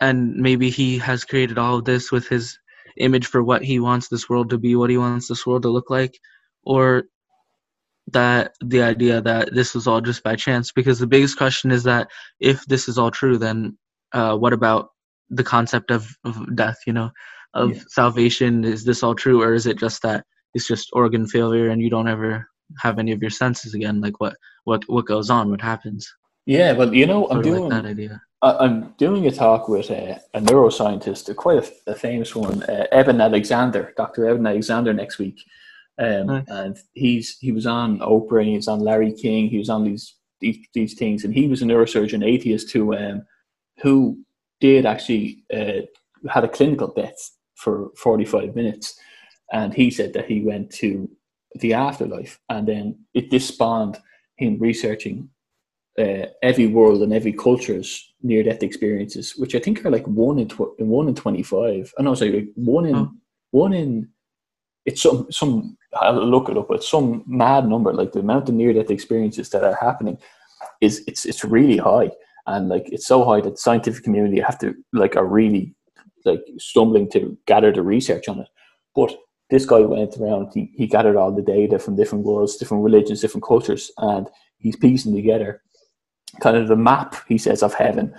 and 0.00 0.34
maybe 0.34 0.70
he 0.70 0.98
has 0.98 1.24
created 1.24 1.58
all 1.58 1.78
of 1.78 1.84
this 1.84 2.12
with 2.12 2.28
his 2.28 2.58
image 2.96 3.26
for 3.26 3.42
what 3.42 3.62
he 3.62 3.80
wants 3.80 4.08
this 4.08 4.28
world 4.28 4.50
to 4.50 4.58
be, 4.58 4.76
what 4.76 4.90
he 4.90 4.98
wants 4.98 5.28
this 5.28 5.46
world 5.46 5.62
to 5.62 5.68
look 5.68 5.90
like, 5.90 6.18
or 6.64 7.04
that 8.08 8.52
the 8.60 8.82
idea 8.82 9.20
that 9.20 9.54
this 9.54 9.74
was 9.74 9.86
all 9.86 10.00
just 10.00 10.22
by 10.22 10.34
chance. 10.34 10.72
Because 10.72 10.98
the 10.98 11.06
biggest 11.06 11.36
question 11.36 11.70
is 11.70 11.84
that 11.84 12.08
if 12.40 12.64
this 12.66 12.88
is 12.88 12.98
all 12.98 13.10
true, 13.10 13.38
then 13.38 13.76
uh, 14.12 14.36
what 14.36 14.52
about 14.52 14.88
the 15.30 15.44
concept 15.44 15.90
of, 15.90 16.08
of 16.24 16.56
death? 16.56 16.78
You 16.86 16.92
know, 16.92 17.10
of 17.54 17.76
yeah. 17.76 17.82
salvation? 17.88 18.64
Is 18.64 18.84
this 18.84 19.02
all 19.02 19.14
true, 19.14 19.42
or 19.42 19.54
is 19.54 19.66
it 19.66 19.78
just 19.78 20.02
that 20.02 20.24
it's 20.54 20.66
just 20.66 20.88
organ 20.92 21.26
failure 21.26 21.68
and 21.68 21.82
you 21.82 21.90
don't 21.90 22.08
ever 22.08 22.48
have 22.80 22.98
any 22.98 23.12
of 23.12 23.20
your 23.20 23.30
senses 23.30 23.74
again. 23.74 24.00
Like 24.00 24.20
what 24.20 24.36
what 24.64 24.82
what 24.86 25.06
goes 25.06 25.30
on, 25.30 25.50
what 25.50 25.60
happens. 25.60 26.08
Yeah, 26.46 26.72
well, 26.72 26.94
you 26.94 27.06
know, 27.06 27.24
I'm 27.24 27.28
Sort 27.28 27.38
of 27.38 27.44
doing 27.44 27.62
like 27.68 27.82
that 27.82 27.88
idea. 27.88 28.20
I'm 28.40 28.94
doing 28.98 29.26
a 29.26 29.32
talk 29.32 29.68
with 29.68 29.90
a, 29.90 30.20
a 30.32 30.40
neuroscientist, 30.40 31.34
quite 31.36 31.58
a, 31.86 31.90
a 31.90 31.94
famous 31.94 32.36
one, 32.36 32.62
uh, 32.64 32.86
Eben 32.92 33.20
Alexander, 33.20 33.92
Dr. 33.96 34.28
Eben 34.28 34.46
Alexander, 34.46 34.92
next 34.92 35.18
week. 35.18 35.42
Um, 35.98 36.26
Nice. 36.26 36.44
And 36.48 36.78
he's 36.92 37.36
he 37.40 37.50
was 37.50 37.66
on 37.66 37.98
Oprah 37.98 38.40
and 38.40 38.50
he 38.50 38.56
was 38.56 38.68
on 38.68 38.78
Larry 38.80 39.12
King. 39.12 39.48
He 39.48 39.58
was 39.58 39.68
on 39.68 39.82
these 39.84 40.14
these, 40.40 40.58
these 40.72 40.94
things, 40.94 41.24
and 41.24 41.34
he 41.34 41.48
was 41.48 41.62
a 41.62 41.64
neurosurgeon 41.64 42.24
atheist 42.24 42.70
who 42.70 42.96
um, 42.96 43.22
who 43.82 44.18
did 44.60 44.86
actually 44.86 45.44
uh, 45.52 45.82
had 46.30 46.44
a 46.44 46.48
clinical 46.48 46.88
death 46.88 47.30
for 47.56 47.90
45 47.96 48.54
minutes, 48.54 48.96
and 49.52 49.74
he 49.74 49.90
said 49.90 50.12
that 50.12 50.26
he 50.26 50.42
went 50.42 50.70
to 50.74 51.10
the 51.56 51.74
afterlife, 51.74 52.38
and 52.48 52.68
then 52.68 52.98
it 53.14 53.30
this 53.30 53.48
spawned 53.48 53.98
him 54.36 54.58
researching 54.60 55.28
uh, 55.98 56.26
every 56.42 56.66
world 56.66 57.02
and 57.02 57.12
every 57.12 57.32
culture's 57.32 58.12
near 58.22 58.42
death 58.42 58.62
experiences, 58.62 59.34
which 59.36 59.54
I 59.54 59.58
think 59.58 59.84
are 59.84 59.90
like 59.90 60.06
one 60.06 60.38
in 60.38 60.48
tw- 60.48 60.78
one 60.78 61.08
in 61.08 61.14
twenty 61.14 61.42
five. 61.42 61.92
I 61.98 62.02
know, 62.02 62.14
sorry, 62.14 62.32
like 62.32 62.48
one 62.54 62.86
in 62.86 62.96
Oh. 62.96 63.10
one 63.50 63.72
in. 63.72 64.08
It's 64.86 65.02
some 65.02 65.26
some. 65.30 65.76
I'll 65.94 66.24
look 66.24 66.48
it 66.48 66.56
up. 66.58 66.68
It's 66.70 66.88
some 66.88 67.24
mad 67.26 67.68
number. 67.68 67.92
Like 67.92 68.12
the 68.12 68.20
amount 68.20 68.48
of 68.48 68.54
near 68.54 68.72
death 68.72 68.90
experiences 68.90 69.50
that 69.50 69.64
are 69.64 69.74
happening 69.80 70.18
is 70.80 71.02
it's 71.06 71.24
it's 71.24 71.44
really 71.44 71.76
high, 71.76 72.10
and 72.46 72.68
like 72.68 72.88
it's 72.92 73.06
so 73.06 73.24
high 73.24 73.40
that 73.40 73.50
the 73.50 73.56
scientific 73.56 74.04
community 74.04 74.40
have 74.40 74.58
to 74.60 74.74
like 74.92 75.16
are 75.16 75.26
really 75.26 75.74
like 76.24 76.42
stumbling 76.58 77.10
to 77.10 77.36
gather 77.46 77.72
the 77.72 77.82
research 77.82 78.28
on 78.28 78.40
it. 78.40 78.48
But 78.94 79.16
this 79.50 79.66
guy 79.66 79.80
went 79.80 80.16
around. 80.16 80.52
He 80.54 80.70
he 80.74 80.86
gathered 80.86 81.16
all 81.16 81.32
the 81.32 81.42
data 81.42 81.78
from 81.78 81.96
different 81.96 82.24
worlds, 82.24 82.56
different 82.56 82.84
religions, 82.84 83.20
different 83.20 83.44
cultures, 83.44 83.90
and 83.98 84.28
he's 84.58 84.76
piecing 84.76 85.14
together 85.14 85.62
kind 86.40 86.56
of 86.56 86.68
the 86.68 86.76
map 86.76 87.16
he 87.28 87.38
says 87.38 87.62
of 87.62 87.74
heaven 87.74 88.14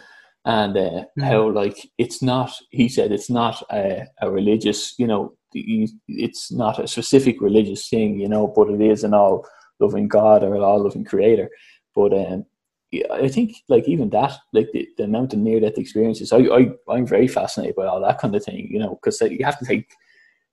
and 0.46 0.78
uh, 0.78 1.04
Mhm. 1.18 1.24
how 1.24 1.50
like 1.50 1.78
it's 1.98 2.22
not 2.22 2.52
he 2.72 2.88
said 2.90 3.12
it's 3.12 3.30
not 3.30 3.62
a, 3.72 4.06
a 4.22 4.32
religious 4.32 4.96
you 4.98 5.08
know 5.08 5.34
it's 5.54 6.52
not 6.52 6.80
a 6.80 6.88
specific 6.88 7.42
religious 7.42 7.90
thing 7.90 8.20
you 8.20 8.30
know 8.30 8.48
but 8.48 8.70
it 8.70 8.82
is 8.82 9.04
an 9.04 9.14
all 9.14 9.46
loving 9.80 10.08
god 10.08 10.44
or 10.44 10.56
an 10.56 10.62
all 10.62 10.84
loving 10.84 11.04
creator 11.04 11.50
but 11.96 12.14
um 12.14 12.46
yeah, 12.92 13.06
I 13.12 13.28
think 13.28 13.54
like 13.68 13.88
even 13.88 14.10
that 14.10 14.34
like 14.52 14.70
the, 14.74 14.88
the 14.98 15.04
amount 15.04 15.34
of 15.34 15.40
near 15.40 15.60
death 15.60 15.78
experiences 15.78 16.32
I, 16.34 16.40
I 16.40 16.72
I'm 16.90 17.06
very 17.06 17.28
fascinated 17.28 17.76
by 17.76 17.86
all 17.86 18.02
that 18.02 18.20
kind 18.20 18.36
of 18.36 18.44
thing 18.44 18.68
you 18.72 18.80
know 18.80 18.96
because 18.96 19.22
you 19.22 19.46
have 19.46 19.60
to 19.60 19.66
take 19.66 19.92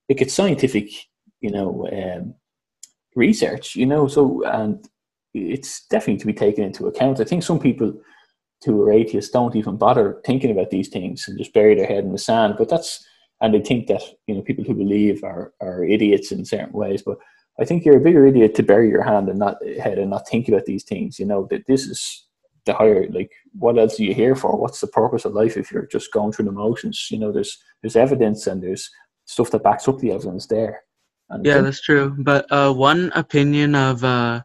like 0.09 0.21
it's 0.21 0.33
scientific 0.33 0.89
you 1.41 1.51
know 1.51 1.87
um 1.91 2.35
research 3.15 3.75
you 3.75 3.85
know 3.85 4.07
so 4.07 4.43
and 4.45 4.87
it's 5.37 5.85
definitely 5.87 6.19
to 6.19 6.25
be 6.25 6.33
taken 6.33 6.63
into 6.63 6.87
account. 6.87 7.19
I 7.19 7.23
think 7.23 7.43
some 7.43 7.59
people 7.59 7.93
who 8.65 8.81
are 8.83 8.91
atheists 8.91 9.31
don't 9.31 9.55
even 9.55 9.77
bother 9.77 10.21
thinking 10.25 10.51
about 10.51 10.71
these 10.71 10.89
things 10.89 11.27
and 11.27 11.37
just 11.37 11.53
bury 11.53 11.75
their 11.75 11.85
head 11.85 12.03
in 12.03 12.11
the 12.11 12.17
sand. 12.17 12.55
But 12.57 12.69
that's 12.69 13.05
and 13.41 13.53
they 13.53 13.61
think 13.61 13.87
that 13.87 14.01
you 14.25 14.35
know 14.35 14.41
people 14.41 14.63
who 14.63 14.73
believe 14.73 15.23
are 15.23 15.53
are 15.61 15.83
idiots 15.83 16.31
in 16.31 16.45
certain 16.45 16.73
ways. 16.73 17.01
But 17.01 17.17
I 17.59 17.65
think 17.65 17.85
you're 17.85 17.97
a 17.97 18.01
bigger 18.01 18.25
idiot 18.25 18.55
to 18.55 18.63
bury 18.63 18.89
your 18.89 19.03
hand 19.03 19.29
and 19.29 19.39
not 19.39 19.57
head 19.79 19.97
and 19.97 20.09
not 20.09 20.27
think 20.27 20.47
about 20.47 20.65
these 20.65 20.83
things. 20.83 21.19
You 21.19 21.25
know 21.25 21.47
that 21.51 21.67
this 21.67 21.85
is 21.85 22.25
the 22.65 22.73
higher 22.73 23.07
like 23.09 23.31
what 23.57 23.77
else 23.77 23.99
are 23.99 24.03
you 24.03 24.13
here 24.13 24.35
for? 24.35 24.57
What's 24.57 24.81
the 24.81 24.87
purpose 24.87 25.25
of 25.25 25.33
life 25.33 25.57
if 25.57 25.71
you're 25.71 25.87
just 25.87 26.11
going 26.11 26.31
through 26.31 26.45
the 26.45 26.51
motions? 26.51 27.07
You 27.11 27.19
know, 27.19 27.31
there's 27.31 27.57
there's 27.81 27.95
evidence 27.95 28.47
and 28.47 28.61
there's 28.61 28.89
stuff 29.25 29.51
that 29.51 29.63
backs 29.63 29.87
up 29.87 29.99
the 29.99 30.11
evidence 30.11 30.47
there. 30.47 30.81
And 31.29 31.45
Yeah, 31.45 31.61
that's 31.61 31.81
true. 31.81 32.15
But 32.19 32.45
uh, 32.51 32.73
one 32.73 33.11
opinion 33.15 33.75
of 33.75 34.03
uh, 34.03 34.41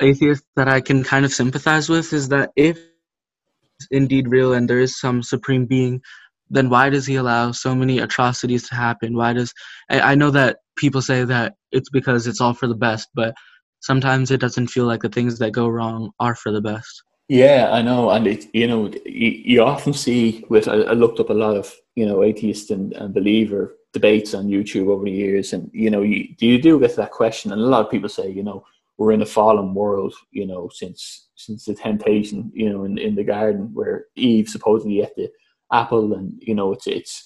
atheists 0.00 0.46
that 0.56 0.68
I 0.68 0.80
can 0.80 1.02
kind 1.04 1.24
of 1.24 1.32
sympathize 1.32 1.88
with 1.88 2.12
is 2.12 2.28
that 2.28 2.50
if 2.56 2.78
it's 2.78 3.88
indeed 3.90 4.28
real 4.28 4.54
and 4.54 4.68
there 4.68 4.80
is 4.80 4.98
some 4.98 5.22
supreme 5.22 5.66
being, 5.66 6.00
then 6.48 6.70
why 6.70 6.90
does 6.90 7.06
he 7.06 7.16
allow 7.16 7.52
so 7.52 7.74
many 7.74 7.98
atrocities 7.98 8.68
to 8.68 8.74
happen? 8.74 9.16
Why 9.16 9.32
does 9.32 9.52
I, 9.90 10.12
I 10.12 10.14
know 10.14 10.30
that 10.30 10.58
people 10.76 11.02
say 11.02 11.24
that 11.24 11.54
it's 11.72 11.90
because 11.90 12.26
it's 12.26 12.40
all 12.40 12.54
for 12.54 12.66
the 12.66 12.74
best, 12.74 13.08
but 13.14 13.34
sometimes 13.80 14.30
it 14.30 14.40
doesn't 14.40 14.68
feel 14.68 14.84
like 14.84 15.02
the 15.02 15.08
things 15.08 15.38
that 15.38 15.52
go 15.52 15.68
wrong 15.68 16.10
are 16.20 16.34
for 16.34 16.52
the 16.52 16.60
best. 16.60 17.02
Yeah, 17.28 17.70
I 17.72 17.82
know, 17.82 18.10
and 18.10 18.26
it, 18.26 18.44
you 18.54 18.68
know, 18.68 18.90
you, 19.04 19.30
you 19.44 19.62
often 19.62 19.92
see 19.92 20.44
with. 20.48 20.68
I, 20.68 20.74
I 20.74 20.92
looked 20.92 21.18
up 21.18 21.30
a 21.30 21.34
lot 21.34 21.56
of 21.56 21.74
you 21.96 22.06
know 22.06 22.22
atheist 22.22 22.70
and, 22.70 22.92
and 22.92 23.12
believer 23.12 23.74
debates 23.92 24.32
on 24.32 24.46
YouTube 24.46 24.88
over 24.88 25.04
the 25.04 25.10
years, 25.10 25.52
and 25.52 25.68
you 25.72 25.90
know, 25.90 26.02
you 26.02 26.28
you 26.38 26.62
do 26.62 26.78
get 26.78 26.94
that 26.94 27.10
question, 27.10 27.50
and 27.50 27.60
a 27.60 27.64
lot 27.64 27.84
of 27.84 27.90
people 27.90 28.08
say, 28.08 28.30
you 28.30 28.44
know, 28.44 28.64
we're 28.98 29.12
in 29.12 29.22
a 29.22 29.26
fallen 29.26 29.74
world, 29.74 30.14
you 30.30 30.46
know, 30.46 30.70
since 30.72 31.28
since 31.34 31.64
the 31.66 31.74
temptation, 31.74 32.50
you 32.54 32.70
know, 32.70 32.84
in 32.84 32.98
in 32.98 33.14
the 33.14 33.24
garden 33.24 33.70
where 33.74 34.06
Eve 34.16 34.48
supposedly 34.48 35.02
ate 35.02 35.14
the 35.16 35.30
apple, 35.72 36.14
and 36.14 36.32
you 36.40 36.54
know, 36.54 36.72
it's 36.72 36.86
it's 36.86 37.24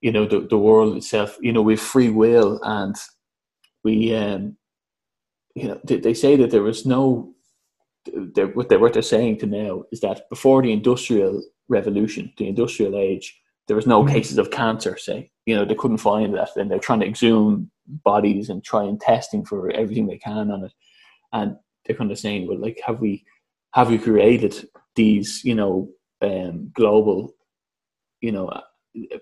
you 0.00 0.12
know 0.12 0.26
the 0.26 0.40
the 0.40 0.58
world 0.58 0.96
itself, 0.96 1.38
you 1.40 1.52
know, 1.52 1.62
we 1.62 1.74
have 1.74 1.80
free 1.80 2.10
will, 2.10 2.60
and 2.62 2.96
we 3.84 4.14
um, 4.14 4.56
you 5.54 5.68
know, 5.68 5.80
they, 5.84 5.96
they 5.98 6.14
say 6.14 6.36
that 6.36 6.50
there 6.50 6.62
was 6.62 6.86
no 6.86 7.34
they're, 8.34 8.48
what, 8.48 8.68
they're, 8.68 8.78
what 8.80 8.92
they're 8.92 9.02
saying 9.02 9.38
to 9.38 9.46
now 9.46 9.84
is 9.92 10.00
that 10.00 10.28
before 10.28 10.62
the 10.62 10.72
industrial 10.72 11.42
revolution, 11.68 12.32
the 12.36 12.48
industrial 12.48 12.96
age, 12.98 13.40
there 13.68 13.76
was 13.76 13.86
no 13.86 14.02
Mhm. 14.02 14.10
cases 14.10 14.38
of 14.38 14.50
cancer. 14.50 14.96
Say, 14.98 15.30
you 15.46 15.54
know, 15.56 15.64
they 15.64 15.74
couldn't 15.74 15.98
find 15.98 16.34
that, 16.34 16.50
and 16.56 16.70
they're 16.70 16.78
trying 16.78 17.00
to 17.00 17.06
exhume 17.06 17.70
bodies 17.86 18.48
and 18.48 18.64
try 18.64 18.84
and 18.84 19.00
testing 19.00 19.44
for 19.44 19.70
everything 19.70 20.06
they 20.06 20.18
can 20.18 20.50
on 20.50 20.64
it. 20.64 20.72
And 21.32 21.56
they're 21.84 21.96
kind 21.96 22.10
of 22.12 22.18
saying, 22.18 22.46
well, 22.46 22.58
like, 22.58 22.80
have 22.86 23.00
we 23.00 23.24
have 23.72 23.90
we 23.90 23.98
created 23.98 24.68
these, 24.94 25.42
you 25.44 25.54
know, 25.54 25.88
um, 26.20 26.70
global, 26.74 27.34
you 28.20 28.32
know, 28.32 28.52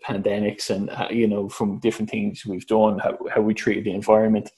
pandemics 0.05 0.71
and 0.71 0.91
uh, 0.91 1.09
you 1.11 1.29
know 1.29 1.49
from 1.49 1.79
different 1.79 2.11
things 2.11 2.45
we've 2.45 2.67
done, 2.67 2.99
how 2.99 3.17
how 3.33 3.41
we 3.41 3.55
treated 3.55 3.85
the 3.85 3.95
environment. 3.95 4.51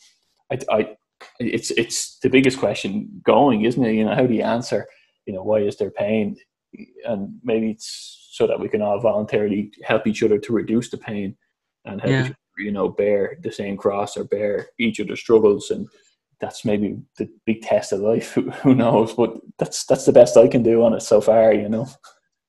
I, 0.50 0.58
I 0.70 0.96
it's 1.38 1.70
it's 1.72 2.18
the 2.20 2.30
biggest 2.30 2.58
question 2.58 3.20
going, 3.24 3.64
isn't 3.64 3.84
it? 3.84 3.92
You 3.92 4.04
know, 4.04 4.14
how 4.14 4.26
do 4.26 4.34
you 4.34 4.42
answer? 4.42 4.86
You 5.26 5.34
know, 5.34 5.42
why 5.42 5.58
is 5.58 5.76
there 5.76 5.90
pain? 5.90 6.36
And 7.04 7.38
maybe 7.44 7.70
it's 7.70 8.28
so 8.32 8.46
that 8.46 8.58
we 8.58 8.68
can 8.68 8.82
all 8.82 8.98
voluntarily 9.00 9.70
help 9.84 10.06
each 10.06 10.22
other 10.22 10.38
to 10.38 10.52
reduce 10.52 10.88
the 10.88 10.96
pain 10.96 11.36
and 11.84 12.00
help 12.00 12.12
Yeah. 12.12 12.20
each 12.22 12.30
other, 12.30 12.36
you 12.58 12.70
know, 12.72 12.88
bear 12.88 13.36
the 13.42 13.52
same 13.52 13.76
cross 13.76 14.16
or 14.16 14.24
bear 14.24 14.68
each 14.78 15.00
other's 15.00 15.20
struggles. 15.20 15.70
And 15.70 15.88
that's 16.40 16.64
maybe 16.64 16.96
the 17.18 17.28
big 17.46 17.62
test 17.62 17.92
of 17.92 18.00
life. 18.00 18.32
Who, 18.32 18.50
who 18.62 18.74
knows? 18.74 19.14
But 19.14 19.36
that's 19.58 19.84
that's 19.86 20.06
the 20.06 20.12
best 20.12 20.36
I 20.36 20.48
can 20.48 20.62
do 20.62 20.82
on 20.82 20.94
it 20.94 21.00
so 21.02 21.20
far. 21.20 21.52
You 21.52 21.68
know. 21.68 21.86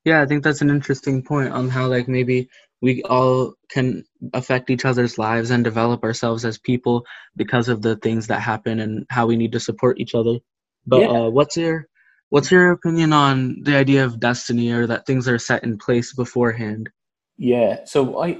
Yeah, 0.05 0.21
I 0.21 0.25
think 0.25 0.43
that's 0.43 0.61
an 0.61 0.69
interesting 0.69 1.23
point 1.23 1.53
on 1.53 1.69
how 1.69 1.87
like 1.87 2.07
maybe 2.09 2.49
we 2.81 3.01
all 3.03 3.53
can 3.69 4.03
affect 4.33 4.69
each 4.69 4.83
other's 4.83 5.17
lives 5.17 5.51
and 5.51 5.63
develop 5.63 6.03
ourselves 6.03 6.43
as 6.43 6.57
people 6.57 7.05
because 7.37 7.69
of 7.69 7.81
the 7.81 7.95
things 7.95 8.27
that 8.27 8.41
happen 8.41 8.81
and 8.81 9.05
how 9.09 9.25
we 9.25 9.37
need 9.37 9.53
to 9.53 9.59
support 9.61 10.01
each 10.01 10.13
other. 10.13 10.39
But 10.85 11.01
Yeah. 11.01 11.07
uh, 11.07 11.29
what's 11.29 11.55
your 11.55 11.87
what's 12.29 12.51
your 12.51 12.71
opinion 12.71 13.13
on 13.13 13.61
the 13.63 13.77
idea 13.77 14.03
of 14.03 14.19
destiny 14.19 14.71
or 14.71 14.87
that 14.87 15.05
things 15.05 15.27
are 15.29 15.39
set 15.39 15.63
in 15.63 15.77
place 15.77 16.13
beforehand? 16.13 16.89
Yeah. 17.37 17.85
So 17.85 18.21
I, 18.21 18.39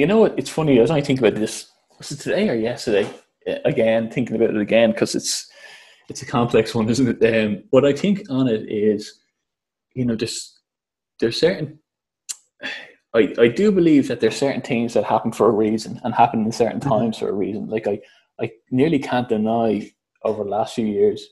you 0.00 0.06
know 0.06 0.18
what? 0.18 0.38
It's 0.38 0.48
funny. 0.48 0.78
As 0.80 0.90
I 0.90 1.02
thinking 1.02 1.24
about 1.26 1.38
this. 1.38 1.70
Was 1.98 2.10
it 2.12 2.20
today 2.20 2.48
or 2.48 2.54
yesterday? 2.54 3.06
Uh, 3.46 3.56
Again, 3.66 4.10
thinking 4.10 4.34
about 4.36 4.50
it 4.50 4.56
again 4.60 4.92
because 4.92 5.14
it's 5.14 5.46
it's 6.08 6.22
a 6.22 6.26
complex 6.26 6.74
one, 6.74 6.88
isn't 6.88 7.22
it? 7.22 7.46
Um, 7.46 7.62
what 7.70 7.84
I 7.84 7.92
think 7.92 8.22
on 8.30 8.48
it 8.48 8.62
is, 8.70 9.20
you 9.94 10.06
know, 10.06 10.16
there's 10.16 10.58
there's 11.20 11.38
certain. 11.38 11.78
I, 13.12 13.34
I 13.38 13.48
do 13.48 13.72
believe 13.72 14.08
that 14.08 14.20
there's 14.20 14.36
certain 14.36 14.62
things 14.62 14.94
that 14.94 15.04
happen 15.04 15.32
for 15.32 15.48
a 15.48 15.52
reason 15.52 16.00
and 16.04 16.14
happen 16.14 16.44
in 16.44 16.52
certain 16.52 16.80
Mhm. 16.80 16.88
times 16.88 17.18
for 17.18 17.28
a 17.28 17.32
reason. 17.32 17.66
Like 17.66 17.86
I, 17.86 18.00
I 18.40 18.52
nearly 18.70 19.00
can't 19.00 19.28
deny 19.28 19.90
over 20.24 20.44
the 20.44 20.50
last 20.50 20.74
few 20.76 20.86
years 20.86 21.26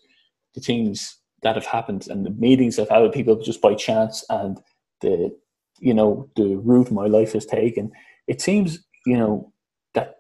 the 0.55 0.61
things 0.61 1.19
that 1.43 1.55
have 1.55 1.67
happened 1.67 2.09
and 2.09 2.27
the 2.27 2.31
meetings 2.31 2.79
I've 2.79 2.89
had 2.89 3.03
with 3.03 3.13
people 3.15 3.37
just 3.41 3.61
by 3.63 3.75
chance 3.75 4.25
and 4.29 4.59
the 5.01 5.35
you 5.81 5.95
know 5.95 6.29
the 6.37 6.57
route 6.57 6.91
my 6.91 7.07
life 7.07 7.33
has 7.33 7.47
taken. 7.47 7.93
It 8.29 8.41
seems 8.41 8.79
you 9.07 9.17
know 9.17 9.53
that 9.95 10.17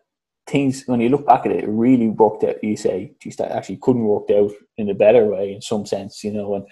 things 0.46 0.84
when 0.86 1.00
you 1.00 1.11
look 1.11 1.26
back 1.26 1.44
at 1.46 1.52
it, 1.52 1.64
it 1.64 1.68
really 1.68 2.09
worked 2.09 2.42
out. 2.44 2.62
You 2.64 2.76
say, 2.76 3.12
geez, 3.20 3.36
that 3.36 3.52
actually 3.52 3.78
couldn't 3.82 4.04
work 4.04 4.30
out 4.30 4.52
in 4.76 4.88
a 4.90 4.94
better 4.94 5.26
way 5.26 5.52
in 5.52 5.61
some 5.62 5.86
sense, 5.86 6.24
you 6.24 6.32
know. 6.32 6.54
And 6.54 6.66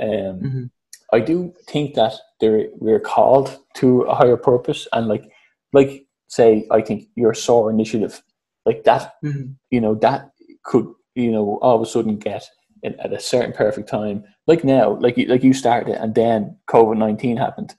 um, 0.00 0.40
Mhm. 0.40 0.70
I 1.12 1.20
do 1.20 1.54
think 1.66 1.94
that 1.94 2.14
there 2.40 2.68
we're 2.84 3.00
called 3.00 3.58
to 3.74 4.02
a 4.02 4.14
higher 4.14 4.36
purpose, 4.36 4.88
and 4.92 5.06
like 5.08 5.24
like 5.72 6.06
say, 6.28 6.66
I 6.70 6.80
think 6.82 7.08
your 7.16 7.34
SOAR 7.34 7.70
initiative, 7.70 8.22
like 8.66 8.84
that 8.84 9.14
Mhm. 9.22 9.56
you 9.70 9.80
know 9.80 9.94
that 9.96 10.30
could 10.64 10.86
you 11.14 11.30
know 11.30 11.58
all 11.62 11.76
of 11.76 11.82
a 11.82 11.86
sudden 11.86 12.16
get 12.18 12.48
at 12.84 13.12
a 13.12 13.18
certain 13.18 13.52
perfect 13.52 13.88
time 13.88 14.22
like 14.46 14.62
now 14.62 14.96
like 15.00 15.16
you, 15.18 15.26
like 15.26 15.42
you 15.42 15.52
started 15.52 15.96
and 16.00 16.14
then 16.14 16.56
covid-19 16.68 17.36
happened 17.36 17.74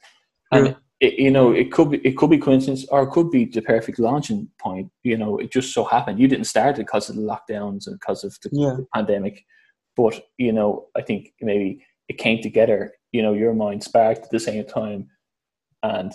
and 0.52 0.66
Yeah. 0.68 0.74
It, 1.00 1.14
you 1.20 1.32
know, 1.32 1.52
it 1.52 1.72
could 1.72 1.92
be 1.92 1.98
it 2.00 2.18
could 2.18 2.30
be 2.30 2.38
coincidence, 2.38 2.86
or 2.90 3.04
it 3.04 3.10
could 3.12 3.32
be 3.32 3.46
the 3.46 3.62
perfect 3.62 4.00
launching 4.00 4.50
point. 4.60 4.92
You 5.04 5.18
know, 5.18 5.38
it 5.38 5.52
just 5.52 5.74
so 5.74 5.84
happened 5.84 6.20
you 6.20 6.28
didn't 6.28 6.46
start 6.46 6.76
it 6.76 6.86
because 6.86 7.10
of 7.10 7.16
the 7.16 7.22
lockdowns 7.22 7.88
and 7.88 8.00
because 8.00 8.24
of 8.24 8.38
the 8.44 8.50
Yeah. 8.52 8.78
pandemic, 8.94 9.46
but 9.96 10.22
you 10.38 10.52
know, 10.52 10.88
I 10.96 11.02
think 11.02 11.34
maybe 11.42 11.84
it 12.10 12.18
came 12.18 12.42
together. 12.42 12.94
You 13.12 13.22
know, 13.24 13.34
your 13.34 13.54
mind 13.54 13.84
sparked 13.84 14.24
at 14.26 14.30
the 14.32 14.40
same 14.40 14.66
time, 14.66 15.10
and 15.84 16.12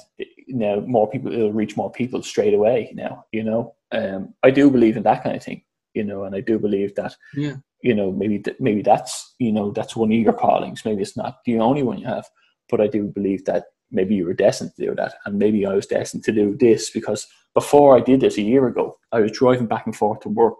now 0.49 0.81
more 0.81 1.09
people 1.09 1.33
it'll 1.33 1.53
reach 1.53 1.77
more 1.77 1.91
people 1.91 2.23
straight 2.23 2.55
away. 2.55 2.93
Now, 2.95 3.25
you 3.33 3.43
know, 3.43 3.75
um, 3.93 4.35
I 4.43 4.51
do 4.51 4.71
believe 4.71 4.97
in 4.97 5.03
that 5.05 5.23
kind 5.23 5.37
of 5.37 5.43
thing. 5.43 5.63
You 5.95 6.05
know, 6.05 6.25
and 6.25 6.35
I 6.35 6.41
do 6.41 6.59
believe 6.59 6.95
that 6.97 7.17
Yeah. 7.35 7.57
you 7.83 7.95
know 7.95 8.13
maybe 8.13 8.39
th- 8.41 8.57
maybe 8.61 8.83
that's 8.83 9.35
you 9.39 9.53
know 9.53 9.71
that's 9.71 9.97
one 9.97 10.11
of 10.13 10.19
your 10.19 10.33
callings 10.33 10.85
maybe 10.85 11.03
it's 11.03 11.17
not 11.17 11.39
the 11.45 11.59
only 11.61 11.83
one 11.83 11.99
you 11.99 12.07
have 12.07 12.27
but 12.71 12.81
i 12.81 12.87
do 12.87 13.03
believe 13.19 13.45
that 13.45 13.65
maybe 13.91 14.15
you 14.15 14.25
were 14.27 14.35
destined 14.35 14.71
to 14.77 14.87
do 14.87 14.95
that 14.95 15.15
and 15.25 15.39
maybe 15.39 15.67
i 15.67 15.75
was 15.75 15.87
destined 15.87 16.25
to 16.25 16.33
do 16.33 16.57
this 16.59 16.91
because 16.91 17.27
before 17.55 17.97
i 17.97 18.01
did 18.01 18.21
this 18.21 18.39
a 18.39 18.43
year 18.43 18.67
ago 18.67 18.99
i 19.13 19.21
was 19.21 19.33
driving 19.33 19.67
back 19.67 19.87
and 19.87 19.97
forth 19.97 20.21
to 20.21 20.29
work 20.29 20.59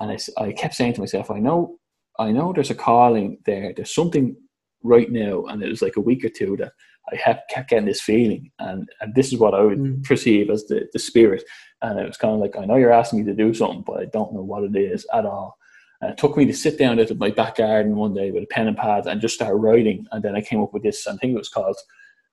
and 0.00 0.16
I 0.38 0.52
kept 0.52 0.74
saying 0.74 0.94
to 0.94 1.00
myself 1.00 1.30
i 1.30 1.38
know 1.38 1.78
i 2.18 2.30
know 2.30 2.52
there's 2.52 2.70
a 2.70 2.74
calling 2.74 3.38
there 3.46 3.72
there's 3.74 3.94
something 3.94 4.36
right 4.82 5.10
now 5.10 5.44
and 5.46 5.62
it 5.62 5.68
was 5.68 5.82
like 5.82 5.96
a 5.96 6.00
week 6.00 6.24
or 6.24 6.28
two 6.28 6.56
that 6.58 6.72
i 7.12 7.16
have 7.16 7.40
kept 7.50 7.70
getting 7.70 7.86
this 7.86 8.00
feeling 8.00 8.50
and, 8.60 8.88
and 9.00 9.14
this 9.14 9.32
is 9.32 9.38
what 9.38 9.54
i 9.54 9.60
would 9.60 9.78
Mm. 9.78 10.04
perceive 10.04 10.50
as 10.50 10.64
the, 10.66 10.88
the 10.92 10.98
spirit 10.98 11.42
and 11.82 11.98
it 11.98 12.06
was 12.06 12.16
kind 12.16 12.34
of 12.34 12.40
like 12.40 12.56
i 12.56 12.64
know 12.64 12.76
you're 12.76 12.92
asking 12.92 13.20
me 13.20 13.24
to 13.26 13.34
do 13.34 13.52
something 13.52 13.82
but 13.86 13.98
i 14.00 14.04
don't 14.06 14.32
know 14.32 14.42
what 14.42 14.62
it 14.62 14.76
is 14.76 15.04
at 15.12 15.26
all 15.26 15.58
and 16.00 16.12
it 16.12 16.18
took 16.18 16.36
me 16.36 16.44
to 16.46 16.54
sit 16.54 16.78
down 16.78 16.98
at 16.98 17.16
my 17.18 17.30
back 17.30 17.56
garden 17.56 17.96
one 17.96 18.14
day 18.14 18.30
with 18.30 18.44
a 18.44 18.46
pen 18.46 18.68
and 18.68 18.76
pad 18.76 19.06
and 19.06 19.20
just 19.20 19.34
start 19.34 19.56
writing. 19.56 20.06
And 20.12 20.22
then 20.22 20.36
I 20.36 20.40
came 20.40 20.62
up 20.62 20.72
with 20.72 20.84
this, 20.84 21.06
I 21.08 21.16
think 21.16 21.34
it 21.34 21.38
was 21.38 21.48
called 21.48 21.76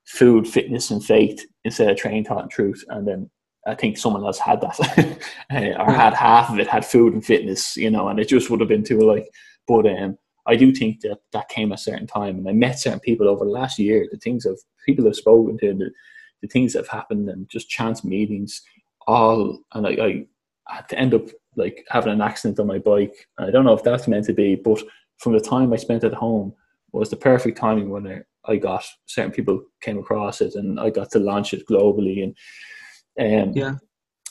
Food, 0.06 0.48
Fitness 0.48 0.92
and 0.92 1.04
Faith 1.04 1.46
instead 1.64 1.90
of 1.90 1.98
Training, 1.98 2.26
and 2.30 2.50
Truth. 2.50 2.84
And 2.90 3.08
then 3.08 3.30
I 3.66 3.76
think 3.76 3.98
someone 3.98 4.24
else 4.24 4.38
had 4.38 4.62
that, 4.62 4.80
uh, 5.52 5.84
or 5.84 5.92
had 5.92 6.14
half 6.14 6.50
of 6.50 6.60
it, 6.60 6.68
had 6.68 6.86
food 6.86 7.14
and 7.14 7.26
fitness, 7.26 7.76
you 7.76 7.90
know, 7.90 8.08
and 8.08 8.20
it 8.20 8.28
just 8.28 8.50
would 8.50 8.60
have 8.60 8.70
been 8.70 8.84
too 8.84 9.00
like, 9.00 9.28
but 9.68 9.88
um, 9.88 10.18
I 10.46 10.56
do 10.56 10.72
think 10.72 11.02
that 11.02 11.18
that 11.34 11.50
came 11.50 11.72
at 11.72 11.80
a 11.80 11.82
certain 11.82 12.08
time. 12.08 12.38
And 12.38 12.48
I 12.48 12.54
met 12.54 12.80
certain 12.80 13.00
people 13.00 13.28
over 13.28 13.44
the 13.44 13.52
last 13.52 13.80
year, 13.80 14.08
the 14.12 14.18
things 14.18 14.46
of 14.46 14.60
people 14.86 15.08
I've 15.08 15.16
spoken 15.16 15.58
to, 15.60 15.74
the, 15.74 15.90
the 16.42 16.48
things 16.48 16.74
that 16.74 16.80
have 16.80 16.88
happened 16.90 17.30
and 17.30 17.50
just 17.50 17.70
chance 17.70 18.04
meetings, 18.04 18.62
all, 19.08 19.60
and 19.74 19.88
I, 19.88 19.92
I 19.92 20.26
had 20.68 20.90
to 20.90 21.00
end 21.00 21.14
up 21.14 21.28
like 21.56 21.86
having 21.90 22.14
an 22.14 22.22
accident 22.22 22.60
on 22.60 22.68
my 22.68 22.78
bike. 22.78 23.16
I 23.40 23.50
don't 23.50 23.66
know 23.66 23.74
if 23.74 23.84
that's 23.84 24.08
meant 24.08 24.26
to 24.26 24.34
be, 24.34 24.56
but 24.56 24.84
from 25.18 25.34
the 25.34 25.40
time 25.40 25.74
I 25.74 25.78
spent 25.78 26.04
at 26.04 26.14
home 26.14 26.54
was 26.92 27.10
the 27.10 27.16
perfect 27.16 27.58
timing 27.58 27.90
when 27.90 28.08
I, 28.08 28.22
I 28.48 28.58
got 28.58 28.84
certain 29.06 29.32
people 29.32 29.64
came 29.82 29.98
across 29.98 30.42
it 30.42 30.56
and 30.56 30.80
I 30.80 30.90
got 30.90 31.12
to 31.12 31.20
launch 31.20 31.54
it 31.54 31.68
globally. 31.68 32.24
And 32.24 33.50
um, 33.50 33.54
Yeah. 33.56 33.76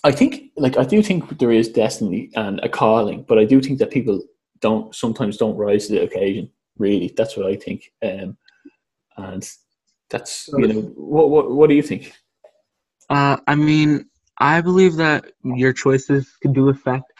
I 0.04 0.12
think 0.12 0.50
like 0.56 0.76
I 0.76 0.84
do 0.84 1.02
think 1.02 1.38
there 1.38 1.50
is 1.50 1.68
destiny 1.68 2.30
and 2.34 2.60
a 2.60 2.68
calling, 2.68 3.24
but 3.26 3.38
I 3.38 3.44
do 3.44 3.60
think 3.60 3.78
that 3.78 3.90
people 3.90 4.22
don't 4.60 4.94
sometimes 4.94 5.38
don't 5.38 5.56
rise 5.56 5.86
to 5.86 5.94
the 5.94 6.02
occasion. 6.02 6.50
Really, 6.78 7.12
that's 7.16 7.36
what 7.36 7.46
I 7.46 7.56
think. 7.56 7.90
Um, 8.02 8.36
and 9.16 9.48
that's 10.10 10.48
you 10.58 10.66
know 10.68 10.80
what 10.96 11.30
what 11.30 11.50
what 11.50 11.68
do 11.70 11.74
you 11.74 11.82
think? 11.82 12.12
Uh, 13.08 13.38
I 13.46 13.54
mean, 13.54 14.06
I 14.38 14.60
believe 14.60 14.96
that 14.96 15.24
your 15.42 15.72
choices 15.72 16.36
can 16.42 16.52
do 16.52 16.68
affect 16.68 17.10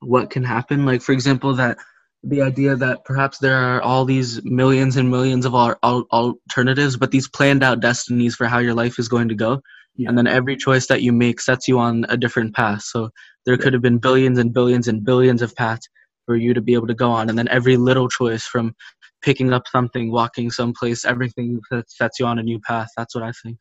what 0.00 0.30
can 0.30 0.44
happen. 0.44 0.86
Like, 0.86 1.02
for 1.02 1.12
example, 1.12 1.54
that 1.54 1.76
the 2.22 2.42
idea 2.42 2.76
that 2.76 3.04
perhaps 3.04 3.38
there 3.38 3.56
are 3.56 3.80
all 3.80 4.04
these 4.04 4.42
millions 4.44 4.96
and 4.96 5.10
millions 5.10 5.46
of 5.46 5.54
al- 5.54 5.78
al- 5.82 6.06
alternatives, 6.12 6.96
but 6.96 7.10
these 7.10 7.28
planned 7.28 7.62
out 7.62 7.80
destinies 7.80 8.34
for 8.34 8.46
how 8.46 8.58
your 8.58 8.74
life 8.74 8.98
is 8.98 9.08
going 9.08 9.28
to 9.28 9.34
go. 9.34 9.60
Yeah. 9.96 10.08
And 10.08 10.18
then 10.18 10.26
every 10.26 10.56
choice 10.56 10.86
that 10.88 11.02
you 11.02 11.12
make 11.12 11.40
sets 11.40 11.66
you 11.66 11.78
on 11.78 12.04
a 12.08 12.16
different 12.16 12.54
path. 12.54 12.82
So 12.82 13.10
there 13.46 13.56
could 13.56 13.72
have 13.72 13.82
been 13.82 13.98
billions 13.98 14.38
and 14.38 14.52
billions 14.52 14.86
and 14.86 15.04
billions 15.04 15.42
of 15.42 15.54
paths 15.56 15.88
for 16.26 16.36
you 16.36 16.54
to 16.54 16.60
be 16.60 16.74
able 16.74 16.86
to 16.86 16.94
go 16.94 17.10
on. 17.10 17.28
And 17.28 17.38
then 17.38 17.48
every 17.48 17.76
little 17.76 18.08
choice 18.08 18.44
from 18.44 18.74
picking 19.22 19.52
up 19.52 19.66
something, 19.68 20.12
walking 20.12 20.50
someplace, 20.50 21.04
everything 21.04 21.60
that 21.70 21.90
sets 21.90 22.20
you 22.20 22.26
on 22.26 22.38
a 22.38 22.42
new 22.42 22.60
path. 22.60 22.88
That's 22.96 23.14
what 23.14 23.24
I 23.24 23.32
think. 23.42 23.58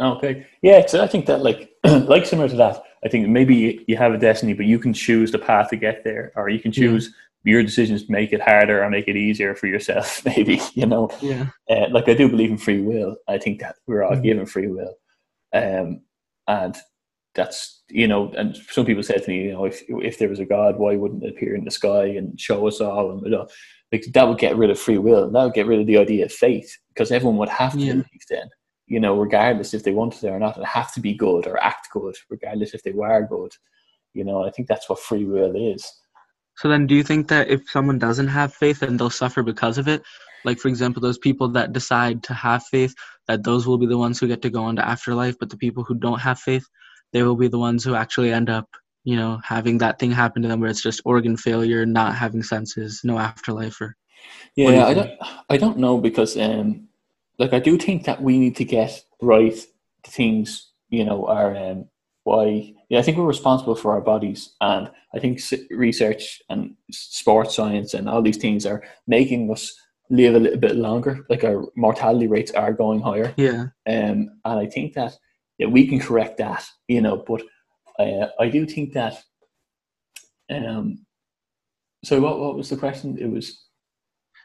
Okay, 0.00 0.46
yeah, 0.62 0.86
so 0.86 1.02
I 1.02 1.06
think 1.06 1.26
that 1.26 1.42
like 1.42 1.70
like 1.84 2.24
similar 2.24 2.48
to 2.48 2.56
that, 2.56 2.82
I 3.04 3.08
think 3.08 3.28
maybe 3.28 3.84
you 3.86 3.96
have 3.98 4.14
a 4.14 4.18
destiny, 4.18 4.54
but 4.54 4.64
you 4.64 4.78
can 4.78 4.94
choose 4.94 5.30
the 5.30 5.38
path 5.38 5.68
to 5.70 5.76
get 5.76 6.02
there, 6.02 6.32
or 6.34 6.48
you 6.48 6.60
can 6.60 6.72
choose 6.72 7.14
your 7.44 7.62
decisions 7.62 8.08
make 8.08 8.32
it 8.32 8.40
harder 8.40 8.82
or 8.84 8.90
make 8.90 9.08
it 9.08 9.16
easier 9.16 9.54
for 9.54 9.66
yourself. 9.66 10.24
Maybe 10.26 10.60
you 10.74 10.86
know, 10.86 11.10
Yeah. 11.20 11.46
uh, 11.68 11.88
like 11.90 12.08
I 12.08 12.14
do 12.14 12.28
believe 12.28 12.50
in 12.50 12.58
free 12.58 12.80
will. 12.80 13.16
I 13.28 13.38
think 13.38 13.60
that 13.60 13.76
we're 13.86 14.02
all 14.04 14.12
Mhm. 14.16 14.22
given 14.22 14.46
free 14.46 14.68
will, 14.68 14.94
um, 15.52 16.02
and 16.46 16.76
that's 17.34 17.82
you 17.88 18.06
know. 18.06 18.30
And 18.36 18.56
some 18.70 18.84
people 18.86 19.02
said 19.02 19.22
to 19.24 19.30
me, 19.30 19.44
you 19.46 19.52
know, 19.52 19.64
if 19.64 19.82
if 19.88 20.18
there 20.18 20.28
was 20.28 20.38
a 20.40 20.44
God, 20.44 20.78
why 20.78 20.96
wouldn't 20.96 21.24
it 21.24 21.30
appear 21.30 21.54
in 21.54 21.64
the 21.64 21.70
sky 21.70 22.04
and 22.06 22.38
show 22.40 22.66
us 22.68 22.80
all? 22.80 23.10
And 23.10 23.22
you 23.22 23.30
know, 23.30 23.48
like 23.90 24.04
that 24.12 24.28
would 24.28 24.38
get 24.38 24.56
rid 24.56 24.70
of 24.70 24.78
free 24.78 24.98
will. 24.98 25.30
That 25.30 25.44
would 25.44 25.54
get 25.54 25.66
rid 25.66 25.80
of 25.80 25.86
the 25.86 25.98
idea 25.98 26.26
of 26.26 26.32
faith 26.32 26.76
because 26.88 27.10
everyone 27.10 27.38
would 27.38 27.48
have 27.48 27.72
to 27.72 27.78
Yeah. 27.78 27.92
believe 27.92 28.26
then. 28.28 28.48
You 28.86 29.00
know, 29.00 29.16
regardless 29.18 29.72
if 29.74 29.84
they 29.84 29.92
wanted 29.92 30.20
to 30.20 30.30
or 30.30 30.38
not, 30.38 30.56
and 30.58 30.66
have 30.66 30.92
to 30.94 31.00
be 31.00 31.14
good 31.14 31.46
or 31.46 31.56
act 31.62 31.88
good, 31.92 32.14
regardless 32.28 32.74
if 32.74 32.82
they 32.82 32.92
were 32.92 33.26
good. 33.28 33.52
You 34.14 34.24
know, 34.24 34.44
I 34.44 34.50
think 34.50 34.68
that's 34.68 34.88
what 34.90 34.98
free 34.98 35.24
will 35.24 35.54
is. 35.56 35.90
So 36.56 36.68
then, 36.68 36.86
do 36.86 36.94
you 36.94 37.02
think 37.02 37.28
that 37.28 37.48
if 37.48 37.68
someone 37.70 37.98
doesn't 37.98 38.28
have 38.28 38.54
faith 38.54 38.82
and 38.82 38.98
they'll 38.98 39.10
suffer 39.10 39.42
because 39.42 39.78
of 39.78 39.88
it, 39.88 40.02
like 40.44 40.58
for 40.58 40.68
example, 40.68 41.00
those 41.00 41.18
people 41.18 41.48
that 41.50 41.72
decide 41.72 42.22
to 42.24 42.34
have 42.34 42.64
faith, 42.64 42.94
that 43.28 43.44
those 43.44 43.66
will 43.66 43.78
be 43.78 43.86
the 43.86 43.98
ones 43.98 44.18
who 44.18 44.28
get 44.28 44.42
to 44.42 44.50
go 44.50 44.68
into 44.68 44.86
afterlife, 44.86 45.36
but 45.38 45.50
the 45.50 45.56
people 45.56 45.84
who 45.84 45.94
don't 45.94 46.20
have 46.20 46.38
faith, 46.38 46.64
they 47.12 47.22
will 47.22 47.36
be 47.36 47.48
the 47.48 47.58
ones 47.58 47.84
who 47.84 47.94
actually 47.94 48.32
end 48.32 48.50
up, 48.50 48.68
you 49.04 49.16
know, 49.16 49.40
having 49.44 49.78
that 49.78 49.98
thing 49.98 50.10
happen 50.10 50.42
to 50.42 50.48
them 50.48 50.60
where 50.60 50.70
it's 50.70 50.82
just 50.82 51.00
organ 51.04 51.36
failure, 51.36 51.86
not 51.86 52.14
having 52.14 52.42
senses, 52.42 53.00
no 53.04 53.18
afterlife, 53.18 53.80
or 53.80 53.96
What 54.56 54.72
do 54.72 54.78
Yeah, 54.78 54.86
I 54.86 54.94
think? 54.94 55.06
don't, 55.06 55.30
I 55.50 55.56
don't 55.56 55.78
know 55.78 55.98
because, 55.98 56.36
um, 56.36 56.88
like, 57.38 57.52
I 57.52 57.58
do 57.60 57.78
think 57.78 58.04
that 58.04 58.22
we 58.22 58.38
need 58.38 58.56
to 58.56 58.64
get 58.64 59.04
right 59.20 59.54
the 60.04 60.10
things, 60.10 60.70
you 60.88 61.04
know, 61.04 61.26
are 61.26 61.56
um, 61.56 61.88
why. 62.24 62.72
Yeah, 62.88 62.98
I 62.98 63.02
think 63.02 63.16
we're 63.16 63.24
responsible 63.26 63.74
for 63.74 63.92
our 63.92 64.00
bodies, 64.00 64.54
and 64.60 64.90
I 65.14 65.18
think 65.18 65.40
research 65.70 66.42
and 66.50 66.74
sports 66.90 67.56
science 67.56 67.94
and 67.94 68.08
all 68.08 68.22
these 68.22 68.36
things 68.36 68.66
are 68.66 68.82
making 69.06 69.50
us 69.50 69.74
live 70.10 70.34
a 70.34 70.38
little 70.38 70.58
bit 70.58 70.76
longer. 70.76 71.24
Like 71.30 71.42
our 71.44 71.64
mortality 71.76 72.26
rates 72.26 72.52
are 72.52 72.72
going 72.72 73.00
higher, 73.00 73.32
yeah, 73.36 73.62
um, 73.86 74.30
and 74.44 74.58
I 74.60 74.66
think 74.66 74.94
that 74.94 75.16
yeah, 75.58 75.68
we 75.68 75.86
can 75.86 75.98
correct 76.00 76.36
that, 76.38 76.68
you 76.88 77.00
know. 77.00 77.16
But 77.26 77.42
uh, 77.98 78.28
I 78.38 78.48
do 78.48 78.66
think 78.66 78.92
that. 78.92 79.22
Um, 80.50 81.06
so 82.04 82.20
what 82.20 82.38
what 82.38 82.56
was 82.56 82.68
the 82.68 82.76
question? 82.76 83.16
It 83.18 83.30
was. 83.30 83.64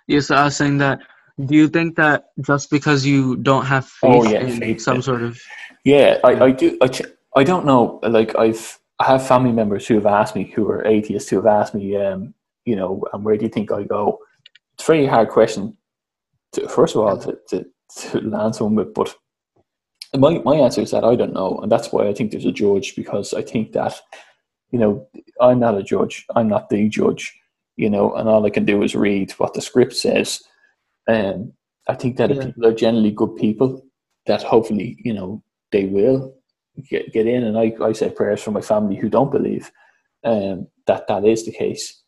yes. 0.07 0.31
I 0.31 0.45
was 0.45 0.55
saying 0.55 0.77
that. 0.79 0.99
Do 1.45 1.53
you 1.53 1.67
think 1.67 1.95
that 1.97 2.29
just 2.41 2.71
because 2.71 3.05
you 3.05 3.35
don't 3.35 3.65
have 3.65 3.85
faith 3.85 4.23
Oh, 4.25 4.27
yeah, 4.27 4.39
in 4.39 4.59
faith, 4.59 4.81
some 4.81 4.95
yeah. 4.95 5.01
sort 5.01 5.21
of 5.21 5.39
Yeah, 5.85 6.17
I, 6.23 6.45
I 6.45 6.51
do. 6.51 6.77
I, 6.81 6.87
ch- 6.87 7.03
I 7.37 7.43
don't 7.43 7.65
know. 7.65 7.99
Like 8.01 8.35
I've 8.35 8.79
I 8.99 9.05
have 9.05 9.27
family 9.27 9.51
members 9.51 9.85
who 9.87 9.93
have 9.93 10.07
asked 10.07 10.35
me 10.35 10.51
who 10.55 10.67
are 10.69 10.85
atheists 10.87 11.29
who 11.29 11.35
have 11.35 11.45
asked 11.45 11.75
me, 11.75 11.95
um, 11.95 12.33
you 12.65 12.75
know, 12.75 13.03
and 13.13 13.23
where 13.23 13.37
do 13.37 13.43
you 13.45 13.49
think 13.49 13.71
I 13.71 13.83
go? 13.83 14.19
It's 14.73 14.83
a 14.83 14.91
very 14.91 15.05
hard 15.05 15.29
question. 15.29 15.77
To, 16.53 16.67
first 16.67 16.95
of 16.95 17.01
all, 17.01 17.17
to, 17.19 17.37
to, 17.49 17.65
to 18.09 18.35
answer 18.35 18.63
one 18.63 18.75
with, 18.75 18.93
but 18.95 19.15
my 20.15 20.39
my 20.39 20.55
answer 20.55 20.81
is 20.81 20.89
that 20.91 21.03
I 21.03 21.15
don't 21.15 21.33
know, 21.33 21.59
and 21.61 21.71
that's 21.71 21.91
why 21.91 22.07
I 22.07 22.13
think 22.13 22.31
there's 22.31 22.45
a 22.45 22.51
judge 22.51 22.95
because 22.95 23.35
I 23.35 23.43
think 23.43 23.73
that, 23.73 24.01
you 24.71 24.79
know, 24.79 25.07
I'm 25.39 25.59
not 25.59 25.77
a 25.77 25.83
judge. 25.83 26.25
I'm 26.35 26.47
not 26.47 26.69
the 26.69 26.89
judge. 26.89 27.39
You 27.75 27.91
know, 27.91 28.15
and 28.15 28.27
all 28.27 28.43
I 28.43 28.49
can 28.49 28.65
do 28.65 28.81
is 28.81 28.95
read 28.95 29.31
what 29.33 29.53
the 29.53 29.61
script 29.61 29.95
says. 29.95 30.41
And 31.07 31.53
I 31.87 31.93
think 31.93 32.17
that 32.17 32.31
if 32.31 32.43
people 32.43 32.65
are 32.65 32.73
generally 32.73 33.11
good 33.11 33.35
people, 33.35 33.85
that 34.25 34.41
hopefully, 34.41 34.97
you 35.03 35.13
know, 35.13 35.43
they 35.71 35.85
will 35.85 36.33
get 36.89 37.13
get 37.13 37.27
in. 37.27 37.43
And 37.43 37.57
I, 37.57 37.73
I 37.83 37.93
say 37.93 38.09
prayers 38.09 38.41
for 38.43 38.51
my 38.51 38.61
family 38.61 38.95
who 38.97 39.09
don't 39.09 39.31
believe 39.31 39.71
um, 40.23 40.67
that 40.87 41.07
that 41.07 41.25
is 41.25 41.45
the 41.45 41.51
case. 41.53 42.03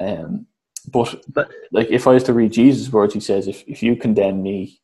Um, 0.00 0.46
but 0.92 1.24
But- 1.32 1.50
like 1.72 1.88
if 1.90 2.06
I 2.06 2.12
was 2.12 2.24
to 2.24 2.34
read 2.34 2.52
Jesus' 2.52 2.92
words, 2.92 3.14
he 3.14 3.20
says, 3.20 3.48
if, 3.48 3.64
if 3.66 3.82
you 3.82 3.96
condemn 3.96 4.42
me 4.42 4.80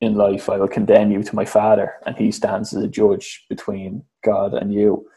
in 0.00 0.14
life, 0.14 0.50
I 0.50 0.58
will 0.58 0.68
condemn 0.68 1.10
you 1.12 1.22
to 1.24 1.36
my 1.36 1.44
father, 1.46 1.94
and 2.06 2.16
he 2.16 2.30
stands 2.32 2.74
as 2.74 2.84
a 2.84 2.88
judge 2.88 3.46
between 3.50 4.04
God 4.24 4.54
and 4.54 4.72
you. 4.72 5.08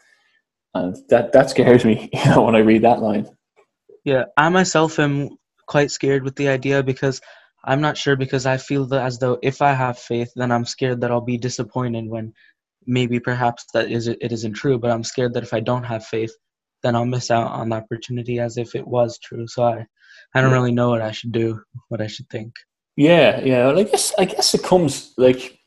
And 0.74 0.96
that, 1.10 1.32
that 1.32 1.50
scares 1.50 1.84
me, 1.84 2.10
you 2.14 2.24
know, 2.30 2.42
when 2.42 2.56
I 2.56 2.60
read 2.60 2.82
that 2.82 3.02
line. 3.02 3.28
Yeah, 4.04 4.26
I 4.36 4.50
myself 4.50 4.98
am 5.00 5.30
quite 5.66 5.92
scared 5.92 6.24
with 6.24 6.36
the 6.36 6.48
idea 6.48 6.82
because 6.82 7.22
I'm 7.64 7.82
not 7.82 7.98
sure 7.98 8.16
because 8.16 8.46
I 8.46 8.58
feel 8.58 8.86
that 8.86 9.02
as 9.04 9.18
though 9.20 9.38
if 9.42 9.62
I 9.62 9.74
have 9.74 9.98
faith, 9.98 10.32
then 10.36 10.52
I'm 10.52 10.66
scared 10.66 11.02
that 11.02 11.12
I'll 11.12 11.20
be 11.22 11.38
disappointed 11.38 12.08
when 12.08 12.34
maybe 12.86 13.20
perhaps 13.20 13.66
that 13.74 13.90
is 13.90 14.08
it 14.08 14.32
isn't 14.32 14.54
true. 14.54 14.78
But 14.78 14.90
I'm 14.90 15.04
scared 15.04 15.34
that 15.34 15.42
if 15.42 15.54
I 15.54 15.60
don't 15.60 15.84
have 15.84 16.04
faith, 16.06 16.32
then 16.82 16.96
I'll 16.96 17.06
miss 17.06 17.30
out 17.30 17.50
on 17.50 17.68
the 17.68 17.76
opportunity 17.76 18.38
as 18.38 18.56
if 18.56 18.74
it 18.74 18.86
was 18.86 19.18
true. 19.18 19.46
So 19.46 19.64
I, 19.64 19.86
I 20.34 20.40
don't 20.40 20.52
really 20.52 20.72
know 20.72 20.90
what 20.90 21.02
I 21.02 21.12
should 21.12 21.32
do, 21.32 21.60
what 21.88 22.00
I 22.00 22.06
should 22.06 22.28
think. 22.30 22.52
Yeah, 22.96 23.40
yeah. 23.40 23.66
Well, 23.66 23.78
I 23.78 23.84
guess 23.84 24.12
I 24.18 24.24
guess 24.24 24.54
it 24.54 24.62
comes 24.62 25.14
like 25.16 25.58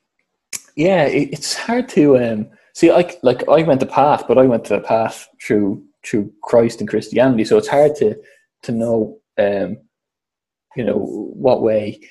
yeah, 0.76 1.06
it, 1.06 1.30
it's 1.34 1.56
hard 1.56 1.90
to 1.90 2.18
um, 2.18 2.50
see. 2.74 2.92
Like 2.92 3.20
like 3.24 3.48
I 3.48 3.64
went 3.64 3.80
the 3.80 3.86
path, 3.86 4.26
but 4.28 4.38
I 4.38 4.44
went 4.44 4.66
to 4.66 4.76
the 4.76 4.82
path 4.82 5.28
through 5.42 5.84
through 6.06 6.32
Christ 6.44 6.80
and 6.80 6.90
Christianity, 6.90 7.46
so 7.46 7.58
it's 7.58 7.68
hard 7.68 7.96
to 7.98 8.16
to 8.64 8.72
know 8.72 9.20
um, 9.38 9.78
you 10.76 10.84
know 10.84 10.98
what 10.98 11.62
way 11.62 12.02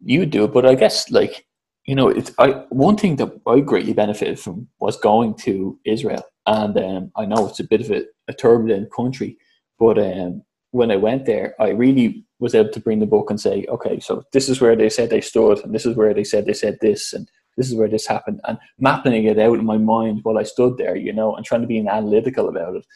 you 0.00 0.26
do 0.26 0.44
it. 0.44 0.52
But 0.52 0.66
I 0.66 0.74
guess 0.74 1.10
like 1.10 1.46
you 1.86 1.94
know, 1.94 2.08
it's 2.08 2.32
I 2.38 2.64
one 2.70 2.96
thing 2.96 3.16
that 3.16 3.40
I 3.46 3.60
greatly 3.60 3.92
benefited 3.92 4.40
from 4.40 4.68
was 4.80 4.96
going 4.96 5.34
to 5.38 5.78
Israel, 5.84 6.22
and 6.46 6.76
um, 6.78 7.12
I 7.16 7.26
know 7.26 7.46
it's 7.46 7.60
a 7.60 7.64
bit 7.64 7.82
of 7.82 7.90
a, 7.90 8.04
a 8.28 8.32
turbulent 8.32 8.90
country, 8.92 9.36
but 9.78 9.98
um, 9.98 10.42
when 10.70 10.90
I 10.90 10.96
went 10.96 11.26
there, 11.26 11.54
I 11.60 11.70
really 11.70 12.24
was 12.40 12.54
able 12.54 12.70
to 12.70 12.80
bring 12.80 13.00
the 13.00 13.06
book 13.06 13.30
and 13.30 13.40
say, 13.40 13.66
okay, 13.68 14.00
so 14.00 14.24
this 14.32 14.48
is 14.48 14.60
where 14.60 14.74
they 14.76 14.88
said 14.88 15.10
they 15.10 15.20
stood, 15.20 15.62
and 15.62 15.74
this 15.74 15.84
is 15.84 15.94
where 15.94 16.14
they 16.14 16.24
said 16.24 16.46
they 16.46 16.54
said 16.54 16.78
this, 16.80 17.12
and 17.12 17.28
this 17.58 17.68
is 17.68 17.76
where 17.76 17.88
this 17.88 18.06
happened, 18.06 18.40
and 18.44 18.58
mapping 18.78 19.24
it 19.24 19.38
out 19.38 19.58
in 19.58 19.66
my 19.66 19.78
mind 19.78 20.20
while 20.22 20.38
I 20.38 20.44
stood 20.44 20.78
there, 20.78 20.96
you 20.96 21.12
know, 21.12 21.36
and 21.36 21.44
trying 21.44 21.62
to 21.62 21.66
be 21.66 21.78
analytical 21.78 22.48
about 22.48 22.76
it, 22.76 22.86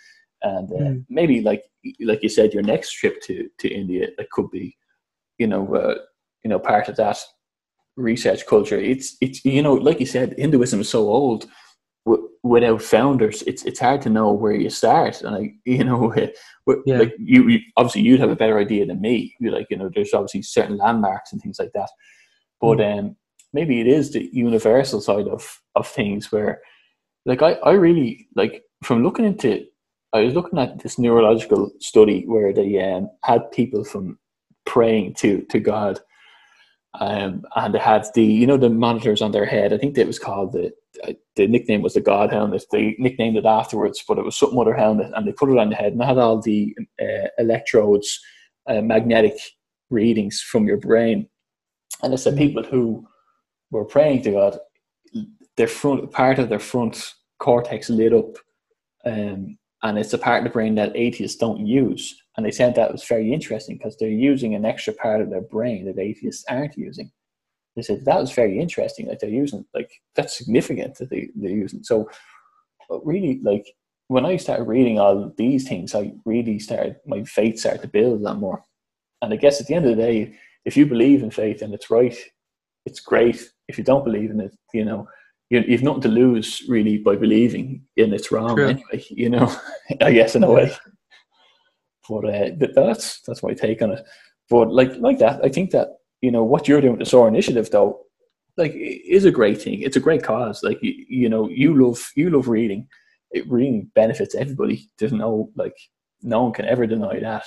and 0.43 0.73
uh, 0.73 0.77
mm. 0.77 1.05
maybe 1.11 1.43
like 1.43 1.65
like 2.01 2.23
you 2.23 2.31
said, 2.31 2.55
your 2.55 2.63
next 2.63 2.93
trip 2.93 3.21
to 3.25 3.51
to 3.59 3.69
India, 3.69 4.09
it 4.17 4.31
could 4.31 4.51
be, 4.51 4.79
you 5.37 5.47
know, 5.47 5.75
uh, 5.75 5.97
you 6.43 6.49
know, 6.49 6.59
part 6.59 6.89
of 6.89 6.97
that 6.97 7.19
research 7.99 8.47
culture. 8.47 8.79
It's 8.79 9.17
it's 9.21 9.45
you 9.45 9.63
know, 9.63 9.75
like 9.75 10.01
you 10.01 10.07
said, 10.07 10.35
Hinduism 10.39 10.81
is 10.81 10.89
so 10.89 11.09
old. 11.09 11.47
W- 12.07 12.29
without 12.43 12.81
founders, 12.81 13.43
it's 13.43 13.65
it's 13.65 13.81
hard 13.81 14.01
to 14.03 14.11
know 14.11 14.33
where 14.33 14.55
you 14.55 14.71
start. 14.71 15.21
And 15.23 15.35
I, 15.35 15.53
you 15.65 15.85
know, 15.85 16.15
yeah. 16.87 16.99
like 16.99 17.15
you, 17.19 17.49
you, 17.49 17.59
obviously 17.77 18.03
you'd 18.03 18.21
have 18.21 18.31
a 18.31 18.37
better 18.37 18.59
idea 18.59 18.87
than 18.87 19.01
me. 19.01 19.35
You 19.41 19.51
like, 19.51 19.67
you 19.71 19.77
know, 19.77 19.91
there's 19.93 20.15
obviously 20.15 20.43
certain 20.43 20.79
landmarks 20.79 21.33
and 21.33 21.43
things 21.43 21.59
like 21.59 21.73
that. 21.75 21.91
But 22.61 22.79
mm. 22.79 22.99
um, 22.99 23.17
maybe 23.53 23.81
it 23.81 23.87
is 23.87 24.13
the 24.13 24.31
universal 24.33 25.01
side 25.01 25.29
of 25.29 25.61
of 25.75 25.87
things 25.87 26.33
where, 26.33 26.61
like, 27.27 27.43
I 27.43 27.55
I 27.55 27.73
really 27.73 28.29
like 28.35 28.63
from 28.83 29.03
looking 29.03 29.25
into. 29.25 29.67
I 30.15 30.23
was 30.23 30.33
looking 30.33 30.59
at 30.59 30.79
this 30.79 30.99
neurological 30.99 31.71
study 31.81 32.25
where 32.25 32.51
they 32.55 32.83
um, 32.83 33.11
had 33.25 33.53
people 33.53 33.85
from 33.85 34.19
praying 34.65 35.13
to 35.15 35.43
to 35.51 35.61
God 35.61 36.01
um, 36.95 37.45
and 37.55 37.75
they 37.75 37.79
had 37.79 38.07
the 38.15 38.25
you 38.25 38.47
know 38.47 38.57
the 38.57 38.71
monitors 38.71 39.23
on 39.23 39.33
their 39.33 39.45
head. 39.45 39.73
I 39.73 39.79
think 39.79 39.97
it 39.97 40.07
was 40.07 40.19
called 40.19 40.53
the 40.53 40.73
the 41.37 41.47
nickname 41.47 41.83
was 41.83 41.95
the 41.95 42.01
God 42.01 42.33
helmet. 42.33 42.65
They 42.73 42.97
nicknamed 42.99 43.37
it 43.37 43.45
afterwards, 43.45 44.03
but 44.07 44.19
it 44.19 44.25
was 44.25 44.37
some 44.37 44.59
other 44.59 44.75
helmet, 44.75 45.13
and 45.15 45.27
they 45.27 45.33
put 45.33 45.51
it 45.51 45.59
on 45.59 45.71
the 45.71 45.77
head 45.77 45.93
and 45.93 46.03
had 46.03 46.19
all 46.19 46.41
the 46.41 46.75
uh, 47.01 47.29
electrodes, 47.39 48.21
uh, 48.67 48.81
magnetic 48.81 49.39
readings 49.91 50.41
from 50.41 50.67
your 50.67 50.77
brain. 50.77 51.29
And 52.03 52.13
it's 52.13 52.25
the 52.25 52.31
mm. 52.31 52.39
people 52.39 52.63
who 52.63 53.07
were 53.71 53.85
praying 53.85 54.23
to 54.23 54.33
God, 54.33 54.59
their 55.57 55.69
front 55.69 56.11
part 56.13 56.39
of 56.39 56.49
their 56.49 56.59
front 56.59 57.15
cortex 57.39 57.91
lit 57.91 58.13
up, 58.13 58.37
um, 59.05 59.59
and 59.83 59.99
it's 59.99 60.13
a 60.13 60.19
part 60.19 60.39
of 60.39 60.45
the 60.45 60.51
brain 60.51 60.75
that 60.77 60.97
atheists 60.97 61.37
don't 61.37 61.65
use. 61.65 62.21
And 62.39 62.47
they 62.47 62.53
said 62.53 62.77
that 62.77 62.93
was 62.93 63.03
very 63.03 63.33
interesting 63.33 63.77
because 63.77 63.97
they're 63.97 64.09
using 64.09 64.55
an 64.55 64.65
extra 64.65 64.93
part 64.93 65.21
of 65.21 65.29
their 65.29 65.41
brain 65.41 65.87
that 65.87 65.99
atheists 65.99 66.45
aren't 66.49 66.79
using. 66.79 67.11
They 67.75 67.83
said 67.83 68.05
that 68.05 68.21
was 68.21 68.31
very 68.31 68.61
interesting 68.61 69.09
that 69.09 69.19
they're 69.19 69.29
using, 69.29 69.65
like, 69.75 69.91
that's 70.15 70.39
significant 70.39 70.99
that 70.99 71.11
they, 71.11 71.31
they're 71.35 71.51
using. 71.51 71.83
So, 71.83 72.09
really, 73.03 73.41
like, 73.43 73.67
when 74.07 74.25
I 74.25 74.37
started 74.37 74.69
reading 74.69 75.01
all 75.01 75.35
these 75.37 75.69
things, 75.69 75.97
I 75.97 76.13
really 76.25 76.61
started, 76.61 76.99
my 77.07 77.25
faith 77.25 77.59
started 77.59 77.83
to 77.83 77.89
build 77.89 78.21
a 78.21 78.23
lot 78.23 78.39
more. 78.39 78.65
And 79.21 79.33
I 79.33 79.37
guess 79.37 79.61
at 79.61 79.67
the 79.67 79.75
end 79.75 79.87
of 79.87 79.97
the 79.97 80.03
day, 80.03 80.33
if 80.65 80.77
you 80.77 80.87
believe 80.87 81.25
in 81.25 81.33
faith 81.33 81.61
and 81.61 81.75
it's 81.75 81.91
right, 81.91 82.17
it's 82.87 83.01
great. 83.01 83.51
If 83.67 83.79
you 83.79 83.83
don't 83.83 84.05
believe 84.05 84.31
in 84.31 84.41
it, 84.41 84.57
you 84.73 84.85
know, 84.85 85.09
you, 85.51 85.65
you've 85.67 85.83
nothing 85.83 86.03
to 86.03 86.09
lose 86.09 86.63
really 86.69 86.99
by 86.99 87.17
believing 87.17 87.83
in 87.97 88.15
it's 88.15 88.31
wrong 88.31 88.55
True. 88.55 88.69
anyway, 88.69 89.05
you 89.11 89.29
know, 89.29 89.53
I 90.01 90.13
guess 90.13 90.37
in 90.37 90.45
a 90.45 90.51
way. 90.53 90.73
But 92.09 92.25
uh, 92.25 92.51
that's 92.75 93.21
that's 93.23 93.43
my 93.43 93.55
take 93.55 93.83
on 93.83 93.93
it. 93.93 94.05
But 94.49 94.73
like 94.73 94.97
like 94.97 95.19
that, 95.19 95.45
I 95.45 95.49
think 95.49 95.71
that 95.73 95.89
you 96.21 96.31
know 96.31 96.45
what 96.45 96.67
you're 96.67 96.81
doing 96.81 96.95
with 96.95 97.01
the 97.01 97.07
SOAR 97.07 97.29
initiative, 97.29 97.71
though, 97.71 98.01
like 98.57 98.73
is 98.75 99.25
a 99.25 99.31
great 99.31 99.61
thing. 99.61 99.83
It's 99.83 99.97
a 99.97 100.01
great 100.01 100.23
cause. 100.23 100.63
Like 100.63 100.79
you, 100.83 101.05
you 101.09 101.29
know, 101.29 101.49
you 101.49 101.75
love 101.83 102.11
you 102.17 102.31
love 102.31 102.49
reading. 102.49 102.89
It 103.31 103.51
reading 103.51 103.91
benefits 103.95 104.35
everybody. 104.35 104.91
There's 104.99 105.13
no 105.13 105.51
like 105.57 105.77
no 106.23 106.43
one 106.43 106.53
can 106.53 106.65
ever 106.65 106.87
deny 106.87 107.21
that. 107.21 107.45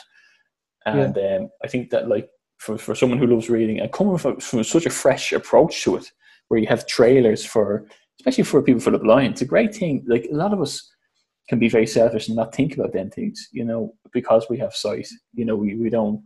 And 0.86 1.16
yeah. 1.16 1.38
um, 1.38 1.49
I 1.64 1.68
think 1.68 1.89
that 1.91 2.07
like 2.07 2.30
for, 2.57 2.78
for 2.78 2.95
someone 2.95 3.20
who 3.20 3.28
loves 3.28 3.49
reading 3.49 3.80
and 3.80 3.91
coming 3.91 4.18
from, 4.18 4.39
from 4.39 4.64
such 4.64 4.86
a 4.86 4.91
fresh 4.91 5.32
approach 5.32 5.84
to 5.84 5.97
it, 5.97 6.12
where 6.47 6.59
you 6.59 6.68
have 6.68 6.88
trailers 6.88 7.45
for 7.45 7.86
especially 8.20 8.43
for 8.43 8.62
people 8.62 8.82
for 8.82 8.91
the 8.91 8.99
blind, 8.99 9.34
it's 9.34 9.41
a 9.41 9.45
great 9.45 9.74
thing. 9.74 10.03
Like 10.07 10.28
a 10.32 10.36
lot 10.36 10.53
of 10.53 10.62
us 10.62 10.91
can 11.50 11.60
be 11.60 11.70
very 11.70 11.88
selfish 11.88 12.28
and 12.28 12.38
not 12.38 12.56
think 12.56 12.76
about 12.76 12.94
them 12.94 13.10
things, 13.10 13.50
you 13.52 13.64
know, 13.64 13.94
because 14.14 14.48
we 14.50 14.58
have 14.58 14.74
sight, 14.76 15.08
you 15.34 15.46
know, 15.46 15.56
we, 15.56 15.76
we 15.76 15.89
don't 15.89 16.24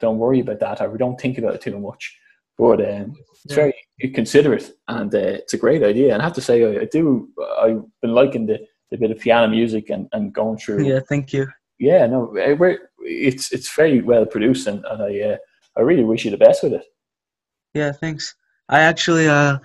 don't 0.00 0.18
worry 0.18 0.40
about 0.40 0.58
that 0.60 0.80
or 0.80 0.90
we 0.90 0.98
don't 0.98 1.20
think 1.20 1.38
about 1.38 1.54
it 1.54 1.60
too 1.60 1.78
much. 1.78 2.18
But 2.58 2.80
um, 2.80 3.16
it's 3.44 3.54
very 3.54 3.74
considerate 4.14 4.72
and 4.88 5.14
uh, 5.14 5.18
it's 5.18 5.54
a 5.54 5.58
great 5.58 5.82
idea. 5.82 6.12
And 6.12 6.20
I 6.20 6.24
have 6.24 6.34
to 6.34 6.40
say, 6.40 6.64
I, 6.64 6.82
I, 6.82 6.84
do, 6.84 7.28
I've 7.58 7.82
been 8.02 8.12
liking 8.14 8.46
the, 8.46 8.58
the 8.90 8.98
bit 8.98 9.10
of 9.10 9.18
piano 9.20 9.48
music 9.48 9.90
and, 9.90 10.08
and 10.12 10.32
going 10.32 10.58
through. 10.58 10.84
Yeah, 10.86 11.00
thank 11.08 11.32
you. 11.32 11.46
Yeah, 11.78 12.06
no, 12.06 12.34
eh, 12.36 12.52
we're, 12.52 12.78
it's 12.98 13.52
it's 13.52 13.74
very 13.74 14.00
well 14.00 14.24
produced 14.26 14.66
and, 14.66 14.84
and 14.84 15.02
I 15.02 15.20
uh, 15.20 15.36
I 15.76 15.80
really 15.80 16.04
wish 16.04 16.24
you 16.24 16.30
the 16.30 16.36
best 16.36 16.62
with 16.62 16.74
it. 16.74 16.84
Yeah, 17.74 17.92
thanks. 17.92 18.34
I 18.68 18.80
actually 18.80 19.28
uh 19.28 19.58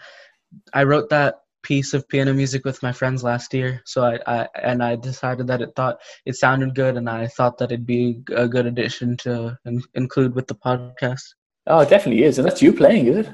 I 0.73 0.83
wrote 0.83 1.09
that 1.09 1.41
piece 1.67 1.93
of 1.93 2.07
piano 2.07 2.33
music 2.33 2.63
with 2.63 2.81
my 2.81 2.93
friends 2.93 3.23
last 3.23 3.53
year. 3.53 3.81
So 3.85 4.03
I, 4.03 4.19
I 4.25 4.47
and 4.63 4.81
I 4.81 4.95
decided 4.95 5.47
that 5.47 5.61
it 5.61 5.71
thought 5.75 5.99
it 6.25 6.35
sounded 6.35 6.73
good, 6.73 6.95
and 6.95 7.09
I 7.09 7.27
thought 7.27 7.57
that 7.57 7.71
it'd 7.71 7.85
be 7.85 8.21
a 8.31 8.47
good 8.47 8.65
addition 8.65 9.17
to 9.17 9.57
in, 9.65 9.83
include 9.93 10.33
with 10.33 10.47
the 10.47 10.55
podcast. 10.55 11.25
Oh, 11.67 11.79
it 11.79 11.89
definitely 11.89 12.23
is, 12.23 12.39
and 12.39 12.47
that's 12.47 12.61
you 12.61 12.71
playing, 12.71 13.07
is 13.07 13.27
it? 13.27 13.29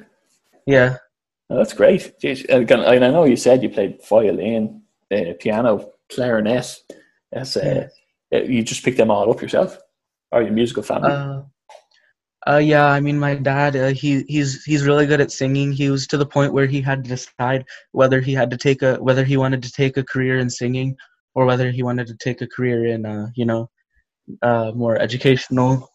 Yeah. 0.65 0.97
Oh, 1.49 1.57
that's 1.57 1.73
great. 1.73 2.13
Jeez, 2.19 2.39
I 2.49 2.97
know 2.97 3.25
you 3.25 3.35
said 3.35 3.61
you 3.61 3.69
played 3.69 3.99
violin, 4.09 4.81
uh, 5.11 5.33
piano, 5.39 5.91
clarinet. 6.11 6.79
That's 7.31 7.55
uh, 7.55 7.89
yeah. 8.31 8.41
you 8.41 8.63
just 8.63 8.83
picked 8.83 8.97
them 8.97 9.11
all 9.11 9.29
up 9.29 9.41
yourself, 9.41 9.77
or 10.31 10.41
your 10.41 10.53
musical 10.53 10.83
family? 10.83 11.11
Uh, 11.11 11.41
uh, 12.47 12.57
yeah, 12.57 12.87
I 12.87 12.99
mean, 12.99 13.19
my 13.19 13.35
dad, 13.35 13.75
uh, 13.75 13.87
he 13.89 14.23
he's 14.27 14.63
he's 14.63 14.85
really 14.85 15.05
good 15.05 15.21
at 15.21 15.31
singing. 15.31 15.71
He 15.71 15.89
was 15.89 16.07
to 16.07 16.17
the 16.17 16.25
point 16.25 16.53
where 16.53 16.65
he 16.65 16.81
had 16.81 17.03
to 17.03 17.09
decide 17.09 17.65
whether 17.91 18.19
he 18.19 18.33
had 18.33 18.51
to 18.51 18.57
take 18.57 18.81
a 18.81 18.95
whether 18.95 19.23
he 19.23 19.37
wanted 19.37 19.63
to 19.63 19.71
take 19.71 19.97
a 19.97 20.03
career 20.03 20.37
in 20.39 20.49
singing 20.49 20.95
or 21.35 21.45
whether 21.45 21.71
he 21.71 21.83
wanted 21.83 22.07
to 22.07 22.17
take 22.17 22.41
a 22.41 22.47
career 22.47 22.85
in 22.87 23.05
uh, 23.05 23.27
you 23.35 23.45
know, 23.45 23.69
uh, 24.41 24.71
more 24.75 24.97
educational 24.97 25.89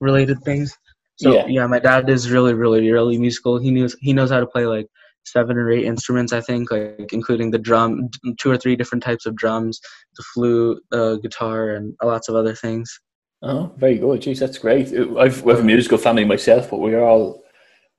related 0.00 0.42
things. 0.42 0.76
So 1.16 1.32
yeah. 1.32 1.46
yeah, 1.46 1.66
my 1.66 1.78
dad 1.78 2.10
is 2.10 2.30
really 2.30 2.54
really 2.54 2.90
really 2.90 3.18
musical. 3.18 3.58
He 3.58 3.70
knows 3.70 3.96
he 4.00 4.12
knows 4.12 4.30
how 4.30 4.40
to 4.40 4.46
play 4.46 4.66
like 4.66 4.88
seven 5.24 5.56
or 5.56 5.70
eight 5.70 5.84
instruments, 5.84 6.32
I 6.32 6.40
think, 6.40 6.70
like 6.70 7.12
including 7.12 7.50
the 7.50 7.58
drum, 7.58 8.08
two 8.38 8.50
or 8.50 8.56
three 8.56 8.76
different 8.76 9.02
types 9.02 9.26
of 9.26 9.34
drums, 9.36 9.80
the 10.16 10.24
flute, 10.34 10.82
the 10.90 11.18
guitar, 11.20 11.70
and 11.70 11.94
lots 12.02 12.28
of 12.28 12.36
other 12.36 12.54
things. 12.54 13.00
Oh, 13.42 13.72
very 13.76 13.98
good. 13.98 14.20
Jeez, 14.20 14.38
that's 14.38 14.58
great. 14.58 14.88
I've 15.18 15.42
we 15.42 15.52
have 15.52 15.60
a 15.60 15.64
musical 15.64 15.98
family 15.98 16.24
myself, 16.24 16.70
but 16.70 16.80
we're 16.80 17.04
all 17.04 17.42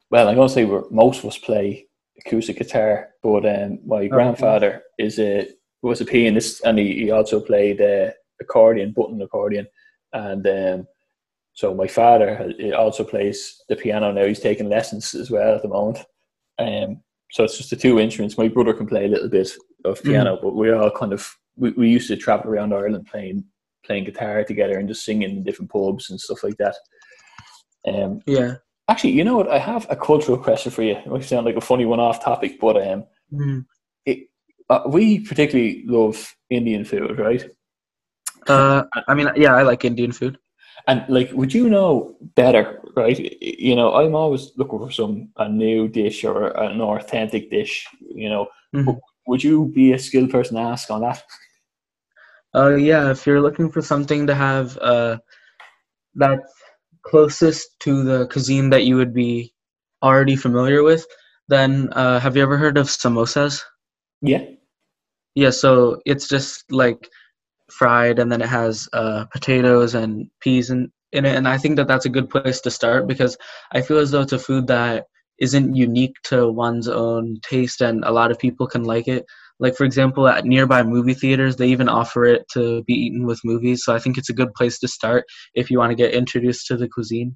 well. 0.10 0.28
I'm 0.28 0.36
gonna 0.36 0.50
say 0.50 0.66
we're 0.66 0.90
most 0.90 1.20
of 1.20 1.26
us 1.26 1.38
play 1.38 1.88
acoustic 2.20 2.58
guitar, 2.58 3.10
but 3.22 3.46
um, 3.46 3.80
my 3.86 4.06
oh, 4.06 4.08
grandfather 4.08 4.82
is 4.98 5.20
a 5.20 5.48
was 5.84 6.02
a 6.02 6.06
pianist, 6.06 6.64
and 6.66 6.80
he, 6.80 6.94
he 6.94 7.12
also 7.12 7.40
played 7.40 7.82
uh, 7.82 8.12
accordion, 8.42 8.94
button 8.94 9.22
accordion, 9.22 9.68
and 10.14 10.48
um, 10.48 10.88
so 11.54 11.74
my 11.74 11.88
father 11.88 12.52
also 12.76 13.04
plays 13.04 13.62
the 13.70 13.76
piano 13.76 14.12
now. 14.12 14.26
He's 14.26 14.40
taking 14.40 14.70
lessons 14.70 15.14
as 15.14 15.32
well 15.32 15.56
at 15.56 15.62
the 15.62 15.68
moment. 15.68 16.00
Um, 16.60 17.02
so 17.32 17.44
it's 17.44 17.58
just 17.58 17.70
the 17.70 17.76
two 17.76 18.00
instruments. 18.00 18.38
My 18.38 18.48
brother 18.48 18.74
can 18.74 18.88
play 18.88 19.06
a 19.06 19.10
little 19.10 19.30
bit 19.30 19.52
of 19.86 20.02
piano, 20.04 20.38
mm. 20.38 20.42
but 20.42 20.56
we 20.56 20.72
all 20.72 20.92
kind 20.92 21.14
of 21.14 21.30
we, 21.56 21.72
we 21.72 21.90
used 21.90 22.08
to 22.08 22.18
travel 22.18 22.52
around 22.52 22.74
Ireland 22.74 23.08
playing 23.12 23.44
playing 23.88 24.04
guitar 24.04 24.44
together 24.44 24.78
and 24.78 24.88
just 24.88 25.04
singing 25.04 25.30
in 25.30 25.44
different 25.44 25.72
pubs 25.72 26.10
and 26.10 26.20
stuff 26.20 26.44
like 26.44 26.58
that. 26.58 26.76
Um, 27.88 28.22
yeah. 28.28 28.56
Actually, 28.90 29.14
you 29.14 29.24
know 29.24 29.36
what? 29.36 29.50
I 29.50 29.58
have 29.58 29.88
a 29.90 29.96
cultural 29.96 30.38
question 30.38 30.72
for 30.72 30.84
you. 30.84 30.96
It 30.96 31.08
might 31.08 31.24
sound 31.24 31.46
like 31.46 31.56
a 31.56 31.62
funny 31.62 31.86
one 31.86 32.00
off 32.00 32.24
topic, 32.24 32.60
but 32.60 32.78
um, 32.88 33.06
mm. 33.34 33.66
it, 34.06 34.28
uh, 34.70 34.82
we 34.88 35.20
particularly 35.20 35.84
love 35.86 36.36
Indian 36.50 36.86
food, 36.86 37.18
right? 37.18 37.44
Uh, 38.48 38.84
I 39.08 39.14
mean, 39.14 39.30
yeah, 39.36 39.56
I 39.56 39.64
like 39.64 39.84
Indian 39.84 40.12
food. 40.12 40.38
And 40.88 41.04
like, 41.10 41.32
would 41.34 41.54
you 41.54 41.70
know 41.70 42.16
better, 42.36 42.80
right? 42.96 43.20
You 43.42 43.76
know, 43.76 43.94
I'm 43.96 44.16
always 44.16 44.52
looking 44.56 44.80
for 44.80 44.92
some 44.92 45.30
a 45.36 45.50
new 45.50 45.90
dish 45.90 46.24
or 46.24 46.58
an 46.58 46.80
authentic 46.80 47.52
dish. 47.52 47.86
You 48.00 48.30
know, 48.30 48.48
mm-hmm. 48.74 48.92
would 49.28 49.44
you 49.44 49.66
be 49.76 49.92
a 49.92 50.00
skilled 50.00 50.30
person 50.32 50.56
to 50.56 50.62
ask 50.62 50.90
on 50.90 51.02
that? 51.02 51.24
Uh, 52.58 52.76
yeah, 52.76 53.12
if 53.12 53.28
you're 53.28 53.42
looking 53.42 53.70
for 53.72 53.82
something 53.82 54.28
to 54.28 54.36
have 54.36 54.78
uh, 54.80 55.18
that's 56.16 56.54
closest 57.04 57.80
to 57.80 58.04
the 58.04 58.28
cuisine 58.28 58.70
that 58.72 58.86
you 58.86 58.96
would 58.98 59.14
be 59.14 59.54
already 60.04 60.36
familiar 60.36 60.84
with, 60.84 61.06
Then, 61.50 61.90
uh, 61.94 62.20
have 62.20 62.36
you 62.36 62.44
ever 62.44 62.58
heard 62.58 62.78
of 62.78 62.88
samosas? 62.88 63.64
Yeah. 64.22 64.44
Yeah, 65.36 65.52
so 65.52 66.02
it's 66.06 66.28
just 66.28 66.72
like 66.72 67.10
fried, 67.72 68.20
and 68.20 68.32
then 68.32 68.42
it 68.42 68.50
has 68.50 68.90
uh, 68.94 69.26
potatoes 69.26 69.96
and 69.96 70.30
peas 70.42 70.70
in, 70.70 70.92
in 71.14 71.26
it. 71.26 71.36
And 71.36 71.48
I 71.48 71.58
think 71.58 71.78
that 71.78 71.88
that's 71.88 72.06
a 72.06 72.10
good 72.18 72.30
place 72.30 72.60
to 72.62 72.72
start 72.72 73.08
because 73.08 73.38
I 73.72 73.82
feel 73.82 74.00
as 74.00 74.12
though 74.12 74.22
it's 74.22 74.34
a 74.34 74.40
food 74.40 74.68
that 74.68 75.06
isn't 75.40 75.76
unique 75.76 76.16
to 76.26 76.50
one's 76.52 76.90
own 76.90 77.40
taste, 77.44 77.82
and 77.82 78.04
a 78.04 78.12
lot 78.12 78.32
of 78.32 78.40
people 78.40 78.68
can 78.68 78.84
like 78.84 79.08
it. 79.08 79.26
Like 79.60 79.76
for 79.76 79.86
example, 79.86 80.28
at 80.28 80.46
nearby 80.46 80.84
movie 80.84 81.14
theaters, 81.14 81.56
they 81.56 81.68
even 81.68 81.90
offer 81.90 82.26
it 82.26 82.46
to 82.54 82.84
be 82.84 82.94
eaten 82.94 83.26
with 83.26 83.40
movies. 83.44 83.84
So 83.84 83.96
I 83.96 84.00
think 84.00 84.18
it's 84.18 84.30
a 84.30 84.34
good 84.34 84.54
place 84.54 84.80
to 84.80 84.88
start 84.88 85.26
if 85.56 85.72
you 85.72 85.80
want 85.80 85.92
to 85.92 85.96
get 85.96 86.14
introduced 86.14 86.68
to 86.68 86.78
the 86.78 86.88
cuisine. 86.88 87.36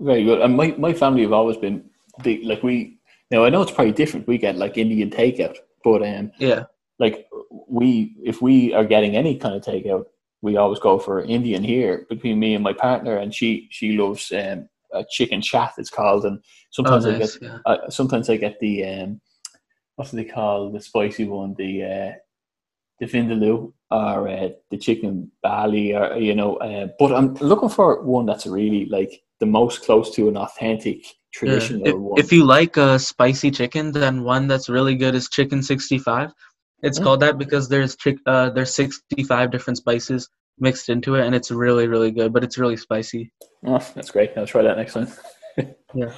Very 0.00 0.24
good. 0.24 0.40
And 0.40 0.56
my, 0.56 0.74
my 0.78 0.92
family 0.92 1.22
have 1.22 1.32
always 1.32 1.56
been 1.56 1.84
big. 2.22 2.44
Like 2.44 2.62
we 2.62 2.98
now, 3.30 3.44
I 3.44 3.50
know 3.50 3.62
it's 3.62 3.70
probably 3.70 3.92
different. 3.92 4.26
We 4.26 4.38
get 4.38 4.56
like 4.56 4.76
Indian 4.76 5.10
takeout, 5.10 5.56
but 5.84 6.02
um, 6.02 6.32
Yeah, 6.38 6.64
like 6.98 7.28
we 7.68 8.16
if 8.24 8.42
we 8.42 8.74
are 8.74 8.84
getting 8.84 9.16
any 9.16 9.36
kind 9.36 9.54
of 9.54 9.62
takeout, 9.62 10.04
we 10.42 10.56
always 10.56 10.80
go 10.80 10.98
for 10.98 11.22
Indian 11.22 11.62
here 11.62 12.06
between 12.08 12.40
me 12.40 12.54
and 12.54 12.64
my 12.64 12.72
partner, 12.72 13.16
and 13.16 13.34
she 13.34 13.68
she 13.70 13.96
loves 13.96 14.32
um, 14.32 14.68
a 14.92 15.04
chicken 15.08 15.40
chat. 15.40 15.74
It's 15.78 15.90
called, 15.90 16.24
and 16.24 16.38
oh 16.38 16.42
sometimes 16.70 17.06
I 17.06 17.18
get 17.18 17.38
Yeah. 17.40 17.58
uh, 17.66 17.90
sometimes 17.90 18.28
I 18.28 18.36
get 18.36 18.58
the 18.58 18.84
um, 18.84 19.20
what 20.00 20.10
do 20.10 20.16
they 20.16 20.24
call 20.24 20.70
the 20.70 20.80
spicy 20.80 21.26
one? 21.26 21.54
The 21.58 21.84
uh, 21.84 22.12
the 23.00 23.06
vindaloo 23.06 23.70
or 23.90 24.28
uh, 24.28 24.48
the 24.70 24.78
chicken 24.78 25.30
balti, 25.44 25.92
or 25.94 26.16
you 26.18 26.34
know. 26.34 26.56
Uh, 26.56 26.88
but 26.98 27.12
I'm 27.12 27.34
looking 27.34 27.68
for 27.68 28.02
one 28.02 28.24
that's 28.24 28.46
really 28.46 28.86
like 28.86 29.22
the 29.40 29.46
most 29.46 29.82
close 29.82 30.14
to 30.14 30.28
an 30.30 30.38
authentic 30.38 31.04
Yeah. 31.04 31.10
traditional 31.34 31.84
If, 31.84 31.94
one. 31.96 32.18
if 32.24 32.32
you 32.32 32.44
like 32.44 32.78
a 32.78 32.98
spicy 32.98 33.50
chicken, 33.50 33.92
then 33.92 34.24
one 34.24 34.48
that's 34.48 34.70
really 34.70 34.96
good 34.96 35.14
is 35.14 35.28
chicken 35.28 35.62
65. 35.62 36.30
It's 36.82 36.98
Mm. 36.98 37.04
called 37.04 37.20
that 37.20 37.36
because 37.36 37.68
there's 37.68 37.94
uh, 38.24 38.48
there's 38.48 38.74
65 38.74 39.50
different 39.50 39.76
spices 39.76 40.30
mixed 40.58 40.88
into 40.88 41.16
it, 41.16 41.26
and 41.26 41.34
it's 41.34 41.50
really 41.50 41.88
really 41.88 42.10
good. 42.10 42.32
But 42.32 42.42
it's 42.42 42.56
really 42.56 42.78
spicy. 42.78 43.30
Oh, 43.66 43.84
that's 43.94 44.10
great. 44.10 44.30
I'll 44.34 44.46
try 44.46 44.62
that 44.62 44.78
next 44.78 44.94
time. 44.94 45.08
Yeah. 45.92 46.12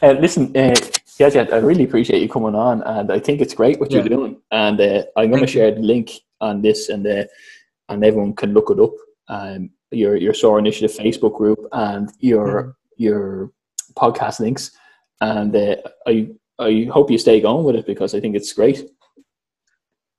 Uh, 0.00 0.12
listen, 0.12 0.56
uh, 0.56 0.76
yeah, 1.18 1.30
Jed, 1.30 1.52
I 1.52 1.56
really 1.58 1.84
appreciate 1.84 2.22
you 2.22 2.28
coming 2.28 2.54
on, 2.54 2.82
and 2.82 3.10
I 3.12 3.18
think 3.18 3.40
it's 3.40 3.54
great 3.54 3.80
what 3.80 3.90
you're 3.90 4.02
doing. 4.08 4.40
And 4.50 4.80
uh, 4.80 5.04
I'm 5.16 5.30
going 5.30 5.40
to 5.42 5.46
share 5.46 5.70
the 5.74 5.80
link 5.80 6.12
on 6.40 6.62
this, 6.62 6.88
and 6.88 7.06
uh, 7.06 7.24
and 7.88 8.04
everyone 8.04 8.34
can 8.34 8.52
look 8.54 8.70
it 8.70 8.78
up. 8.80 8.92
Um, 9.28 9.70
your 9.90 10.16
your 10.16 10.34
SOAR 10.34 10.58
Initiative 10.58 10.96
Facebook 10.96 11.36
group 11.36 11.58
and 11.72 12.10
your 12.20 12.46
Mhm. 12.46 12.74
your 12.96 13.50
podcast 13.94 14.40
links, 14.40 14.70
and 15.20 15.54
uh, 15.56 15.76
I 16.06 16.30
I 16.58 16.88
hope 16.92 17.10
you 17.10 17.18
stay 17.18 17.40
going 17.40 17.64
with 17.64 17.76
it 17.76 17.86
because 17.86 18.14
I 18.14 18.20
think 18.20 18.36
it's 18.36 18.52
great. 18.52 18.88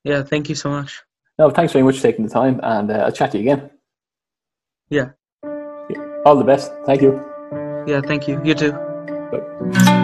Yeah, 0.04 0.24
thank 0.24 0.50
you 0.50 0.56
so 0.56 0.70
much. 0.70 1.04
No, 1.38 1.50
thanks 1.50 1.74
very 1.74 1.84
much 1.84 1.98
for 1.98 2.04
taking 2.04 2.26
the 2.26 2.32
time, 2.32 2.60
and 2.64 2.92
uh, 2.92 3.06
I'll 3.06 3.12
chat 3.12 3.32
to 3.32 3.38
you 3.38 3.44
again. 3.44 3.70
Yeah. 4.90 5.10
All 6.26 6.36
the 6.36 6.44
best. 6.44 6.72
Thank 6.86 7.02
you. 7.02 7.22
Yeah, 7.88 8.02
thank 8.02 8.28
you. 8.28 8.42
You 8.44 8.54
too. 8.54 8.72
Bye. 9.32 9.99